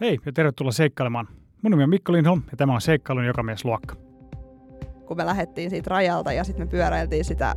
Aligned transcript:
Hei 0.00 0.18
ja 0.26 0.32
tervetuloa 0.32 0.72
seikkailemaan. 0.72 1.28
Mun 1.62 1.70
nimi 1.70 1.82
on 1.82 1.90
Mikko 1.90 2.12
Lindholm 2.12 2.42
ja 2.50 2.56
tämä 2.56 2.74
on 2.74 2.80
Seikkailun 2.80 3.26
jokamiesluokka. 3.26 3.94
Kun 5.06 5.16
me 5.16 5.26
lähdettiin 5.26 5.70
siitä 5.70 5.90
rajalta 5.90 6.32
ja 6.32 6.44
sitten 6.44 6.66
me 6.66 6.70
pyöräiltiin 6.70 7.24
sitä 7.24 7.54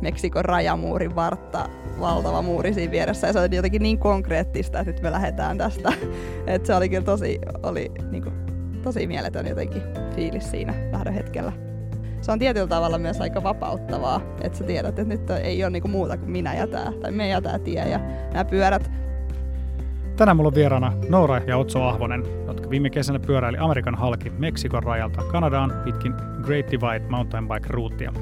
Meksikon 0.00 0.44
rajamuurin 0.44 1.16
vartta, 1.16 1.68
valtava 2.00 2.42
muuri 2.42 2.74
siinä 2.74 2.92
vieressä 2.92 3.26
ja 3.26 3.32
se 3.32 3.40
oli 3.40 3.56
jotenkin 3.56 3.82
niin 3.82 3.98
konkreettista, 3.98 4.80
että 4.80 4.92
nyt 4.92 5.02
me 5.02 5.10
lähdetään 5.10 5.58
tästä. 5.58 5.92
että 6.46 6.66
se 6.66 6.74
oli 6.74 6.88
kyllä 6.88 7.04
tosi, 7.04 7.38
oli 7.62 7.90
niin 8.10 8.22
kuin, 8.22 8.34
tosi 8.82 9.06
mieletön 9.06 9.46
jotenkin 9.46 9.82
fiilis 10.14 10.50
siinä 10.50 10.74
lähdöhetkellä. 10.92 11.52
Se 12.20 12.32
on 12.32 12.38
tietyllä 12.38 12.66
tavalla 12.66 12.98
myös 12.98 13.20
aika 13.20 13.42
vapauttavaa, 13.42 14.20
että 14.40 14.58
sä 14.58 14.64
tiedät, 14.64 14.98
että 14.98 15.04
nyt 15.04 15.30
ei 15.30 15.64
ole 15.64 15.70
niinku 15.70 15.88
muuta 15.88 16.16
kuin 16.16 16.30
minä 16.30 16.54
ja 16.54 16.66
tai 16.66 17.12
me 17.12 17.28
ja 17.28 17.42
tää 17.42 17.58
tie 17.58 17.88
ja 17.88 17.98
nämä 18.32 18.44
pyörät 18.44 19.05
Tänään 20.16 20.36
mulla 20.36 20.48
on 20.48 20.54
vieraana 20.54 20.92
Noora 21.08 21.38
ja 21.38 21.56
Otso 21.56 21.82
Ahvonen, 21.82 22.22
jotka 22.46 22.70
viime 22.70 22.90
kesänä 22.90 23.18
pyöräili 23.18 23.58
Amerikan 23.60 23.94
halki 23.94 24.30
Meksikon 24.30 24.82
rajalta 24.82 25.22
Kanadaan 25.22 25.72
pitkin 25.84 26.14
Great 26.42 26.66
Divide 26.70 27.08
Mountain 27.08 27.48
Bike 27.48 27.66
Routea. 27.68 28.12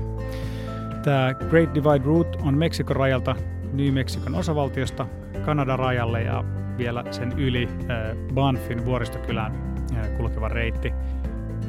Tämä 1.02 1.34
Great 1.34 1.74
Divide 1.74 2.04
Route 2.04 2.38
on 2.42 2.58
Meksikon 2.58 2.96
rajalta 2.96 3.36
New 3.72 3.92
Meksikon 3.92 4.34
osavaltiosta 4.34 5.06
Kanadan 5.44 5.78
rajalle 5.78 6.22
ja 6.22 6.44
vielä 6.78 7.04
sen 7.10 7.32
yli 7.36 7.68
äh, 7.68 8.16
Banffin 8.34 8.84
vuoristokylään 8.84 9.52
äh, 9.96 10.16
kulkeva 10.16 10.48
reitti. 10.48 10.92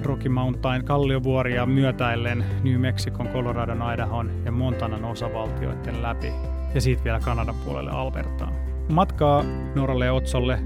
Rocky 0.04 0.30
Mountain 0.30 0.86
kalliovuoria 0.86 1.66
myötäillen 1.66 2.46
New 2.64 2.80
Meksikon, 2.80 3.28
Coloradon, 3.28 3.94
Idahon 3.94 4.32
ja 4.46 4.52
Montanan 4.52 5.06
osavaltioiden 5.06 6.02
läpi 6.02 6.32
ja 6.74 6.82
siitä 6.82 7.04
vielä 7.04 7.20
Kanadan 7.20 7.56
puolelle 7.66 7.92
Albertaan. 7.92 8.75
Matkaa 8.90 9.44
Noralle 9.76 10.12
Otsolle 10.12 10.60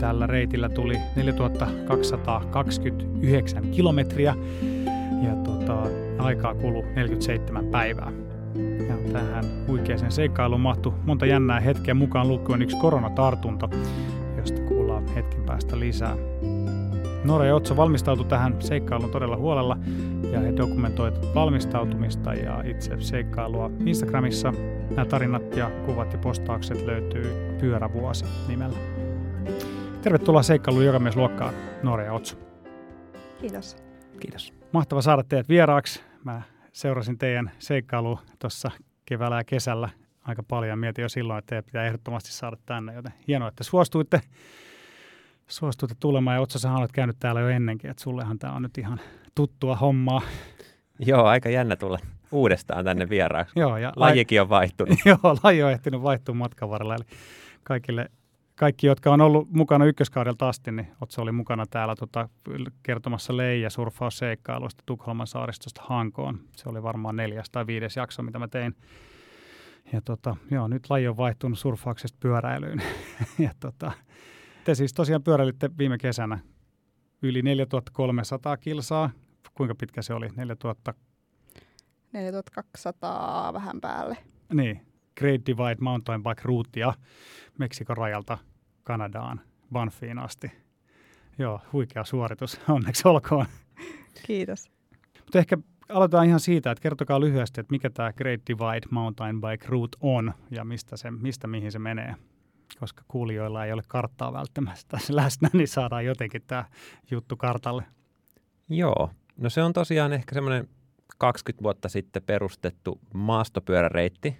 tällä 0.00 0.26
reitillä 0.26 0.68
tuli 0.68 0.98
4229 1.16 3.70
kilometriä 3.70 4.34
ja 5.22 5.36
tota, 5.44 5.82
aikaa 6.18 6.54
kulu 6.54 6.82
47 6.82 7.66
päivää. 7.66 8.12
Ja 8.88 8.94
tähän 9.12 9.44
huikeaseen 9.68 10.12
seikkailuun 10.12 10.60
mahtui 10.60 10.92
monta 11.04 11.26
jännää 11.26 11.60
hetkeä 11.60 11.94
mukaan 11.94 12.28
lukien 12.28 12.62
yksi 12.62 12.76
koronatartunto, 12.76 13.70
josta 14.36 14.60
kuullaan 14.60 15.08
hetken 15.08 15.42
päästä 15.42 15.78
lisää. 15.78 16.16
Nora 17.24 17.46
ja 17.46 17.54
Otso 17.54 17.76
valmistautui 17.76 18.26
tähän 18.26 18.62
seikkailuun 18.62 19.10
todella 19.10 19.36
huolella 19.36 19.78
ja 20.32 20.40
he 20.40 20.56
dokumentoivat 20.56 21.34
valmistautumista 21.34 22.34
ja 22.34 22.62
itse 22.62 23.00
seikkailua 23.00 23.70
Instagramissa. 23.86 24.52
Nämä 24.90 25.04
tarinat 25.04 25.56
ja 25.56 25.70
kuvat 25.86 26.12
ja 26.12 26.18
postaukset 26.18 26.86
löytyy 26.86 27.56
Pyörävuosi 27.60 28.24
nimellä. 28.48 28.78
Tervetuloa 30.02 30.42
seikkailuun 30.42 30.84
jokamiesluokkaan, 30.84 31.54
Nora 31.82 32.04
ja 32.04 32.12
Otso. 32.12 32.36
Kiitos. 33.40 33.76
Kiitos. 34.20 34.52
Mahtava 34.72 35.02
saada 35.02 35.22
teidät 35.28 35.48
vieraaksi. 35.48 36.02
Mä 36.24 36.42
seurasin 36.72 37.18
teidän 37.18 37.50
seikkailua 37.58 38.18
tuossa 38.38 38.70
keväällä 39.06 39.36
ja 39.36 39.44
kesällä 39.44 39.88
aika 40.22 40.42
paljon 40.42 40.78
mietin 40.78 41.02
jo 41.02 41.08
silloin, 41.08 41.38
että 41.38 41.48
teidän 41.48 41.64
pitää 41.64 41.86
ehdottomasti 41.86 42.32
saada 42.32 42.56
tänne, 42.66 42.94
joten 42.94 43.12
hienoa, 43.28 43.48
että 43.48 43.64
suostuitte 43.64 44.20
suostuitte 45.48 45.96
tulemaan 46.00 46.34
ja 46.34 46.40
Otsa, 46.40 46.58
sä 46.58 46.72
olet 46.72 46.92
käynyt 46.92 47.16
täällä 47.18 47.40
jo 47.40 47.48
ennenkin, 47.48 47.90
että 47.90 48.02
sullehan 48.02 48.38
tämä 48.38 48.52
on 48.52 48.62
nyt 48.62 48.78
ihan 48.78 49.00
tuttua 49.34 49.76
hommaa. 49.76 50.22
Joo, 50.98 51.24
aika 51.24 51.48
jännä 51.48 51.76
tulla 51.76 51.98
uudestaan 52.32 52.84
tänne 52.84 53.08
vieraaksi. 53.08 53.60
Joo, 53.60 53.76
ja 53.76 53.92
Lajikin 53.96 54.40
on 54.40 54.48
vaihtunut. 54.48 54.98
Joo, 55.04 55.36
laji 55.42 55.62
on 55.62 55.70
ehtinyt 55.70 56.02
vaihtua 56.02 56.34
matkan 56.34 56.70
varrella. 56.70 56.94
Eli 56.94 57.04
kaikille, 57.62 58.10
kaikki, 58.56 58.86
jotka 58.86 59.12
on 59.12 59.20
ollut 59.20 59.50
mukana 59.50 59.84
ykköskaudelta 59.84 60.48
asti, 60.48 60.72
niin 60.72 60.88
Otsa 61.00 61.22
oli 61.22 61.32
mukana 61.32 61.66
täällä 61.66 61.96
tota, 61.96 62.28
kertomassa 62.82 63.36
leija 63.36 63.70
surfausseikkailuista 63.70 64.82
Tukholman 64.86 65.26
saaristosta 65.26 65.82
Hankoon. 65.84 66.40
Se 66.56 66.68
oli 66.68 66.82
varmaan 66.82 67.16
neljäs 67.16 67.50
tai 67.50 67.66
viides 67.66 67.96
jakso, 67.96 68.22
mitä 68.22 68.38
mä 68.38 68.48
tein. 68.48 68.74
Ja 69.92 70.00
tota, 70.00 70.36
joo, 70.50 70.68
nyt 70.68 70.90
laji 70.90 71.08
on 71.08 71.16
vaihtunut 71.16 71.58
surfauksesta 71.58 72.18
pyöräilyyn. 72.20 72.82
ja 73.38 73.50
tota, 73.60 73.92
te 74.64 74.74
siis 74.74 74.94
tosiaan 74.94 75.22
pyöräilitte 75.22 75.70
viime 75.78 75.98
kesänä 75.98 76.38
yli 77.22 77.42
4300 77.42 78.56
kilsaa. 78.56 79.10
Kuinka 79.54 79.74
pitkä 79.74 80.02
se 80.02 80.14
oli? 80.14 80.28
4000? 80.36 80.94
4200 82.12 83.52
vähän 83.52 83.80
päälle. 83.80 84.16
Niin. 84.54 84.86
Great 85.18 85.46
Divide 85.46 85.76
Mountain 85.80 86.22
Bike 86.22 86.42
Routea 86.44 86.94
Meksikon 87.58 87.96
rajalta 87.96 88.38
Kanadaan, 88.84 89.40
Banffiin 89.72 90.18
asti. 90.18 90.52
Joo, 91.38 91.60
huikea 91.72 92.04
suoritus. 92.04 92.60
Onneksi 92.68 93.08
olkoon. 93.08 93.46
Kiitos. 94.26 94.70
Mutta 95.20 95.38
ehkä 95.38 95.58
aloitetaan 95.88 96.26
ihan 96.26 96.40
siitä, 96.40 96.70
että 96.70 96.82
kertokaa 96.82 97.20
lyhyesti, 97.20 97.60
että 97.60 97.70
mikä 97.70 97.90
tämä 97.90 98.12
Great 98.12 98.40
Divide 98.46 98.86
Mountain 98.90 99.40
Bike 99.40 99.66
Route 99.68 99.98
on 100.00 100.32
ja 100.50 100.64
mistä, 100.64 100.96
se, 100.96 101.10
mistä 101.10 101.46
mihin 101.46 101.72
se 101.72 101.78
menee 101.78 102.14
koska 102.80 103.04
kuulijoilla 103.08 103.64
ei 103.64 103.72
ole 103.72 103.82
karttaa 103.88 104.32
välttämättä 104.32 104.98
läsnä, 105.10 105.50
niin 105.52 105.68
saadaan 105.68 106.04
jotenkin 106.04 106.42
tämä 106.46 106.64
juttu 107.10 107.36
kartalle. 107.36 107.84
Joo, 108.68 109.10
no 109.36 109.50
se 109.50 109.62
on 109.62 109.72
tosiaan 109.72 110.12
ehkä 110.12 110.34
semmoinen 110.34 110.68
20 111.18 111.62
vuotta 111.62 111.88
sitten 111.88 112.22
perustettu 112.22 113.00
maastopyöräreitti. 113.14 114.36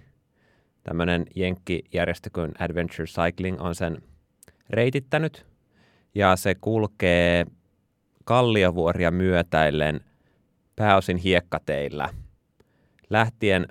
Tämmöinen 0.83 1.25
jenkkijärjestö 1.35 2.29
kuin 2.33 2.51
Adventure 2.59 3.05
Cycling 3.05 3.61
on 3.61 3.75
sen 3.75 4.01
reitittänyt. 4.69 5.45
Ja 6.15 6.35
se 6.35 6.55
kulkee 6.55 7.45
kalliovuoria 8.25 9.11
myötäillen 9.11 10.01
pääosin 10.75 11.17
hiekkateillä. 11.17 12.09
Lähtien 13.09 13.67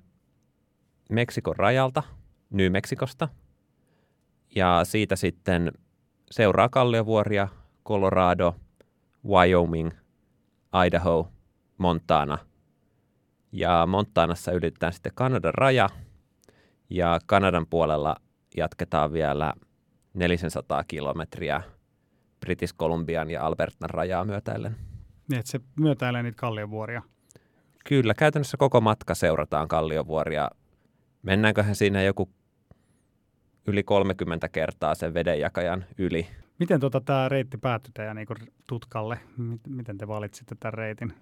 Meksikon 1.11 1.57
rajalta, 1.57 2.03
Ny-Meksikosta– 2.51 3.29
ja 4.57 4.81
siitä 4.85 5.17
sitten 5.17 5.73
seuraa 6.31 6.69
kalliovuoria 6.69 7.49
Colorado, 7.87 8.55
Wyoming, 9.29 9.91
Idaho, 10.87 11.33
Montana. 11.79 12.39
Ja 13.53 13.87
Montanassa 13.87 14.53
ylitetään 14.53 14.93
sitten 14.93 15.13
Kanadan 15.15 15.55
raja 15.55 15.89
ja 16.91 17.19
Kanadan 17.27 17.67
puolella 17.67 18.17
jatketaan 18.57 19.13
vielä 19.13 19.55
400 20.15 20.85
kilometriä 20.85 21.63
British 22.41 22.75
Columbian 22.75 23.31
ja 23.31 23.47
Albertan 23.47 23.91
rajaa 23.91 24.25
myötäillen. 24.25 24.77
Niin, 25.29 25.39
että 25.39 25.51
se 25.51 25.61
myötäilee 25.81 26.23
niitä 26.23 26.37
kalliovuoria. 26.37 27.03
Kyllä, 27.85 28.15
käytännössä 28.15 28.57
koko 28.57 28.81
matka 28.81 29.15
seurataan 29.15 29.69
kalliovuoria. 29.69 30.51
Mennäänköhän 31.23 31.75
siinä 31.75 32.03
joku 32.03 32.31
yli 33.67 33.83
30 33.83 34.49
kertaa 34.49 34.95
sen 34.95 35.15
vedenjakajan 35.15 35.85
yli. 35.99 36.27
Miten 36.59 36.81
tota 36.81 37.01
tämä 37.01 37.29
reitti 37.29 37.57
päättyi 37.59 37.93
teidän 37.95 38.17
niin 38.17 38.27
tutkalle? 38.67 39.19
Miten 39.69 39.99
te 39.99 40.09
valitsitte 40.09 40.55
tämän 40.61 40.75
reitin? 40.75 41.13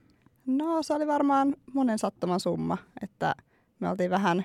No 0.46 0.82
se 0.82 0.94
oli 0.94 1.06
varmaan 1.06 1.54
monen 1.74 1.98
sattuman 1.98 2.40
summa, 2.40 2.78
että 3.02 3.34
me 3.80 3.88
oltiin 3.88 4.10
vähän 4.10 4.44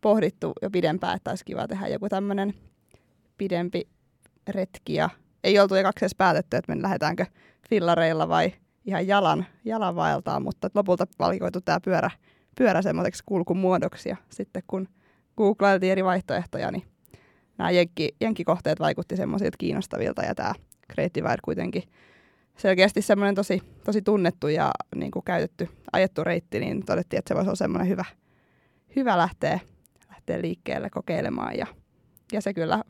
pohdittu 0.00 0.52
jo 0.62 0.70
pidempään, 0.70 1.16
että 1.16 1.30
olisi 1.30 1.44
kiva 1.44 1.68
tehdä 1.68 1.88
joku 1.88 2.08
tämmöinen 2.08 2.54
pidempi 3.38 3.88
retki 4.48 4.94
ja 4.94 5.10
ei 5.44 5.58
oltu 5.58 5.74
ekaksi 5.74 6.04
edes 6.04 6.14
päätetty, 6.14 6.56
että 6.56 6.74
me 6.74 6.82
lähdetäänkö 6.82 7.26
fillareilla 7.70 8.28
vai 8.28 8.52
ihan 8.84 9.06
jalan, 9.06 9.46
jalan 9.64 9.96
vaeltaa, 9.96 10.40
mutta 10.40 10.70
lopulta 10.74 11.06
valikoitu 11.18 11.60
tämä 11.60 11.80
pyörä, 11.80 12.10
pyörä 12.58 12.82
semmoiseksi 12.82 13.22
kulkumuodoksi 13.26 14.08
ja 14.08 14.16
sitten 14.28 14.62
kun 14.66 14.88
googlailtiin 15.36 15.92
eri 15.92 16.04
vaihtoehtoja, 16.04 16.70
niin 16.70 16.82
nämä 17.58 17.70
jenkki, 17.70 18.08
jenkkikohteet 18.20 18.80
vaikutti 18.80 19.16
semmoisilta 19.16 19.56
kiinnostavilta 19.58 20.22
ja 20.22 20.34
tämä 20.34 20.54
Great 20.94 21.14
Divide 21.14 21.36
kuitenkin 21.44 21.82
selkeästi 22.56 23.02
semmoinen 23.02 23.34
tosi, 23.34 23.62
tosi 23.84 24.02
tunnettu 24.02 24.48
ja 24.48 24.70
niin 24.94 25.10
kuin 25.10 25.24
käytetty, 25.24 25.68
ajettu 25.92 26.24
reitti, 26.24 26.60
niin 26.60 26.84
todettiin, 26.86 27.18
että 27.18 27.28
se 27.28 27.34
voisi 27.34 27.48
olla 27.48 27.56
semmoinen 27.56 27.88
hyvä, 27.88 28.04
hyvä 28.96 29.18
lähteä, 29.18 29.60
lähteä 30.08 30.42
liikkeelle 30.42 30.90
kokeilemaan 30.90 31.58
ja, 31.58 31.66
ja 32.32 32.40
se 32.40 32.54
kyllä 32.54 32.84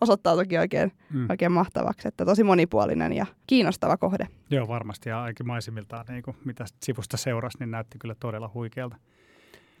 osoittautuikin 0.00 0.60
oikein, 0.60 0.92
mm. 1.10 1.26
oikein 1.30 1.52
mahtavaksi, 1.52 2.08
että 2.08 2.24
tosi 2.24 2.44
monipuolinen 2.44 3.12
ja 3.12 3.26
kiinnostava 3.46 3.96
kohde. 3.96 4.28
Joo, 4.50 4.68
varmasti 4.68 5.08
ja 5.08 5.22
ainakin 5.22 5.46
maisemiltaan, 5.46 6.04
niin 6.08 6.22
kuin 6.22 6.36
mitä 6.44 6.64
sivusta 6.82 7.16
seurasi, 7.16 7.58
niin 7.58 7.70
näytti 7.70 7.98
kyllä 7.98 8.14
todella 8.20 8.50
huikealta. 8.54 8.96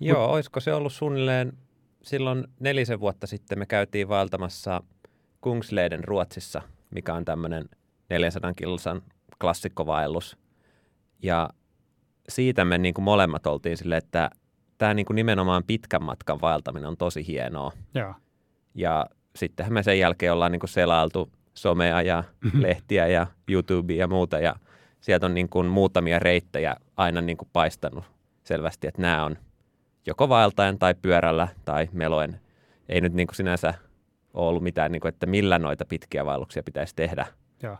Joo, 0.00 0.26
Mut, 0.26 0.34
olisiko 0.34 0.60
se 0.60 0.74
ollut 0.74 0.92
suunnilleen 0.92 1.52
silloin 2.04 2.44
nelisen 2.60 3.00
vuotta 3.00 3.26
sitten 3.26 3.58
me 3.58 3.66
käytiin 3.66 4.08
vaeltamassa 4.08 4.82
Kungsleden 5.40 6.04
Ruotsissa, 6.04 6.62
mikä 6.90 7.14
on 7.14 7.24
tämmöinen 7.24 7.68
400 8.10 8.52
kilsan 8.54 9.02
klassikkovaellus. 9.40 10.38
Ja 11.22 11.50
siitä 12.28 12.64
me 12.64 12.78
niin 12.78 12.94
kuin 12.94 13.04
molemmat 13.04 13.46
oltiin 13.46 13.76
silleen, 13.76 13.98
että 13.98 14.30
tämä 14.78 14.94
niin 14.94 15.06
kuin 15.06 15.14
nimenomaan 15.14 15.64
pitkän 15.66 16.04
matkan 16.04 16.40
vaeltaminen 16.40 16.88
on 16.88 16.96
tosi 16.96 17.26
hienoa. 17.26 17.72
Joo. 17.94 18.14
Ja 18.74 19.06
sittenhän 19.36 19.72
me 19.72 19.82
sen 19.82 19.98
jälkeen 19.98 20.32
ollaan 20.32 20.52
niin 20.52 20.60
kuin 20.60 20.70
selailtu 20.70 21.32
somea 21.54 22.02
ja 22.02 22.24
lehtiä 22.52 23.06
ja 23.06 23.26
YouTubea 23.48 23.96
ja 23.96 24.08
muuta. 24.08 24.38
Ja 24.38 24.56
sieltä 25.00 25.26
on 25.26 25.34
niin 25.34 25.48
kuin 25.48 25.66
muutamia 25.66 26.18
reittejä 26.18 26.76
aina 26.96 27.20
niin 27.20 27.36
kuin 27.36 27.48
paistanut 27.52 28.04
selvästi, 28.44 28.86
että 28.86 29.02
nämä 29.02 29.24
on 29.24 29.36
joko 30.06 30.28
vaeltaen 30.28 30.78
tai 30.78 30.94
pyörällä 30.94 31.48
tai 31.64 31.88
meloen. 31.92 32.40
Ei 32.88 33.00
nyt 33.00 33.12
niin 33.12 33.26
kuin 33.26 33.36
sinänsä 33.36 33.74
ole 34.34 34.48
ollut 34.48 34.62
mitään, 34.62 34.92
niin 34.92 35.00
kuin, 35.00 35.08
että 35.08 35.26
millä 35.26 35.58
noita 35.58 35.84
pitkiä 35.84 36.24
vaelluksia 36.24 36.62
pitäisi 36.62 36.94
tehdä. 36.96 37.26
Joo. 37.62 37.78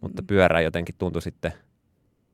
Mutta 0.00 0.22
pyörä 0.22 0.60
jotenkin 0.60 0.94
tuntui 0.98 1.22
sitten 1.22 1.52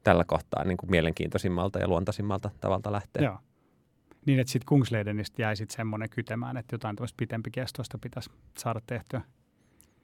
tällä 0.05 0.25
kohtaa 0.25 0.65
niin 0.65 0.77
kuin 0.77 0.91
mielenkiintoisimmalta 0.91 1.79
ja 1.79 1.89
luontaisimmalta 1.89 2.51
tavalta 2.61 2.93
lähteä. 2.93 3.23
Joo. 3.23 3.39
Niin, 4.27 4.39
että 4.41 4.51
sitten 4.51 4.67
Kungsleidenistä 4.69 5.43
jäi 5.43 5.57
sitten 5.57 5.77
semmoinen 5.77 6.11
kytemään, 6.11 6.57
että 6.57 6.75
jotain 6.75 6.97
tämmöistä 6.97 7.17
pitempikestoista 7.17 7.99
pitäisi 7.99 8.31
saada 8.59 8.81
tehtyä. 8.87 9.23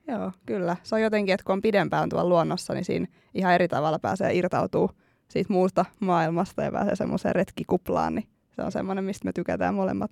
Joo, 0.08 0.32
kyllä. 0.46 0.76
Se 0.82 0.94
on 0.94 1.02
jotenkin, 1.02 1.34
että 1.34 1.44
kun 1.44 1.52
on 1.52 1.62
pidempään 1.62 2.08
tuolla 2.08 2.28
luonnossa, 2.28 2.74
niin 2.74 2.84
siinä 2.84 3.06
ihan 3.34 3.54
eri 3.54 3.68
tavalla 3.68 3.98
pääsee 3.98 4.34
irtautuu 4.34 4.90
siitä 5.28 5.52
muusta 5.52 5.84
maailmasta 6.00 6.62
ja 6.62 6.72
pääsee 6.72 6.96
semmoiseen 6.96 7.34
retkikuplaan, 7.34 8.14
niin 8.14 8.28
se 8.56 8.62
on 8.62 8.72
semmoinen, 8.72 9.04
mistä 9.04 9.24
me 9.24 9.32
tykätään 9.32 9.74
molemmat. 9.74 10.10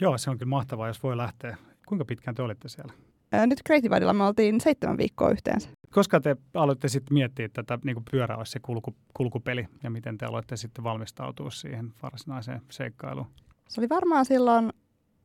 Joo, 0.00 0.18
se 0.18 0.30
on 0.30 0.38
kyllä 0.38 0.50
mahtavaa, 0.50 0.86
jos 0.88 1.02
voi 1.02 1.16
lähteä. 1.16 1.56
Kuinka 1.86 2.04
pitkään 2.04 2.34
te 2.34 2.42
olitte 2.42 2.68
siellä? 2.68 2.92
Nyt 3.46 3.60
Creatividella 3.66 4.12
me 4.12 4.24
oltiin 4.24 4.60
seitsemän 4.60 4.98
viikkoa 4.98 5.30
yhteensä. 5.30 5.68
Koska 5.90 6.20
te 6.20 6.36
aloitte 6.54 6.88
sitten 6.88 7.14
miettiä 7.14 7.48
tätä 7.48 7.78
niin 7.84 7.94
kuin 7.94 8.04
pyörä 8.10 8.36
olisi 8.36 8.52
se 8.52 8.60
kulku, 8.60 8.96
kulkupeli 9.14 9.68
ja 9.82 9.90
miten 9.90 10.18
te 10.18 10.26
aloitte 10.26 10.56
sitten 10.56 10.84
valmistautua 10.84 11.50
siihen 11.50 11.92
varsinaiseen 12.02 12.62
seikkailuun? 12.70 13.26
Se 13.68 13.80
oli 13.80 13.88
varmaan 13.88 14.24
silloin 14.24 14.72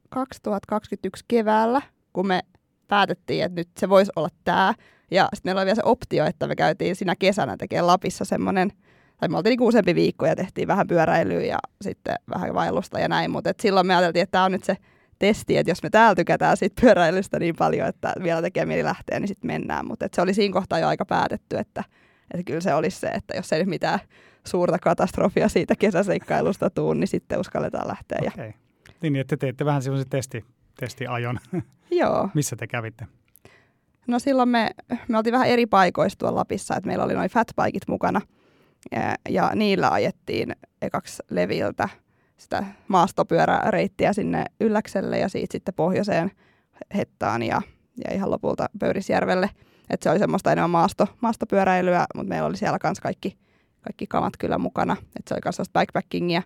2021 0.10 1.26
keväällä, 1.28 1.82
kun 2.14 2.28
me 2.28 2.42
päätettiin, 2.88 3.44
että 3.44 3.60
nyt 3.60 3.70
se 3.78 3.90
voisi 3.90 4.12
olla 4.16 4.30
tämä. 4.44 4.74
Ja 5.12 5.30
sitten 5.34 5.50
meillä 5.50 5.60
oli 5.60 5.66
vielä 5.66 5.76
se 5.76 5.82
optio, 5.86 6.26
että 6.26 6.48
me 6.48 6.56
käytiin 6.56 6.96
siinä 6.96 7.16
kesänä 7.16 7.58
tekemään 7.58 7.88
Lapissa 7.88 8.26
semmoinen, 8.26 8.72
tai 9.22 9.30
me 9.30 9.38
oltiin 9.38 9.52
niinku 9.52 9.68
useampi 9.68 9.96
viikko 9.96 10.26
ja 10.26 10.36
tehtiin 10.36 10.68
vähän 10.68 10.88
pyöräilyä 10.88 11.42
ja 11.42 11.60
sitten 11.82 12.16
vähän 12.36 12.54
vaellusta 12.54 13.00
ja 13.00 13.08
näin. 13.08 13.32
Mutta 13.32 13.54
silloin 13.62 13.88
me 13.88 13.96
ajateltiin, 13.96 14.24
että 14.24 14.32
tämä 14.32 14.44
on 14.44 14.52
nyt 14.52 14.64
se 14.64 14.78
testi, 15.20 15.58
että 15.58 15.72
jos 15.72 15.84
me 15.84 15.90
täällä 15.90 16.16
tykätään 16.16 16.58
siitä 16.58 16.82
pyöräilystä 16.82 17.40
niin 17.40 17.56
paljon, 17.56 17.88
että 17.88 18.14
vielä 18.24 18.42
tekee 18.42 18.66
mieli 18.66 18.84
lähteä, 18.84 19.20
niin 19.20 19.28
sitten 19.28 19.48
mennään. 19.48 19.88
Mutta 19.88 20.08
se 20.14 20.22
oli 20.22 20.34
siinä 20.34 20.54
kohtaa 20.54 20.80
jo 20.80 20.88
aika 20.88 21.06
päätetty, 21.06 21.58
että, 21.58 21.84
että 22.34 22.44
kyllä 22.46 22.62
se 22.62 22.74
olisi 22.74 23.00
se, 23.00 23.08
että 23.08 23.36
jos 23.36 23.54
ei 23.54 23.60
nyt 23.60 23.70
mitään 23.70 24.00
suurta 24.48 24.80
katastrofia 24.80 25.50
siitä 25.50 25.76
kesäseikkailusta 25.76 26.70
tuu, 26.70 26.94
niin 26.94 27.08
sitten 27.08 27.40
uskalletaan 27.40 27.88
lähteä. 27.88 28.20
Ja, 28.24 28.32
Okei. 28.34 28.54
Niin, 29.02 29.16
että 29.16 29.38
te 29.38 29.40
teitte 29.40 29.66
vähän 29.66 29.82
semmoisen 29.82 30.10
testi, 30.10 30.46
testiajon. 30.80 31.40
joo. 31.92 32.30
Missä 32.34 32.56
te 32.56 32.68
kävitte? 32.68 33.08
No 34.08 34.20
silloin 34.20 34.50
me, 34.50 34.70
me 35.08 35.18
oltiin 35.18 35.34
vähän 35.34 35.48
eri 35.48 35.66
paikoissa 35.66 36.20
tuolla 36.20 36.40
Lapissa, 36.40 36.76
että 36.76 36.88
meillä 36.88 37.04
oli 37.06 37.14
noin 37.14 37.30
fatbikit 37.30 37.88
mukana 37.88 38.22
ja, 38.92 39.16
ja 39.30 39.52
niillä 39.56 39.90
ajettiin 39.90 40.56
ekaksi 40.82 41.24
leviltä 41.30 41.90
sitä 42.38 42.64
maastopyöräreittiä 42.88 44.14
sinne 44.14 44.46
Ylläkselle 44.60 45.20
ja 45.20 45.30
siitä 45.30 45.52
sitten 45.52 45.74
pohjoiseen 45.74 46.32
Hettaan 46.96 47.44
ja, 47.44 47.62
ja 48.06 48.14
ihan 48.14 48.32
lopulta 48.32 48.68
Pöyrisjärvelle. 48.80 49.50
Et 49.90 50.02
se 50.02 50.10
oli 50.10 50.20
semmoista 50.20 50.52
enemmän 50.52 50.70
maasto, 50.70 51.08
maastopyöräilyä, 51.22 52.06
mutta 52.16 52.30
meillä 52.30 52.48
oli 52.48 52.58
siellä 52.58 52.78
myös 52.84 53.00
kaikki, 53.00 53.38
kaikki 53.82 54.08
kamat 54.08 54.34
kyllä 54.40 54.58
mukana. 54.58 54.98
Et 55.20 55.28
se 55.28 55.34
oli 55.34 55.42
myös 55.46 55.56
sellaista 55.56 55.80
bikepackingia. 55.80 56.42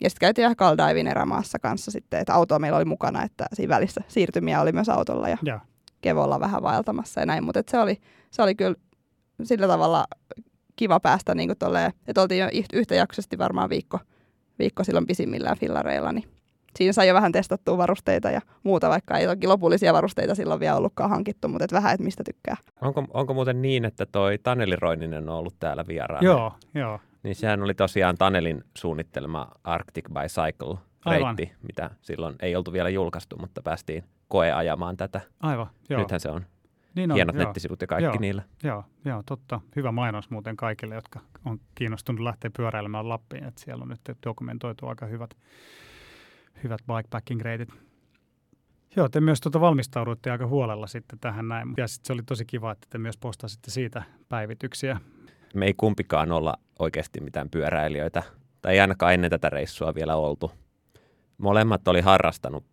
Ja 0.00 0.10
sitten 0.10 0.26
käytiin 0.26 0.56
Kaldivin 0.56 1.06
erämaassa 1.06 1.58
kanssa 1.58 1.90
sitten, 1.90 2.20
että 2.20 2.34
autoa 2.34 2.58
meillä 2.58 2.76
oli 2.76 2.84
mukana, 2.84 3.22
että 3.22 3.46
siinä 3.52 3.74
välissä 3.74 4.00
siirtymiä 4.08 4.60
oli 4.60 4.72
myös 4.72 4.88
autolla 4.88 5.28
ja 5.28 5.38
Joo. 5.42 5.58
kevolla 6.00 6.40
vähän 6.40 6.62
vaeltamassa 6.62 7.20
ja 7.20 7.26
näin, 7.26 7.44
mutta 7.44 7.62
se 7.70 7.78
oli, 7.78 8.00
se 8.30 8.42
oli 8.42 8.54
kyllä 8.54 8.74
sillä 9.42 9.66
tavalla 9.66 10.04
kiva 10.78 11.00
päästä 11.00 11.34
niin 11.34 11.48
kuin 11.48 11.58
tolleen, 11.58 11.92
että 12.08 12.22
oltiin 12.22 12.40
jo 12.40 12.46
yht- 12.46 12.72
yhtäjaksoisesti 12.78 13.38
varmaan 13.38 13.70
viikko, 13.70 13.98
viikko 14.58 14.84
silloin 14.84 15.06
pisimmillään 15.06 15.58
fillareilla, 15.58 16.12
niin 16.12 16.24
siinä 16.76 16.92
sai 16.92 17.08
jo 17.08 17.14
vähän 17.14 17.32
testattua 17.32 17.78
varusteita 17.78 18.30
ja 18.30 18.40
muuta, 18.62 18.88
vaikka 18.88 19.18
ei 19.18 19.26
toki 19.26 19.46
lopullisia 19.46 19.92
varusteita 19.92 20.34
silloin 20.34 20.60
vielä 20.60 20.76
ollutkaan 20.76 21.10
hankittu, 21.10 21.48
mutta 21.48 21.64
et 21.64 21.72
vähän, 21.72 21.94
että 21.94 22.04
mistä 22.04 22.24
tykkää. 22.24 22.56
Onko, 22.80 23.04
onko 23.14 23.34
muuten 23.34 23.62
niin, 23.62 23.84
että 23.84 24.06
toi 24.06 24.38
Taneli 24.38 24.76
Roininen 24.76 25.28
on 25.28 25.38
ollut 25.38 25.54
täällä 25.60 25.84
vieraana? 25.88 26.24
Joo, 26.24 26.52
joo. 26.74 27.00
Niin 27.22 27.34
sehän 27.34 27.62
oli 27.62 27.74
tosiaan 27.74 28.16
Tanelin 28.18 28.64
suunnittelema 28.76 29.48
Arctic 29.64 30.04
Bicycle 30.12 30.78
reitti, 31.06 31.52
mitä 31.62 31.90
silloin 32.02 32.36
ei 32.40 32.56
oltu 32.56 32.72
vielä 32.72 32.88
julkaistu, 32.88 33.36
mutta 33.36 33.62
päästiin 33.62 34.04
koeajamaan 34.28 34.96
tätä. 34.96 35.20
Aivan, 35.40 35.66
joo. 35.90 36.00
Nythän 36.00 36.20
se 36.20 36.30
on 36.30 36.46
niin 36.98 37.14
hienot 37.14 37.36
joo. 37.36 37.44
nettisivut 37.44 37.80
ja 37.80 37.86
kaikki 37.86 38.04
Joo. 38.04 38.16
niillä. 38.20 38.42
Joo, 38.62 38.84
joo, 39.04 39.22
totta. 39.26 39.60
Hyvä 39.76 39.92
mainos 39.92 40.30
muuten 40.30 40.56
kaikille, 40.56 40.94
jotka 40.94 41.20
on 41.44 41.60
kiinnostunut 41.74 42.20
lähteä 42.20 42.50
pyöräilemään 42.56 43.08
Lappiin. 43.08 43.44
Että 43.44 43.60
siellä 43.60 43.82
on 43.82 43.88
nyt 43.88 44.00
dokumentoitu 44.26 44.86
aika 44.86 45.06
hyvät, 45.06 45.30
hyvät 46.64 46.80
bikepacking 46.86 47.40
reitit. 47.40 47.68
Joo, 48.96 49.08
te 49.08 49.20
myös 49.20 49.40
tuota 49.40 49.60
valmistauduitte 49.60 50.30
aika 50.30 50.46
huolella 50.46 50.86
sitten 50.86 51.18
tähän 51.18 51.48
näin. 51.48 51.74
Ja 51.76 51.88
sitten 51.88 52.06
se 52.06 52.12
oli 52.12 52.22
tosi 52.22 52.44
kiva, 52.44 52.72
että 52.72 52.86
te 52.90 52.98
myös 52.98 53.16
postasitte 53.16 53.70
siitä 53.70 54.02
päivityksiä. 54.28 55.00
Me 55.54 55.66
ei 55.66 55.74
kumpikaan 55.76 56.32
olla 56.32 56.54
oikeasti 56.78 57.20
mitään 57.20 57.50
pyöräilijöitä, 57.50 58.22
tai 58.62 58.72
ei 58.72 58.80
ainakaan 58.80 59.14
ennen 59.14 59.30
tätä 59.30 59.50
reissua 59.50 59.94
vielä 59.94 60.16
oltu. 60.16 60.52
Molemmat 61.38 61.88
oli 61.88 62.00
harrastanut 62.00 62.64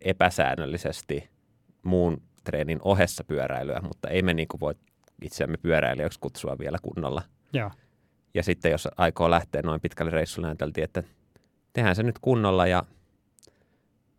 epäsäännöllisesti 0.00 1.30
muun 1.82 2.22
treenin 2.46 2.78
ohessa 2.82 3.24
pyöräilyä, 3.24 3.80
mutta 3.82 4.08
ei 4.08 4.22
me 4.22 4.34
niin 4.34 4.48
voi 4.60 4.74
itseämme 5.22 5.56
pyöräilijöiksi 5.56 6.20
kutsua 6.20 6.58
vielä 6.58 6.78
kunnolla. 6.82 7.22
Joo, 7.52 7.70
Ja 8.34 8.42
sitten 8.42 8.70
jos 8.70 8.88
aikoo 8.96 9.30
lähteä 9.30 9.62
noin 9.62 9.80
pitkälle 9.80 10.10
reissulle, 10.10 10.48
ajateltiin, 10.48 10.84
että 10.84 11.02
tehdään 11.72 11.96
se 11.96 12.02
nyt 12.02 12.18
kunnolla 12.18 12.66
ja 12.66 12.84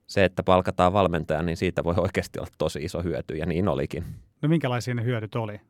se, 0.08 0.26
että 0.26 0.44
palkataan 0.44 0.94
valmentaja, 0.94 1.42
niin 1.42 1.58
siitä 1.58 1.84
voi 1.84 1.96
oikeasti 1.98 2.40
olla 2.40 2.50
tosi 2.58 2.80
iso 2.80 3.04
hyöty 3.04 3.36
ja 3.36 3.46
niin 3.46 3.68
olikin. 3.68 4.04
no 4.42 4.50
minkälaisia 4.50 4.94
ne 4.94 5.04
hyödyt 5.04 5.36
oli? 5.36 5.62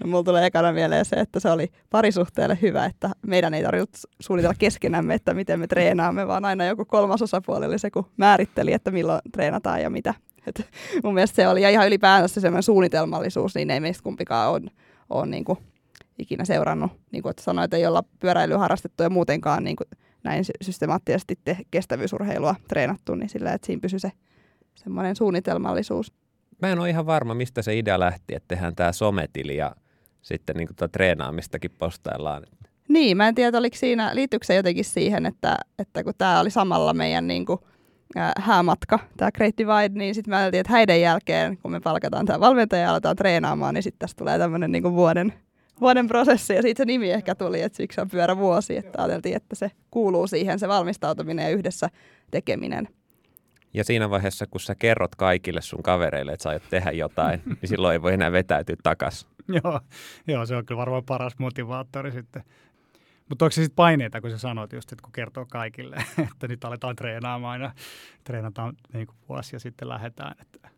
No, 0.00 0.10
mulla 0.10 0.22
tulee 0.22 0.46
ekana 0.46 0.72
mieleen 0.72 1.04
se, 1.04 1.16
että 1.16 1.40
se 1.40 1.50
oli 1.50 1.68
parisuhteelle 1.90 2.58
hyvä, 2.62 2.84
että 2.84 3.10
meidän 3.26 3.54
ei 3.54 3.62
tarvitse 3.62 4.08
suunnitella 4.20 4.54
keskenämme, 4.58 5.14
että 5.14 5.34
miten 5.34 5.60
me 5.60 5.66
treenaamme, 5.66 6.26
vaan 6.26 6.44
aina 6.44 6.64
joku 6.64 6.84
kolmas 6.84 7.22
osapuoli 7.22 7.66
oli 7.66 7.78
se, 7.78 7.90
kun 7.90 8.06
määritteli, 8.16 8.72
että 8.72 8.90
milloin 8.90 9.20
treenataan 9.32 9.82
ja 9.82 9.90
mitä. 9.90 10.14
Et 10.46 10.68
mun 11.04 11.14
mielestä 11.14 11.36
se 11.36 11.48
oli, 11.48 11.62
ja 11.62 11.70
ihan 11.70 11.86
ylipäänsä 11.86 12.34
se 12.34 12.40
semmoinen 12.40 12.62
suunnitelmallisuus, 12.62 13.54
niin 13.54 13.70
ei 13.70 13.80
meistä 13.80 14.02
kumpikaan 14.02 14.50
ole, 14.50 14.60
ole 15.10 15.26
niin 15.26 15.44
kuin 15.44 15.58
ikinä 16.18 16.44
seurannut. 16.44 16.92
Niin 17.12 17.22
kuin 17.22 17.30
että 17.30 17.42
sanoit, 17.42 17.74
ei 17.74 17.86
olla 17.86 18.04
pyöräilyä 18.20 18.58
harrastettu 18.58 19.02
ja 19.02 19.10
muutenkaan 19.10 19.64
niin 19.64 19.76
kuin 19.76 19.88
näin 20.24 20.44
sy- 20.44 20.52
systemaattisesti 20.60 21.38
te- 21.44 21.58
kestävyysurheilua 21.70 22.54
treenattu, 22.68 23.14
niin 23.14 23.28
sillä, 23.28 23.52
että 23.52 23.66
siinä 23.66 23.80
pysyy 23.80 23.98
se 23.98 24.12
semmoinen 24.74 25.16
suunnitelmallisuus. 25.16 26.12
Mä 26.62 26.68
en 26.68 26.78
ole 26.78 26.90
ihan 26.90 27.06
varma, 27.06 27.34
mistä 27.34 27.62
se 27.62 27.78
idea 27.78 28.00
lähti, 28.00 28.34
että 28.34 28.48
tehdään 28.48 28.74
tämä 28.74 28.92
sometili 28.92 29.56
ja 29.56 29.76
sitten 30.22 30.56
niin 30.56 30.68
kuin 30.68 30.90
treenaamistakin 30.90 31.70
postaillaan. 31.78 32.42
Niin, 32.88 33.16
mä 33.16 33.28
en 33.28 33.34
tiedä, 33.34 33.58
oliko 33.58 33.76
siinä, 33.76 34.10
liittyykö 34.14 34.46
se 34.46 34.54
jotenkin 34.54 34.84
siihen, 34.84 35.26
että, 35.26 35.56
että 35.78 36.04
kun 36.04 36.12
tämä 36.18 36.40
oli 36.40 36.50
samalla 36.50 36.94
meidän 36.94 37.26
niin 37.26 37.46
kuin, 37.46 37.60
häämatka, 38.38 38.98
tämä 39.16 39.32
Great 39.32 39.54
Divide, 39.58 39.98
niin 39.98 40.14
sitten 40.14 40.30
mä 40.30 40.38
ajattelin, 40.38 40.60
että 40.60 40.72
häiden 40.72 41.00
jälkeen, 41.00 41.58
kun 41.58 41.70
me 41.70 41.80
palkataan 41.80 42.26
tämä 42.26 42.40
valmentaja 42.40 42.82
ja 42.82 42.90
aletaan 42.90 43.16
treenaamaan, 43.16 43.74
niin 43.74 43.82
sitten 43.82 43.98
tästä 43.98 44.18
tulee 44.18 44.38
tämmöinen 44.38 44.72
niin 44.72 44.82
vuoden, 44.92 45.32
vuoden 45.80 46.08
prosessi, 46.08 46.54
ja 46.54 46.62
siitä 46.62 46.78
se 46.78 46.84
nimi 46.84 47.10
ehkä 47.10 47.34
tuli, 47.34 47.62
että 47.62 47.76
siksi 47.76 48.00
on 48.00 48.08
pyörä 48.08 48.36
vuosi, 48.36 48.76
että 48.76 49.02
ajateltiin, 49.02 49.36
että 49.36 49.54
se 49.54 49.70
kuuluu 49.90 50.26
siihen, 50.26 50.58
se 50.58 50.68
valmistautuminen 50.68 51.44
ja 51.44 51.50
yhdessä 51.50 51.90
tekeminen. 52.30 52.88
Ja 53.74 53.84
siinä 53.84 54.10
vaiheessa, 54.10 54.46
kun 54.46 54.60
sä 54.60 54.74
kerrot 54.74 55.14
kaikille 55.14 55.60
sun 55.62 55.82
kavereille, 55.82 56.32
että 56.32 56.42
sä 56.42 56.48
aiot 56.48 56.62
tehdä 56.70 56.90
jotain, 56.90 57.42
niin 57.46 57.68
silloin 57.68 57.92
ei 57.92 58.02
voi 58.02 58.12
enää 58.12 58.32
vetäytyä 58.32 58.76
takaisin. 58.82 59.28
joo, 59.64 59.80
joo, 60.26 60.46
se 60.46 60.56
on 60.56 60.66
kyllä 60.66 60.78
varmaan 60.78 61.04
paras 61.04 61.38
motivaattori 61.38 62.12
sitten. 62.12 62.42
Mutta 63.28 63.44
onko 63.44 63.52
se 63.52 63.62
sitten 63.62 63.76
paineita, 63.76 64.20
kun 64.20 64.30
sä 64.30 64.38
sanoit 64.38 64.72
just, 64.72 64.92
että 64.92 65.02
kun 65.02 65.12
kertoo 65.12 65.46
kaikille, 65.50 65.96
että 66.32 66.48
nyt 66.48 66.64
aletaan 66.64 66.96
treenaamaan 66.96 67.60
ja 67.60 67.72
treenataan 68.24 68.76
niin 68.92 69.06
kuin 69.06 69.16
vuosi 69.28 69.56
ja 69.56 69.60
sitten 69.60 69.88
lähdetään, 69.88 70.34
että 70.40 70.68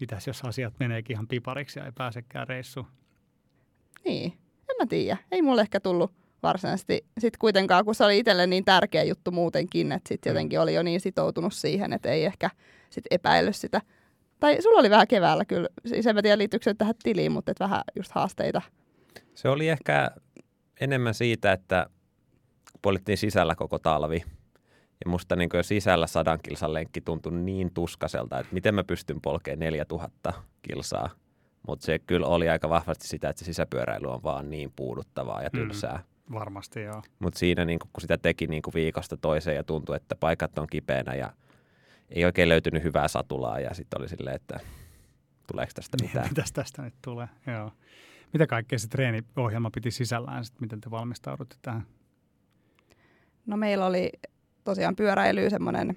mitäs 0.00 0.26
jos 0.26 0.42
asiat 0.44 0.74
meneekin 0.80 1.14
ihan 1.14 1.28
pipariksi 1.28 1.78
ja 1.78 1.84
ei 1.84 1.92
pääsekään 1.92 2.48
reissuun. 2.48 2.86
Niin, 4.04 4.32
en 4.70 4.76
mä 4.78 4.86
tiedä. 4.86 5.16
Ei 5.32 5.42
mulle 5.42 5.60
ehkä 5.60 5.80
tullut 5.80 6.12
varsinaisesti 6.42 7.06
sitten 7.18 7.38
kuitenkaan, 7.38 7.84
kun 7.84 7.94
se 7.94 8.04
oli 8.04 8.18
itselle 8.18 8.46
niin 8.46 8.64
tärkeä 8.64 9.02
juttu 9.02 9.30
muutenkin, 9.30 9.92
että 9.92 10.08
sitten 10.08 10.30
Mm. 10.30 10.34
jotenkin 10.34 10.60
oli 10.60 10.74
jo 10.74 10.82
niin 10.82 11.00
sitoutunut 11.00 11.52
siihen, 11.52 11.92
että 11.92 12.08
ei 12.08 12.24
ehkä 12.24 12.50
sit 12.90 13.04
epäillyt 13.10 13.56
sitä. 13.56 13.80
Tai 14.40 14.62
sulla 14.62 14.80
oli 14.80 14.90
vähän 14.90 15.08
keväällä 15.08 15.44
kyllä, 15.44 15.68
siis 15.86 16.06
en 16.06 16.14
mä 16.14 16.22
tiedä 16.22 16.38
liittyykö 16.38 16.64
se 16.64 16.74
tähän 16.74 16.94
tiliin, 17.02 17.32
mutta 17.32 17.50
et 17.50 17.60
vähän 17.60 17.82
just 17.96 18.12
haasteita. 18.12 18.62
Se 19.34 19.48
oli 19.48 19.68
ehkä 19.68 20.10
enemmän 20.80 21.14
siitä, 21.14 21.52
että 21.52 21.86
polittiin 22.82 23.18
sisällä 23.18 23.54
koko 23.54 23.78
talvi. 23.78 24.24
Ja 25.04 25.10
musta 25.10 25.36
niin 25.36 25.50
jo 25.54 25.62
sisällä 25.62 26.06
sadan 26.06 26.38
kilsan 26.42 26.74
lenkki 26.74 27.00
tuntui 27.00 27.32
niin 27.32 27.74
tuskaselta, 27.74 28.38
että 28.38 28.54
miten 28.54 28.74
mä 28.74 28.84
pystyn 28.84 29.20
polkemaan 29.20 29.58
4000 29.58 30.32
kilsaa. 30.62 31.10
Mutta 31.68 31.86
se 31.86 31.98
kyllä 31.98 32.26
oli 32.26 32.48
aika 32.48 32.68
vahvasti 32.68 33.08
sitä, 33.08 33.28
että 33.28 33.40
se 33.40 33.44
sisäpyöräily 33.44 34.06
on 34.06 34.22
vaan 34.22 34.50
niin 34.50 34.72
puuduttavaa 34.76 35.42
ja 35.42 35.50
Mm. 35.52 35.58
tylsää. 35.58 36.02
Varmasti 36.32 36.82
joo. 36.82 37.02
Mutta 37.18 37.38
siinä 37.38 37.64
niin 37.64 37.78
kun 37.78 38.00
sitä 38.00 38.18
teki 38.18 38.46
niin 38.46 38.62
viikosta 38.74 39.16
toiseen 39.16 39.56
ja 39.56 39.64
tuntui, 39.64 39.96
että 39.96 40.16
paikat 40.16 40.58
on 40.58 40.66
kipeänä 40.70 41.14
ja 41.14 41.32
ei 42.10 42.24
oikein 42.24 42.48
löytynyt 42.48 42.82
hyvää 42.82 43.08
satulaa 43.08 43.60
ja 43.60 43.74
sitten 43.74 44.00
oli 44.00 44.08
silleen, 44.08 44.36
että 44.36 44.60
tuleeko 45.46 45.72
tästä 45.74 45.96
mitään. 46.02 46.28
Mitäs 46.28 46.52
tästä 46.52 46.82
nyt 46.82 46.94
tulee? 47.04 47.28
Joo. 47.46 47.70
Mitä 48.32 48.46
kaikkea 48.46 48.78
se 48.78 48.88
treeniohjelma 48.88 49.70
piti 49.70 49.90
sisällään? 49.90 50.44
Sit 50.44 50.60
miten 50.60 50.80
te 50.80 50.90
valmistaudutte 50.90 51.56
tähän? 51.62 51.86
No 53.46 53.56
meillä 53.56 53.86
oli 53.86 54.10
tosiaan 54.64 54.96
pyöräilyä 54.96 55.50
semmoinen 55.50 55.96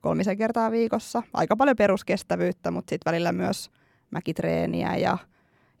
kolmisen 0.00 0.38
kertaa 0.38 0.70
viikossa. 0.70 1.22
Aika 1.32 1.56
paljon 1.56 1.76
peruskestävyyttä, 1.76 2.70
mutta 2.70 2.90
sitten 2.90 3.10
välillä 3.12 3.32
myös 3.32 3.70
mäkitreeniä 4.10 4.96
ja, 4.96 5.18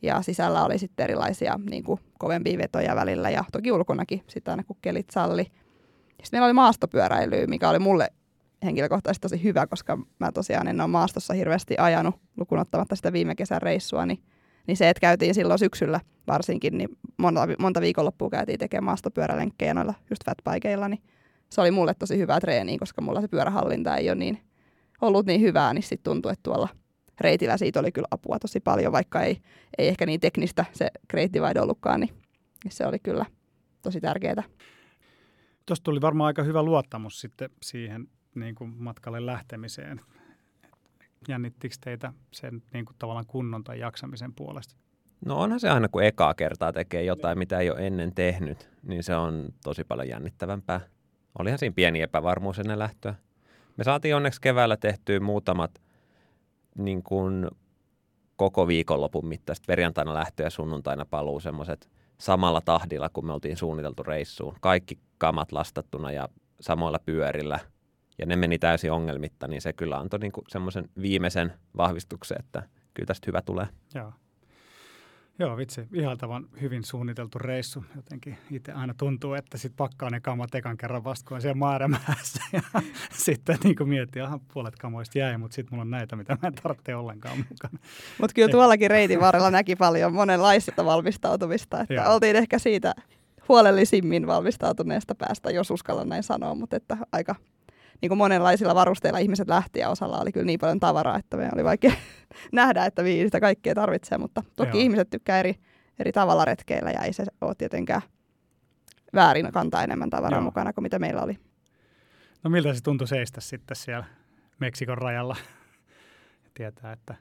ja 0.02 0.22
sisällä 0.22 0.64
oli 0.64 0.78
sitten 0.78 1.04
erilaisia 1.04 1.58
niin 1.70 1.84
kuin 1.84 2.00
kovempia 2.18 2.58
vetoja 2.58 2.96
välillä 2.96 3.30
ja 3.30 3.44
toki 3.52 3.72
ulkonakin 3.72 4.24
sitten 4.28 4.52
aina 4.52 4.64
kun 4.64 4.76
kelit 4.82 5.10
salli. 5.10 5.44
Sitten 5.44 6.28
meillä 6.32 6.46
oli 6.46 6.52
maastopyöräilyä, 6.52 7.46
mikä 7.46 7.70
oli 7.70 7.78
mulle 7.78 8.08
henkilökohtaisesti 8.64 9.22
tosi 9.22 9.42
hyvä, 9.42 9.66
koska 9.66 9.98
mä 10.18 10.32
tosiaan 10.32 10.68
en 10.68 10.80
ole 10.80 10.88
maastossa 10.88 11.34
hirveästi 11.34 11.74
ajanut 11.78 12.14
lukuun 12.36 12.60
ottamatta 12.60 12.96
sitä 12.96 13.12
viime 13.12 13.34
kesän 13.34 13.62
reissua, 13.62 14.06
niin, 14.06 14.22
niin 14.66 14.76
se, 14.76 14.88
että 14.88 15.00
käytiin 15.00 15.34
silloin 15.34 15.58
syksyllä 15.58 16.00
varsinkin, 16.26 16.78
niin 16.78 16.88
monta, 17.16 17.48
monta 17.58 17.80
viikonloppua 17.80 18.30
käytiin 18.30 18.58
tekemään 18.58 18.84
maastopyörälenkkejä 18.84 19.74
noilla 19.74 19.94
just 20.10 20.24
fatbikeilla, 20.24 20.88
niin 20.88 21.02
se 21.50 21.60
oli 21.60 21.70
mulle 21.70 21.94
tosi 21.94 22.18
hyvää 22.18 22.40
treeniä, 22.40 22.78
koska 22.78 23.02
mulla 23.02 23.20
se 23.20 23.28
pyörähallinta 23.28 23.96
ei 23.96 24.10
ole 24.10 24.14
niin, 24.14 24.38
ollut 25.00 25.26
niin 25.26 25.40
hyvää, 25.40 25.74
niin 25.74 25.82
sitten 25.82 26.12
tuntui, 26.12 26.32
että 26.32 26.42
tuolla 26.42 26.68
reitillä 27.20 27.56
siitä 27.56 27.80
oli 27.80 27.92
kyllä 27.92 28.08
apua 28.10 28.38
tosi 28.38 28.60
paljon, 28.60 28.92
vaikka 28.92 29.22
ei, 29.22 29.38
ei 29.78 29.88
ehkä 29.88 30.06
niin 30.06 30.20
teknistä 30.20 30.64
se 30.72 30.90
Great 31.10 31.32
Divide 31.32 31.60
ollutkaan, 31.60 32.00
niin, 32.00 32.10
niin 32.64 32.72
se 32.72 32.86
oli 32.86 32.98
kyllä 32.98 33.26
tosi 33.82 34.00
tärkeää. 34.00 34.42
Tuosta 35.66 35.84
tuli 35.84 36.00
varmaan 36.00 36.26
aika 36.26 36.42
hyvä 36.42 36.62
luottamus 36.62 37.20
sitten 37.20 37.50
siihen 37.62 38.08
niin 38.34 38.54
kuin 38.54 38.74
matkalle 38.76 39.26
lähtemiseen. 39.26 40.00
Jännittikö 41.28 41.74
teitä 41.80 42.12
sen 42.30 42.62
niin 42.72 42.84
kuin 42.84 42.96
tavallaan 42.98 43.26
kunnon 43.26 43.64
tai 43.64 43.78
jaksamisen 43.80 44.34
puolesta? 44.34 44.76
No 45.26 45.36
onhan 45.36 45.60
se 45.60 45.70
aina, 45.70 45.88
kun 45.88 46.04
ekaa 46.04 46.34
kertaa 46.34 46.72
tekee 46.72 47.02
jotain, 47.04 47.38
mitä 47.38 47.58
ei 47.58 47.70
ole 47.70 47.86
ennen 47.86 48.14
tehnyt, 48.14 48.70
niin 48.82 49.02
se 49.02 49.16
on 49.16 49.48
tosi 49.64 49.84
paljon 49.84 50.08
jännittävämpää. 50.08 50.80
Olihan 51.38 51.58
siinä 51.58 51.74
pieni 51.74 52.02
epävarmuus 52.02 52.58
ennen 52.58 52.78
lähtöä. 52.78 53.14
Me 53.76 53.84
saatiin 53.84 54.16
onneksi 54.16 54.40
keväällä 54.40 54.76
tehtyä 54.76 55.20
muutamat 55.20 55.82
niin 56.78 57.02
kuin 57.02 57.48
koko 58.36 58.68
viikonlopun 58.68 59.26
mittaista 59.26 59.64
perjantaina 59.66 60.14
lähtö 60.14 60.42
ja 60.42 60.50
sunnuntaina 60.50 61.04
paluu 61.04 61.40
semmoiset 61.40 61.90
samalla 62.18 62.60
tahdilla, 62.60 63.08
kun 63.08 63.26
me 63.26 63.32
oltiin 63.32 63.56
suunniteltu 63.56 64.02
reissuun. 64.02 64.56
Kaikki 64.60 64.98
kamat 65.18 65.52
lastattuna 65.52 66.12
ja 66.12 66.28
samoilla 66.60 66.98
pyörillä. 66.98 67.60
Ja 68.18 68.26
ne 68.26 68.36
meni 68.36 68.58
täysin 68.58 68.92
ongelmitta, 68.92 69.48
niin 69.48 69.62
se 69.62 69.72
kyllä 69.72 69.98
antoi 69.98 70.20
niin 70.20 70.32
kuin 70.32 70.44
semmoisen 70.48 70.88
viimeisen 71.02 71.52
vahvistuksen, 71.76 72.36
että 72.40 72.62
kyllä 72.94 73.06
tästä 73.06 73.26
hyvä 73.26 73.42
tulee. 73.42 73.66
Joo. 73.94 74.12
Joo, 75.38 75.56
vitsi, 75.56 75.88
ihaltavan 75.92 76.48
hyvin 76.60 76.84
suunniteltu 76.84 77.38
reissu. 77.38 77.84
Jotenkin 77.96 78.38
itse 78.50 78.72
aina 78.72 78.94
tuntuu, 78.94 79.34
että 79.34 79.58
sitten 79.58 79.76
pakkaa 79.76 80.10
ne 80.10 80.20
kamat 80.20 80.54
ekan 80.54 80.76
kerran 80.76 81.04
vasta, 81.04 81.28
kun 81.28 81.34
on 81.34 81.40
siellä. 81.40 81.66
Ja 82.52 82.80
sitten 83.26 83.58
niin 83.64 83.76
kuin 83.76 83.88
miettii, 83.88 84.22
että 84.22 84.38
puolet 84.52 84.76
kamoista 84.76 85.18
jäi, 85.18 85.38
mutta 85.38 85.54
sitten 85.54 85.74
mulla 85.74 85.82
on 85.82 85.90
näitä, 85.90 86.16
mitä 86.16 86.38
mä 86.42 86.48
en 86.48 86.54
tarvitse 86.54 86.96
ollenkaan 86.96 87.38
mukana. 87.50 87.78
Mutta 88.20 88.34
kyllä 88.34 88.48
tuollakin 88.48 88.90
reitin 88.90 89.20
varrella 89.20 89.50
näki 89.50 89.76
paljon 89.76 90.14
monenlaista 90.14 90.84
valmistautumista, 90.84 91.80
että 91.80 91.94
Joo. 91.94 92.14
oltiin 92.14 92.36
ehkä 92.36 92.58
siitä 92.58 92.94
huolellisimmin 93.48 94.26
valmistautuneesta 94.26 95.14
päästä, 95.14 95.50
jos 95.50 95.70
uskallan 95.70 96.08
näin 96.08 96.22
sanoa, 96.22 96.54
mutta 96.54 96.76
että 96.76 96.96
aika 97.12 97.34
niin 98.02 98.08
kuin 98.08 98.18
monenlaisilla 98.18 98.74
varusteilla 98.74 99.18
ihmiset 99.18 99.48
lähti 99.48 99.78
ja 99.78 99.88
osalla 99.88 100.20
oli 100.20 100.32
kyllä 100.32 100.46
niin 100.46 100.60
paljon 100.60 100.80
tavaraa, 100.80 101.18
että 101.18 101.36
meidän 101.36 101.54
oli 101.54 101.64
vaikea 101.64 101.92
nähdä, 102.52 102.84
että 102.86 103.02
mihin 103.02 103.26
sitä 103.26 103.40
kaikkea 103.40 103.74
tarvitsee, 103.74 104.18
mutta 104.18 104.42
toki 104.56 104.70
Joo. 104.70 104.82
ihmiset 104.82 105.10
tykkää 105.10 105.40
eri, 105.40 105.54
eri 105.98 106.12
tavalla 106.12 106.44
retkeillä 106.44 106.90
ja 106.90 107.00
ei 107.00 107.12
se 107.12 107.24
ole 107.40 107.54
tietenkään 107.58 108.02
väärin 109.14 109.52
kantaa 109.52 109.82
enemmän 109.82 110.10
tavaraa 110.10 110.38
Joo. 110.38 110.44
mukana 110.44 110.72
kuin 110.72 110.82
mitä 110.82 110.98
meillä 110.98 111.22
oli. 111.22 111.38
No 112.42 112.50
miltä 112.50 112.74
se 112.74 112.82
tuntui 112.82 113.08
seistä 113.08 113.40
sitten 113.40 113.76
siellä 113.76 114.04
Meksikon 114.60 114.98
rajalla 114.98 115.36
ja 116.44 116.50
tietää, 116.54 116.92
että 116.92 117.14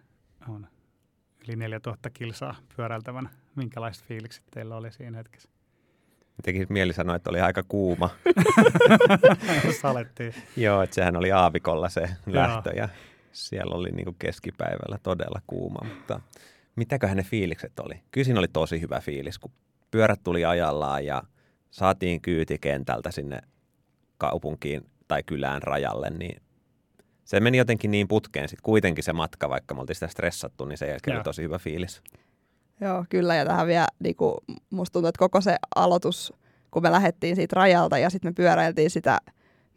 on 0.48 0.68
yli 1.48 1.56
4000 1.56 2.10
kilsaa 2.10 2.56
pyöräiltävänä. 2.76 3.30
Minkälaiset 3.56 4.06
fiilikset 4.06 4.44
teillä 4.52 4.76
oli 4.76 4.92
siinä 4.92 5.18
hetkessä? 5.18 5.50
Teki 6.44 6.66
mieli 6.70 6.94
sanoa, 6.94 7.16
että 7.16 7.30
oli 7.30 7.42
aika 7.42 7.64
kuuma. 7.68 8.10
Salettiin. 9.82 10.34
Joo, 10.58 10.82
että 10.82 10.96
sehän 10.96 11.16
oli 11.16 11.32
aavikolla 11.32 11.90
se 11.90 12.10
lähtö 12.26 12.70
ja 12.70 12.90
siellä 13.32 13.76
oli 13.76 13.92
niinku 13.92 14.16
keskipäivällä 14.20 14.98
todella 15.04 15.42
kuuma, 15.48 15.88
mutta 15.96 16.20
mitäköhän 16.76 17.18
ne 17.18 17.24
fiilikset 17.24 17.80
oli? 17.80 18.02
Kyllä 18.12 18.26
siinä 18.26 18.40
oli 18.40 18.48
tosi 18.48 18.82
hyvä 18.82 19.00
fiilis, 19.00 19.40
kun 19.40 19.52
pyörät 19.92 20.20
tuli 20.24 20.46
ajallaan 20.46 21.06
ja 21.06 21.24
saatiin 21.72 22.22
kyyti 22.22 22.58
kentältä 22.62 23.12
sinne 23.12 23.42
kaupunkiin 24.18 24.86
tai 25.08 25.24
kylään 25.24 25.64
rajalle, 25.64 26.10
niin 26.10 26.42
se 27.26 27.40
meni 27.40 27.58
jotenkin 27.58 27.92
niin 27.92 28.08
putkeen 28.08 28.50
sitten 28.50 28.64
kuitenkin 28.64 29.04
se 29.04 29.14
matka, 29.14 29.50
vaikka 29.50 29.76
me 29.76 29.82
oltiin 29.82 29.96
sitä 29.96 30.08
stressattu, 30.08 30.66
niin 30.66 30.78
sen 30.78 30.90
jälkeen 30.90 31.14
Joo. 31.14 31.20
oli 31.20 31.24
tosi 31.24 31.42
hyvä 31.42 31.60
fiilis. 31.60 32.02
Joo, 32.82 33.06
kyllä. 33.10 33.36
Ja 33.36 33.46
tähän 33.46 33.68
vielä, 33.68 33.88
niin 34.00 34.16
kuin, 34.16 34.36
musta 34.70 34.94
tuntuu, 34.94 35.08
että 35.10 35.20
koko 35.20 35.42
se 35.42 35.56
aloitus, 35.76 36.34
kun 36.72 36.84
me 36.84 36.92
lähdettiin 36.92 37.36
siitä 37.36 37.56
rajalta 37.56 37.98
ja 37.98 38.10
sitten 38.10 38.30
me 38.32 38.34
pyöräiltiin 38.34 38.90
sitä 38.90 39.20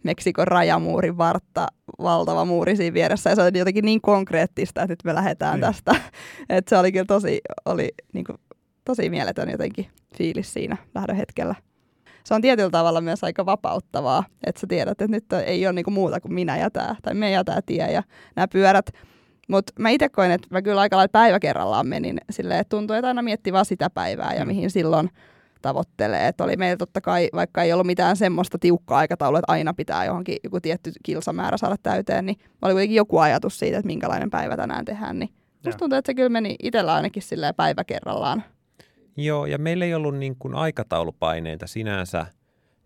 Meksikon 0.02 0.48
rajamuurin 0.48 1.18
vartta, 1.18 1.66
valtava 1.98 2.44
muuri 2.44 2.76
siinä 2.76 2.94
vieressä. 2.94 3.30
Ja 3.30 3.36
se 3.36 3.42
oli 3.42 3.58
jotenkin 3.58 3.84
niin 3.84 4.00
konkreettista, 4.00 4.82
että 4.82 4.92
nyt 4.92 5.04
me 5.04 5.14
lähdetään 5.14 5.54
Niin. 5.54 5.60
tästä. 5.60 5.94
että 6.48 6.68
se 6.68 6.78
oli 6.78 6.92
kyllä 6.92 7.04
tosi, 7.04 7.40
oli, 7.64 7.88
niin 8.12 8.24
kuin, 8.24 8.38
tosi 8.84 9.10
mieletön 9.10 9.50
jotenkin 9.50 9.86
fiilis 10.18 10.52
siinä 10.52 10.76
lähdön 10.94 11.16
hetkellä. 11.16 11.54
Se 12.24 12.34
on 12.34 12.42
tietyllä 12.42 12.70
tavalla 12.70 13.00
myös 13.00 13.24
aika 13.24 13.46
vapauttavaa, 13.46 14.24
että 14.46 14.60
sä 14.60 14.66
tiedät, 14.66 14.90
että 14.90 15.08
nyt 15.08 15.32
ei 15.32 15.66
ole 15.66 15.72
niinku 15.72 15.90
muuta 15.90 16.20
kuin 16.20 16.34
minä 16.34 16.58
ja 16.58 16.70
tää, 16.70 16.96
tai 17.02 17.14
me 17.14 17.30
ja 17.30 17.44
tää 17.44 17.60
tie 17.66 17.92
ja 17.92 18.02
nämä 18.36 18.48
pyörät. 18.48 18.90
Mutta 19.48 19.72
mä 19.78 19.90
itse 19.90 20.08
koin, 20.08 20.30
että 20.30 20.48
mä 20.50 20.62
kyllä 20.62 20.80
aika 20.80 20.96
lailla 20.96 21.08
päivä 21.12 21.38
kerrallaan 21.40 21.86
menin 21.86 22.18
silleen, 22.30 22.60
että 22.60 22.76
tuntui, 22.76 22.96
että 22.96 23.08
aina 23.08 23.22
mietti 23.22 23.52
vaan 23.52 23.64
sitä 23.64 23.90
päivää 23.90 24.34
ja 24.34 24.44
Mm. 24.44 24.48
mihin 24.48 24.70
silloin 24.70 25.10
tavoittelee. 25.62 26.28
Että 26.28 26.44
oli 26.44 26.56
meillä 26.56 26.76
totta 26.76 27.00
kai, 27.00 27.28
vaikka 27.34 27.62
ei 27.62 27.72
ollut 27.72 27.86
mitään 27.86 28.16
semmoista 28.16 28.58
tiukkaa 28.58 28.98
aikataulua, 28.98 29.38
että 29.38 29.52
aina 29.52 29.74
pitää 29.74 30.04
johonkin 30.04 30.36
joku 30.44 30.60
tietty 30.60 30.92
kilsamäärä 31.02 31.56
saada 31.56 31.76
täyteen, 31.82 32.26
niin 32.26 32.36
oli 32.62 32.72
kuitenkin 32.72 32.96
joku 32.96 33.18
ajatus 33.18 33.58
siitä, 33.58 33.78
että 33.78 33.86
minkälainen 33.86 34.30
päivä 34.30 34.56
tänään 34.56 34.84
tehdään. 34.84 35.18
Niin 35.18 35.30
musta 35.64 35.78
tuntuu, 35.78 35.98
että 35.98 36.08
se 36.08 36.14
kyllä 36.14 36.28
meni 36.28 36.56
itsellä 36.62 36.94
ainakin 36.94 37.22
silleen 37.22 37.54
päivä 37.54 37.84
kerrallaan. 37.84 38.44
Joo, 39.16 39.46
ja 39.46 39.58
meillä 39.58 39.84
ei 39.84 39.94
ollut 39.94 40.16
niin 40.16 40.36
kuin 40.38 40.54
aikataulupaineita 40.54 41.66
sinänsä, 41.66 42.26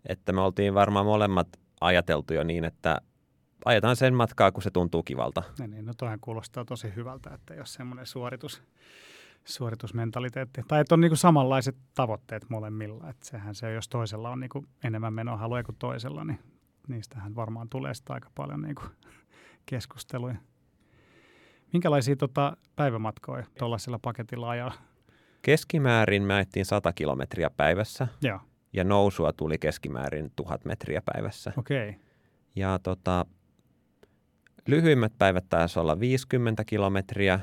että 0.05 0.33
me 0.33 0.41
oltiin 0.41 0.73
varmaan 0.73 1.05
molemmat 1.05 1.47
ajateltu 1.81 2.33
jo 2.33 2.43
niin, 2.43 2.65
että 2.65 3.01
ajetaan 3.65 3.95
sen 3.95 4.13
matkaa, 4.13 4.51
kun 4.51 4.63
se 4.63 4.71
tuntuu 4.71 5.03
kivalta. 5.03 5.43
Niin, 5.59 5.71
niin, 5.71 5.85
no 5.85 5.93
toihan 5.97 6.19
kuulostaa 6.21 6.65
tosi 6.65 6.95
hyvältä, 6.95 7.33
että 7.33 7.53
jos 7.53 7.73
semmoinen 7.73 8.05
suoritus, 8.05 8.63
suoritusmentaliteetti, 9.45 10.61
tai 10.67 10.81
että 10.81 10.95
on 10.95 11.01
niinku 11.01 11.15
samanlaiset 11.15 11.75
tavoitteet 11.93 12.49
molemmilla, 12.49 13.09
että 13.09 13.25
sehän 13.25 13.55
se, 13.55 13.73
jos 13.73 13.89
toisella 13.89 14.29
on 14.29 14.39
niinku 14.39 14.65
enemmän 14.83 15.13
menohaluja 15.13 15.63
kuin 15.63 15.75
toisella, 15.79 16.23
niin 16.23 16.39
niistähän 16.87 17.35
varmaan 17.35 17.69
tulee 17.69 17.93
sitä 17.93 18.13
aika 18.13 18.29
paljon 18.35 18.61
niinku 18.61 18.83
keskusteluja. 19.65 20.35
Minkälaisia 21.73 22.15
tota, 22.15 22.57
päivämatkoja 22.75 23.45
tuollaisella 23.57 23.99
paketilla 24.01 24.49
ajaa? 24.49 24.73
Keskimäärin 25.41 26.31
ajettiin 26.31 26.65
100 26.65 26.93
kilometriä 26.93 27.49
päivässä 27.49 28.07
Joo, 28.21 28.39
ja 28.73 28.83
nousua 28.83 29.33
tuli 29.33 29.57
keskimäärin 29.57 30.31
1000 30.35 30.65
metriä 30.65 31.01
päivässä. 31.13 31.53
okei. 31.57 31.89
Okay. 31.89 32.01
Ja 32.55 32.79
tota, 32.83 33.25
lyhyimmät 34.67 35.13
päivät 35.17 35.45
taisi 35.49 35.79
olla 35.79 35.99
50 35.99 36.63
kilometriä 36.65 37.39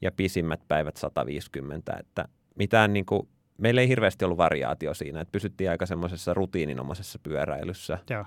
ja 0.00 0.12
pisimmät 0.12 0.60
päivät 0.68 0.96
150. 0.96 1.96
Että 2.00 2.28
mitään 2.54 2.92
niin 2.92 3.06
kuin, 3.06 3.28
meillä 3.58 3.80
ei 3.80 3.88
hirveästi 3.88 4.24
ollut 4.24 4.38
variaatio 4.38 4.94
siinä, 4.94 5.20
että 5.20 5.32
pysyttiin 5.32 5.70
aika 5.70 5.86
semmoisessa 5.86 6.34
rutiininomaisessa 6.34 7.18
pyöräilyssä. 7.22 7.98
Joo, 8.10 8.24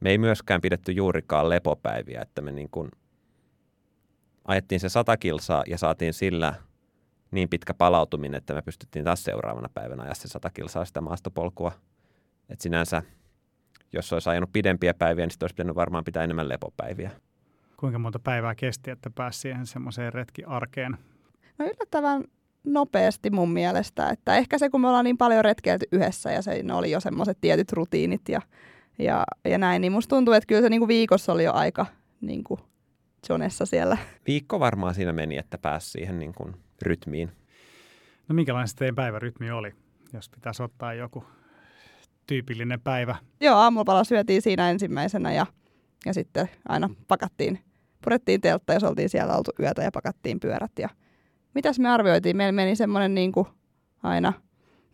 Me 0.00 0.10
ei 0.10 0.18
myöskään 0.18 0.60
pidetty 0.60 0.92
juurikaan 0.92 1.48
lepopäiviä, 1.48 2.22
että 2.22 2.42
me 2.42 2.52
niin 2.52 2.68
kuin 2.70 2.90
ajettiin 4.44 4.80
se 4.80 4.88
100 4.88 5.16
kilsaa 5.16 5.64
ja 5.66 5.78
saatiin 5.78 6.12
sillä 6.12 6.54
niin 7.30 7.48
pitkä 7.48 7.74
palautuminen, 7.74 8.38
että 8.38 8.54
me 8.54 8.62
pystyttiin 8.62 9.04
taas 9.04 9.24
seuraavana 9.24 9.68
päivänä 9.74 10.02
ajaa 10.02 10.14
se 10.14 10.28
100 10.28 10.50
kilsaa 10.50 10.84
sitä 10.84 11.00
maastopolkua. 11.00 11.72
Et 12.48 12.60
sinänsä, 12.60 13.02
jos 13.92 14.12
olisi 14.12 14.30
ajanut 14.30 14.52
pidempiä 14.52 14.94
päiviä, 14.94 15.24
niin 15.24 15.30
sitten 15.30 15.44
olisi 15.44 15.54
pitänyt 15.54 15.76
varmaan 15.76 16.04
pitää 16.04 16.24
enemmän 16.24 16.48
lepopäiviä. 16.48 17.10
Kuinka 17.76 17.98
monta 17.98 18.18
päivää 18.18 18.54
kesti, 18.54 18.90
että 18.90 19.10
pääsi 19.10 19.40
siihen 19.40 19.66
semmoiseen 19.66 20.12
retkiarkeen? 20.12 20.96
No 21.58 21.64
yllättävän 21.64 22.24
nopeasti 22.64 23.30
mun 23.30 23.50
mielestä. 23.50 24.10
Että 24.10 24.36
ehkä 24.36 24.58
se, 24.58 24.70
kun 24.70 24.80
me 24.80 24.88
ollaan 24.88 25.04
niin 25.04 25.18
paljon 25.18 25.44
retkeilty 25.44 25.86
yhdessä 25.92 26.32
ja 26.32 26.42
se, 26.42 26.62
ne 26.62 26.74
oli 26.74 26.90
jo 26.90 27.00
semmoiset 27.00 27.38
tietyt 27.40 27.72
rutiinit 27.72 28.28
ja, 28.28 28.40
ja, 28.98 29.24
ja 29.44 29.58
näin, 29.58 29.80
niin 29.80 29.92
musta 29.92 30.16
tuntuu, 30.16 30.34
että 30.34 30.46
kyllä 30.46 30.62
se 30.62 30.68
niin 30.68 30.80
kuin 30.80 30.88
viikossa 30.88 31.32
oli 31.32 31.44
jo 31.44 31.52
aika 31.52 31.86
niin 32.20 32.44
kuin 32.44 32.60
Jonessa 33.28 33.66
siellä. 33.66 33.98
Viikko 34.26 34.60
varmaan 34.60 34.94
siinä 34.94 35.12
meni, 35.12 35.36
että 35.36 35.58
pääsi 35.58 35.90
siihen 35.90 36.18
niin 36.18 36.34
kuin 36.34 36.54
rytmiin. 36.82 37.32
No 38.28 38.34
minkälainen 38.34 38.68
se 38.68 38.76
teidän 38.76 38.94
päivärytmi 38.94 39.50
oli, 39.50 39.74
jos 40.12 40.28
pitäisi 40.28 40.62
ottaa 40.62 40.94
joku 40.94 41.24
tyypillinen 42.26 42.80
päivä? 42.80 43.16
Joo, 43.40 43.56
aamupala 43.56 44.04
syötiin 44.04 44.42
siinä 44.42 44.70
ensimmäisenä 44.70 45.32
ja, 45.32 45.46
ja 46.06 46.14
sitten 46.14 46.48
aina 46.68 46.90
pakattiin, 47.08 47.58
purettiin 48.06 48.40
teltta, 48.40 48.72
jos 48.74 48.84
oltiin 48.84 49.08
siellä 49.08 49.36
oltu 49.36 49.50
yötä 49.60 49.82
ja 49.82 49.90
pakattiin 49.92 50.40
pyörät. 50.40 50.70
Ja 50.78 50.88
mitäs 51.54 51.78
me 51.78 51.88
arvioitiin? 51.88 52.36
Meillä 52.36 52.52
meni 52.52 52.76
semmoinen 52.76 53.14
niin 53.14 53.32
kuin 53.32 53.46
aina, 54.02 54.32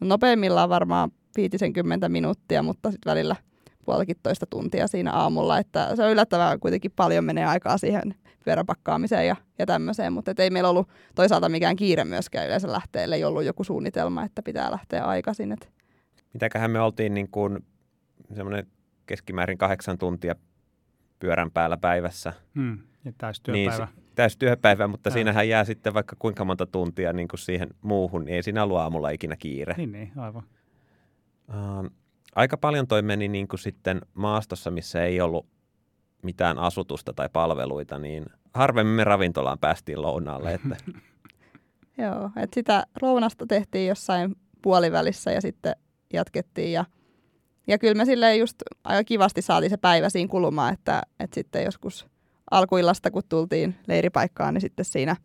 no 0.01 0.07
nopeimmillaan 0.07 0.69
varmaan 0.69 1.11
50 1.37 2.09
minuuttia, 2.09 2.63
mutta 2.63 2.91
sitten 2.91 3.11
välillä 3.11 3.37
puolikin 3.85 4.17
toista 4.23 4.47
tuntia 4.47 4.87
siinä 4.87 5.13
aamulla, 5.13 5.59
että 5.59 5.97
se 5.97 6.05
on 6.05 6.11
yllättävän 6.11 6.61
kuitenkin 6.61 6.91
paljon 6.97 7.25
menee 7.25 7.45
aikaa 7.45 7.79
siihen 7.79 8.15
pyöräpakkaamiseen 8.45 9.27
ja, 9.27 9.37
ja 9.59 9.67
tämmöiseen, 9.67 10.13
mutta 10.13 10.35
ei 10.39 10.51
meillä 10.51 10.71
ollut 10.71 10.89
toisaalta 11.15 11.49
mikään 11.49 11.77
kiire 11.77 12.05
myöskään 12.05 12.47
yleensä 12.47 12.73
lähteä, 12.73 13.05
ei 13.05 13.25
ollut 13.25 13.45
joku 13.45 13.65
suunnitelma, 13.65 14.25
että 14.25 14.43
pitää 14.43 14.71
lähteä 14.71 15.05
aikaisin. 15.05 15.53
Että 15.53 15.67
Mitäköhän 16.33 16.71
me 16.71 16.81
oltiin 16.81 17.15
niin 17.15 17.29
kuin 17.29 17.65
semmoinen 18.35 18.67
keskimäärin 19.07 19.59
kahdeksan 19.59 19.99
tuntia 19.99 20.35
pyörän 21.19 21.51
päällä 21.51 21.77
päivässä. 21.77 22.33
Hmm. 22.55 22.79
Ja 23.05 23.13
täystyöpäivä. 23.19 23.87
Niin, 23.95 24.05
täystyöpäivä, 24.15 24.89
mutta 24.89 25.09
Joo. 25.09 25.15
siinähän 25.15 25.49
jää 25.49 25.65
sitten 25.65 25.95
vaikka 25.95 26.17
kuinka 26.19 26.45
monta 26.45 26.67
tuntia 26.67 27.13
niin 27.13 27.29
kuin 27.29 27.41
siihen 27.41 27.69
muuhun, 27.83 28.25
niin 28.25 28.35
ei 28.35 28.43
siinä 28.43 28.63
ollut 28.63 28.79
aamulla 28.79 29.11
ikinä 29.11 29.37
kiire. 29.37 29.75
Niin, 29.77 29.93
niin, 29.93 30.13
aivan. 30.17 30.43
Uh, 31.49 31.91
aika 32.35 32.57
paljon 32.57 32.87
toi 32.87 33.03
meni 33.03 33.29
niin 33.29 33.49
kuin 33.49 33.61
sitten 33.61 34.01
maastossa, 34.15 34.71
missä 34.71 35.05
ei 35.05 35.21
ollut 35.21 35.47
mitään 36.23 36.59
asutusta 36.59 37.13
tai 37.13 37.29
palveluita, 37.33 37.99
niin 37.99 38.27
harvemmin 38.55 38.95
me 38.95 39.05
ravintolaan 39.05 39.59
päästiin 39.59 40.03
lounaalle. 40.03 40.55
Että 40.55 40.77
Joo, 41.99 42.31
että 42.37 42.55
sitä 42.55 42.87
lounasta 43.03 43.47
tehtiin 43.47 43.89
jossain 43.89 44.37
puolivälissä 44.63 45.33
ja 45.33 45.41
sitten 45.41 45.77
jatkettiin 46.13 46.73
ja, 46.73 46.85
ja 47.67 47.79
kyllä 47.79 47.95
me 47.95 48.05
silleen 48.05 48.39
just 48.39 48.57
aika 48.85 49.05
kivasti 49.05 49.43
saatiin 49.43 49.71
se 49.71 49.77
päivä 49.77 50.09
siinä 50.09 50.29
kulumaan, 50.29 50.73
että, 50.73 51.03
että 51.21 51.35
sitten 51.35 51.65
joskus 51.65 52.12
alkuillasta 52.53 53.11
kun 53.11 53.23
tultiin 53.29 53.75
leiripaikkaan, 53.87 54.55
niin 54.55 54.61
sitten 54.61 54.85
siinä 54.85 55.17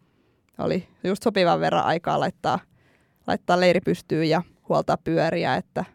oli 0.57 0.87
just 1.03 1.23
sopivan 1.23 1.59
verran 1.59 1.85
aikaa 1.85 2.19
laittaa, 2.19 2.59
laittaa 3.27 3.59
leiri 3.59 3.81
pystyyn 3.81 4.29
ja 4.29 4.41
huoltaa 4.69 4.97
pyöriä, 4.97 5.55
että 5.55 5.85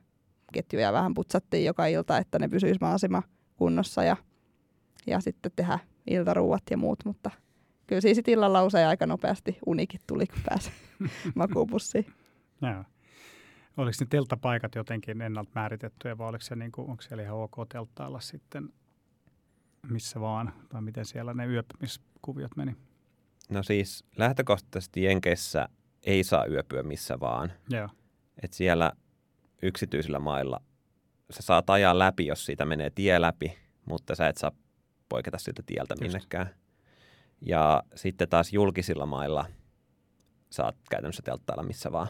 ketjuja 0.53 0.93
vähän 0.93 1.15
putsattiin 1.15 1.65
joka 1.65 1.87
ilta, 1.87 2.19
että 2.19 2.39
ne 2.39 2.49
pysyisi 2.49 2.79
mahdollisimman 2.81 3.23
kunnossa 3.57 4.05
ja, 4.05 4.17
ja 5.07 5.21
sitten 5.21 5.53
tehdä 5.57 5.79
iltaruuat 6.11 6.62
ja 6.71 6.77
muut, 6.77 6.99
mutta 7.05 7.31
kyllä 7.87 8.01
siinä 8.01 8.15
sit 8.15 8.29
illalla 8.29 8.65
usein 8.65 8.89
aika 8.89 9.07
nopeasti 9.07 9.59
unikin 9.67 10.01
tuli, 10.07 10.27
kun 10.27 10.43
pääsi 10.49 10.71
makuupussiin. 11.35 12.07
Joo. 12.62 12.85
Oliko 13.77 13.97
ne 14.01 14.07
telttapaikat 14.11 14.75
jotenkin 14.75 15.23
ennalta 15.23 15.51
määritettyjä 15.55 16.19
vai 16.19 16.29
oliko, 16.29 16.43
se 16.43 16.57
niin 16.57 16.73
kuin, 16.73 16.91
onko 16.91 17.03
siellä 17.03 17.23
ihan 17.23 17.37
ok 17.37 17.57
telttailla 17.69 18.21
sitten 18.21 18.69
missä 19.89 20.21
vaan? 20.21 20.53
Tai 20.69 20.83
miten 20.83 21.05
siellä 21.05 21.35
ne 21.35 21.47
yöpymiskuviot 21.47 22.57
meni? 22.57 22.77
no 23.51 23.62
siis 23.62 24.05
lähtökohtaisesti 24.17 25.03
Jenkeissä 25.03 25.69
ei 26.03 26.25
saa 26.25 26.47
yöpyä 26.47 26.83
missä 26.83 27.21
vaan. 27.21 27.53
Joo. 27.71 27.89
että 28.43 28.57
siellä 28.57 28.93
yksityisillä 29.62 30.19
mailla 30.19 30.61
sä 31.33 31.43
saat 31.43 31.71
ajaa 31.71 31.99
läpi, 31.99 32.26
jos 32.26 32.47
siitä 32.47 32.65
menee 32.65 32.91
tie 32.91 33.21
läpi, 33.21 33.59
mutta 33.85 34.15
sä 34.15 34.28
et 34.28 34.37
saa 34.37 34.52
poiketa 35.09 35.39
siltä 35.39 35.63
tieltä 35.67 35.95
Just. 35.95 36.02
minnekään. 36.02 36.54
Ja 37.41 37.83
sitten 37.95 38.28
taas 38.28 38.52
julkisilla 38.52 39.06
mailla 39.06 39.47
saat 40.50 40.76
käytännössä 40.91 41.23
telttailla 41.25 41.63
missä 41.63 41.93
vaan. 41.93 42.09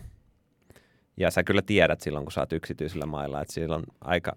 Ja 1.17 1.31
sä 1.31 1.43
kyllä 1.45 1.63
tiedät 1.63 2.01
silloin, 2.01 2.25
kun 2.25 2.33
sä 2.33 2.41
oot 2.41 2.53
yksityisillä 2.53 3.07
mailla, 3.07 3.43
että 3.43 3.55
siellä 3.55 3.77
on 3.77 3.85
aika, 4.01 4.37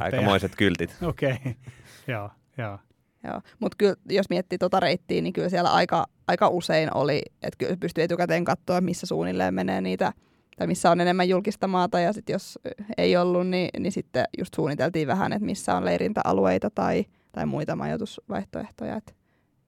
aikamoiset 0.00 0.56
kyltit. 0.56 0.96
Okei. 1.02 1.32
Okay. 1.32 1.54
joo, 2.14 2.30
joo. 2.58 2.78
Joo. 3.24 3.40
Mutta 3.60 3.76
kyllä, 3.78 3.94
jos 4.08 4.30
miettii 4.30 4.58
tota 4.58 4.80
reittiä, 4.80 5.22
niin 5.22 5.32
kyllä 5.32 5.48
siellä 5.48 5.70
aika, 5.72 6.06
aika 6.28 6.48
usein 6.48 6.96
oli, 6.96 7.22
että 7.42 7.56
kyllä 7.58 7.76
pystyy 7.80 8.04
etukäteen 8.04 8.44
katsoa, 8.44 8.80
missä 8.80 9.06
suunnilleen 9.06 9.54
menee 9.54 9.80
niitä, 9.80 10.12
tai 10.56 10.66
missä 10.66 10.90
on 10.90 11.00
enemmän 11.00 11.28
julkista 11.28 11.66
maata, 11.66 12.00
ja 12.00 12.12
sitten 12.12 12.32
jos 12.32 12.58
ei 12.98 13.16
ollut, 13.16 13.46
niin, 13.46 13.68
niin 13.78 13.92
sitten 13.92 14.24
just 14.38 14.54
suunniteltiin 14.54 15.08
vähän, 15.08 15.32
että 15.32 15.46
missä 15.46 15.76
on 15.76 15.84
leirintäalueita 15.84 16.70
tai, 16.70 17.04
tai 17.32 17.46
muita 17.46 17.76
majoitusvaihtoehtoja. 17.76 18.96
Et 18.96 19.16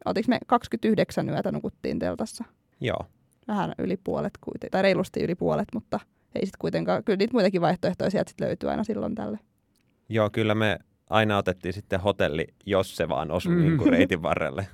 oltiinko 0.05 0.29
me 0.29 0.39
29 0.47 1.29
yötä 1.29 1.53
nukuttiin 1.53 1.99
teltassa? 1.99 2.45
Joo. 2.81 3.07
Vähän 3.49 3.73
yli 3.79 3.97
puolet 3.97 4.39
kuitenkin, 4.41 4.71
tai 4.71 4.83
reilusti 4.83 5.21
yli 5.21 5.35
puolet, 5.35 5.69
mutta 5.75 6.01
ei 6.35 6.47
sitten 6.47 6.59
kuitenkaan, 6.59 7.05
kyllä 7.05 7.17
niitä 7.17 7.33
muitakin 7.33 7.61
vaihtoehtoja 7.61 8.11
sieltä 8.11 8.31
sit 8.31 8.41
löytyy 8.41 8.71
aina 8.71 8.85
silloin 8.85 9.15
tälle. 9.15 9.39
Joo, 10.09 10.31
kyllä 10.31 10.55
me 10.55 10.79
aina 11.11 11.37
otettiin 11.39 11.73
sitten 11.73 12.01
hotelli, 12.01 12.47
jos 12.67 12.97
se 12.97 13.09
vaan 13.09 13.31
osui 13.31 13.55
Mm. 13.55 13.61
niin 13.61 13.79
kuin 13.79 13.91
reitin 13.91 14.23
varrelle. 14.23 14.67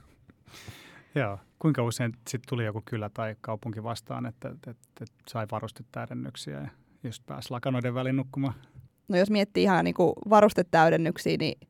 Joo. 1.15 1.39
Kuinka 1.59 1.83
usein 1.83 2.13
sitten 2.13 2.49
tuli 2.49 2.65
joku 2.65 2.83
kylä 2.85 3.11
tai 3.15 3.37
kaupunki 3.41 3.83
vastaan, 3.83 4.27
että, 4.27 4.49
että, 4.49 4.71
että, 4.71 5.05
sai 5.31 5.47
varustetäydennyksiä 5.51 6.61
ja 6.61 6.69
just 7.05 7.23
pääsi 7.27 7.51
lakanoiden 7.51 7.95
väliin 7.95 8.17
nukkumaan? 8.17 8.55
No 9.09 9.19
jos 9.19 9.31
miettii 9.31 9.63
ihan 9.63 9.85
niin 9.85 9.95
kuin 9.95 10.13
varustetäydennyksiä, 10.31 11.37
niin 11.37 11.61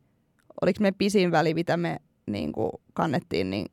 oliko 0.63 0.79
me 0.81 0.93
pisin 0.93 1.31
väli, 1.31 1.55
mitä 1.55 1.77
me 1.77 1.97
niin 2.27 2.53
kuin 2.53 2.73
kannettiin, 2.93 3.51
niin 3.51 3.67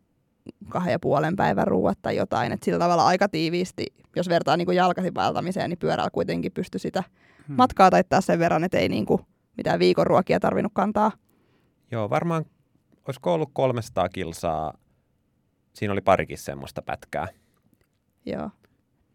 kahden 0.70 0.92
ja 0.92 1.00
puolen 1.00 1.36
päivän 1.36 1.68
ruuat 1.68 1.98
tai 2.02 2.16
jotain. 2.16 2.52
Et 2.52 2.64
sillä 2.64 2.80
tavalla 2.80 3.06
aika 3.06 3.30
tiiviisti, 3.30 3.86
jos 4.16 4.30
vertaa 4.30 4.58
niin 4.58 4.68
vaeltamiseen, 5.16 5.70
niin 5.70 5.78
pyörällä 5.80 6.10
kuitenkin 6.10 6.52
pystyi 6.52 6.80
sitä 6.80 7.04
Hmm. 7.48 7.56
matkaa 7.56 7.90
taittaa 7.90 8.22
sen 8.22 8.40
verran, 8.40 8.64
että 8.64 8.78
ei 8.78 8.90
niin 8.90 9.06
kuin 9.06 9.22
mitään 9.60 9.80
viikon 9.80 10.08
ruokia 10.08 10.40
tarvinnut 10.40 10.72
kantaa. 10.76 11.12
Joo, 11.92 12.10
varmaan 12.10 12.46
olisiko 13.08 13.34
ollut 13.34 13.50
300 13.54 14.10
kilsaa. 14.10 14.74
Siinä 15.74 15.92
oli 15.92 16.02
parikin 16.02 16.38
semmoista 16.38 16.82
pätkää. 16.82 17.28
Joo. 18.26 18.50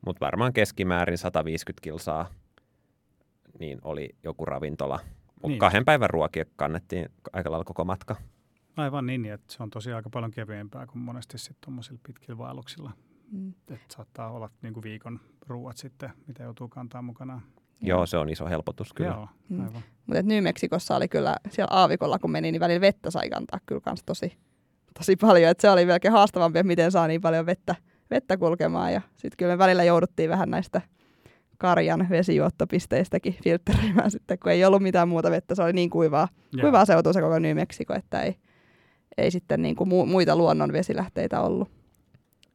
Mutta 0.06 0.26
varmaan 0.26 0.52
keskimäärin 0.52 1.18
150 1.18 1.82
kilsaa 1.82 2.30
niin 3.58 3.78
oli 3.84 4.08
joku 4.22 4.44
ravintola. 4.44 5.00
Mut 5.42 5.48
Niin. 5.48 5.58
Kahden 5.58 5.84
päivän 5.84 6.10
ruokia 6.10 6.44
kannettiin 6.56 7.08
aika 7.32 7.50
lailla 7.50 7.64
koko 7.64 7.84
matka. 7.84 8.16
Aivan 8.76 9.06
niin, 9.06 9.26
että 9.26 9.54
se 9.54 9.62
on 9.62 9.70
tosiaan 9.70 9.96
aika 9.96 10.10
paljon 10.10 10.30
kevyempää 10.30 10.86
kuin 10.86 10.98
monesti 10.98 11.38
sitten 11.38 11.60
tuommoisilla 11.60 12.00
pitkillä 12.06 12.38
vaelluksilla. 12.38 12.90
Mm. 13.30 13.48
Että 13.50 13.76
saattaa 13.96 14.30
olla 14.30 14.50
niin 14.62 14.74
kuin 14.74 14.84
viikon 14.84 15.20
ruuat 15.46 15.76
sitten, 15.76 16.10
mitä 16.26 16.42
joutuu 16.42 16.68
kantaa 16.68 17.02
mukanaan. 17.02 17.42
Joo, 17.80 18.06
se 18.06 18.16
on 18.16 18.28
iso 18.28 18.46
helpotus 18.48 18.92
kyllä. 18.92 19.10
Joo, 19.10 19.28
Mm. 19.48 19.60
aivan. 19.66 19.82
Mutta 20.06 20.22
New 20.22 20.42
Mexicossa 20.42 20.96
oli 20.96 21.08
kyllä, 21.08 21.36
siellä 21.50 21.76
aavikolla 21.76 22.18
kun 22.18 22.30
meni, 22.30 22.52
niin 22.52 22.60
välillä 22.60 22.80
vettä 22.80 23.10
sai 23.10 23.30
kantaa 23.30 23.60
kyllä 23.66 23.80
kans 23.80 24.02
tosi, 24.06 24.32
tosi 24.98 25.16
paljon. 25.16 25.50
Et 25.50 25.60
se 25.60 25.70
oli 25.70 25.86
melkein 25.86 26.12
haastavampi, 26.12 26.58
että 26.58 26.66
miten 26.66 26.92
saa 26.92 27.06
niin 27.06 27.20
paljon 27.20 27.46
vettä, 27.46 27.74
vettä 28.10 28.36
kulkemaan. 28.36 28.92
Ja 28.92 29.00
sitten 29.16 29.36
kyllä 29.36 29.52
me 29.52 29.58
välillä 29.58 29.84
jouduttiin 29.84 30.30
vähän 30.30 30.50
näistä 30.50 30.80
karjan 31.58 32.06
vesijuottopisteistäkin 32.10 33.36
filtteröimään 33.44 34.10
sitten, 34.16 34.38
kun 34.38 34.52
ei 34.52 34.64
ollut 34.64 34.82
mitään 34.82 35.08
muuta 35.08 35.30
vettä. 35.30 35.54
Se 35.54 35.62
oli 35.62 35.72
niin 35.72 35.90
kuivaa, 35.90 36.28
Joo. 36.52 36.60
kuivaa 36.60 36.84
seutua 36.84 37.12
se 37.12 37.20
koko 37.20 37.38
New 37.38 37.56
Mexico, 37.56 37.94
että 37.94 38.22
ei, 38.22 38.34
ei 39.18 39.30
sitten 39.30 39.62
niin 39.62 39.76
kuin 39.76 39.90
mu- 39.90 40.06
muita 40.06 40.36
luonnon 40.36 40.72
vesilähteitä 40.72 41.40
ollut. 41.40 41.70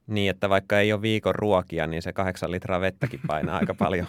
Niin, 0.10 0.30
että 0.30 0.50
vaikka 0.50 0.80
ei 0.80 0.94
ole 0.94 1.02
viikon 1.02 1.36
ruokia, 1.36 1.88
niin 1.88 2.02
se 2.02 2.14
kahdeksan 2.14 2.52
litraa 2.52 2.82
vettäkin 2.82 3.20
painaa 3.28 3.58
aika 3.58 3.74
paljon. 3.86 4.08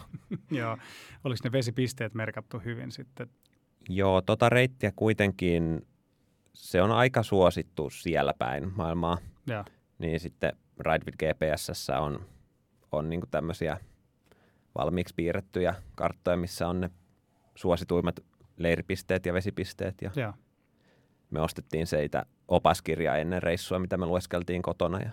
Joo. 0.51 0.79
Oliko 1.25 1.41
ne 1.45 1.53
vesipisteet 1.53 2.15
merkattu 2.15 2.59
hyvin 2.59 2.93
sitten? 2.93 3.29
Joo, 3.89 4.21
tota 4.21 4.49
reittiä 4.49 4.93
kuitenkin, 4.97 5.87
se 6.53 6.83
on 6.83 6.93
aika 6.93 7.23
suosittu 7.23 7.91
siellä 7.91 8.35
päin 8.39 8.73
maailmaa. 8.77 9.19
Joo. 9.47 9.65
Niin 9.99 10.21
sitten 10.21 10.53
Ride 10.81 11.05
with 11.05 11.19
GPSS 11.19 11.91
on, 11.91 12.27
on 12.93 13.11
niin 13.11 13.21
tämmöisiä 13.31 13.79
valmiiksi 14.79 15.15
piirrettyjä 15.15 15.75
karttoja, 15.95 16.37
missä 16.37 16.69
on 16.69 16.81
ne 16.81 16.91
suosituimmat 17.55 18.21
leiripisteet 18.57 19.27
ja 19.27 19.33
vesipisteet. 19.33 19.95
Ja 20.03 20.11
Joo. 20.17 20.33
me 21.31 21.41
ostettiin 21.41 21.87
seitä 21.87 22.27
opaskirjaa 22.49 23.17
ennen 23.17 23.43
reissua, 23.43 23.79
mitä 23.79 23.97
me 23.97 24.07
lueskeltiin 24.07 24.63
kotona. 24.63 25.01
Ja 25.01 25.11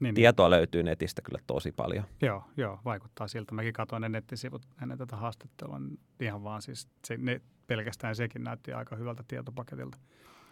Niin, 0.00 0.04
niin. 0.04 0.14
tietoa 0.14 0.50
löytyy 0.50 0.82
netistä 0.82 1.22
kyllä 1.22 1.38
tosi 1.46 1.72
paljon. 1.72 2.04
Joo, 2.22 2.44
joo, 2.56 2.80
vaikuttaa 2.84 3.28
siltä. 3.28 3.54
Mäkin 3.54 3.72
katsoin 3.72 4.00
ne 4.00 4.08
nettisivut 4.08 4.62
ennen 4.82 4.98
tätä 4.98 5.16
haastattelua. 5.16 5.78
niin 5.78 6.00
Ihan 6.20 6.44
vaan 6.44 6.62
siis 6.62 6.88
se, 7.04 7.16
ne, 7.16 7.40
pelkästään 7.66 8.16
sekin 8.16 8.44
näytti 8.44 8.72
aika 8.72 8.96
hyvältä 8.96 9.24
tietopaketilta. 9.28 9.98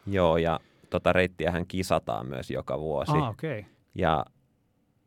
Joo, 0.06 0.36
ja 0.36 0.60
tota 0.90 1.12
reittiähän 1.12 1.66
kisataan 1.66 2.28
myös 2.28 2.50
joka 2.50 2.78
vuosi. 2.78 3.12
Ah, 3.12 3.28
okei. 3.28 3.58
Okay. 3.58 3.72
Ja 3.94 4.24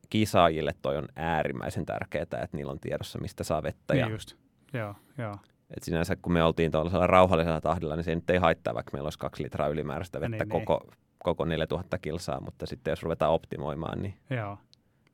kisaajille 0.10 0.74
toi 0.82 0.98
on 0.98 1.08
äärimmäisen 1.16 1.86
tärkeää, 1.86 2.24
että 2.24 2.48
niillä 2.54 2.72
on 2.72 2.80
tiedossa, 2.80 3.20
mistä 3.20 3.44
saa 3.44 3.64
vettä. 3.64 3.94
Niin 3.94 4.02
ja, 4.02 4.10
just. 4.10 4.36
Joo, 4.74 4.96
joo. 5.18 5.38
et 5.78 5.84
sinänsä 5.84 6.16
kun 6.16 6.34
me 6.34 6.44
oltiin 6.44 6.72
tuollaisella 6.72 7.08
rauhallisella 7.08 7.62
tahdilla, 7.62 7.96
niin 7.96 8.04
se 8.04 8.16
nyt 8.16 8.30
ei 8.30 8.38
haittaa, 8.38 8.74
vaikka 8.74 8.90
meillä 8.94 9.08
olisi 9.08 9.20
kaksi 9.20 9.44
litraa 9.44 9.68
ylimääräistä 9.68 10.22
vettä 10.22 10.46
Niin, 10.46 10.50
niin. 10.50 11.07
Koko, 11.28 11.36
koko 11.44 11.46
4000 11.46 11.98
kilsaa, 11.98 12.42
mutta 12.42 12.66
sitten 12.66 12.92
jos 12.92 13.04
ruvetaan 13.04 13.32
optimoimaan, 13.32 14.02
niin 14.02 14.14
Joo. 14.30 14.58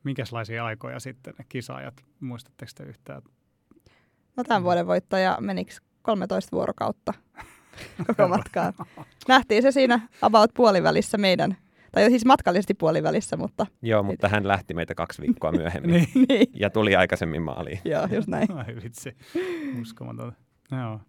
Minkälaisia 0.04 0.64
aikoja 0.64 1.00
sitten 1.00 1.34
ne 1.38 1.44
kisaajat, 1.48 2.04
muistatteko 2.20 2.72
te 2.76 2.84
yhtään? 2.84 3.22
No 4.36 4.44
tämän 4.44 4.62
Mm. 4.62 4.64
vuoden 4.64 4.86
voittaja 4.86 5.38
meniksi 5.40 5.80
13 6.02 6.56
vuorokautta 6.56 7.12
koko 8.06 8.28
matkaan. 8.28 8.72
Nähtiin 9.28 9.62
se 9.62 9.70
siinä 9.72 10.00
about 10.22 10.50
puolivälissä 10.54 11.18
meidän, 11.18 11.56
tai 11.92 12.10
siis 12.10 12.24
matkallisesti 12.24 12.74
puolivälissä, 12.74 13.36
mutta 13.36 13.66
joo, 13.82 14.02
mutta 14.02 14.28
hän 14.28 14.48
lähti 14.48 14.74
meitä 14.74 14.94
kaksi 14.94 15.22
viikkoa 15.22 15.52
myöhemmin 15.52 15.90
niin. 16.14 16.26
niin. 16.28 16.46
ja 16.54 16.70
tuli 16.70 16.96
aikaisemmin 16.96 17.42
maaliin. 17.42 17.80
Joo, 17.84 18.06
just 18.12 18.28
näin. 18.28 18.52
Ai 18.52 18.76
vitsi, 18.84 19.16
uskomatonta. 19.80 20.38
Joo. 20.70 21.00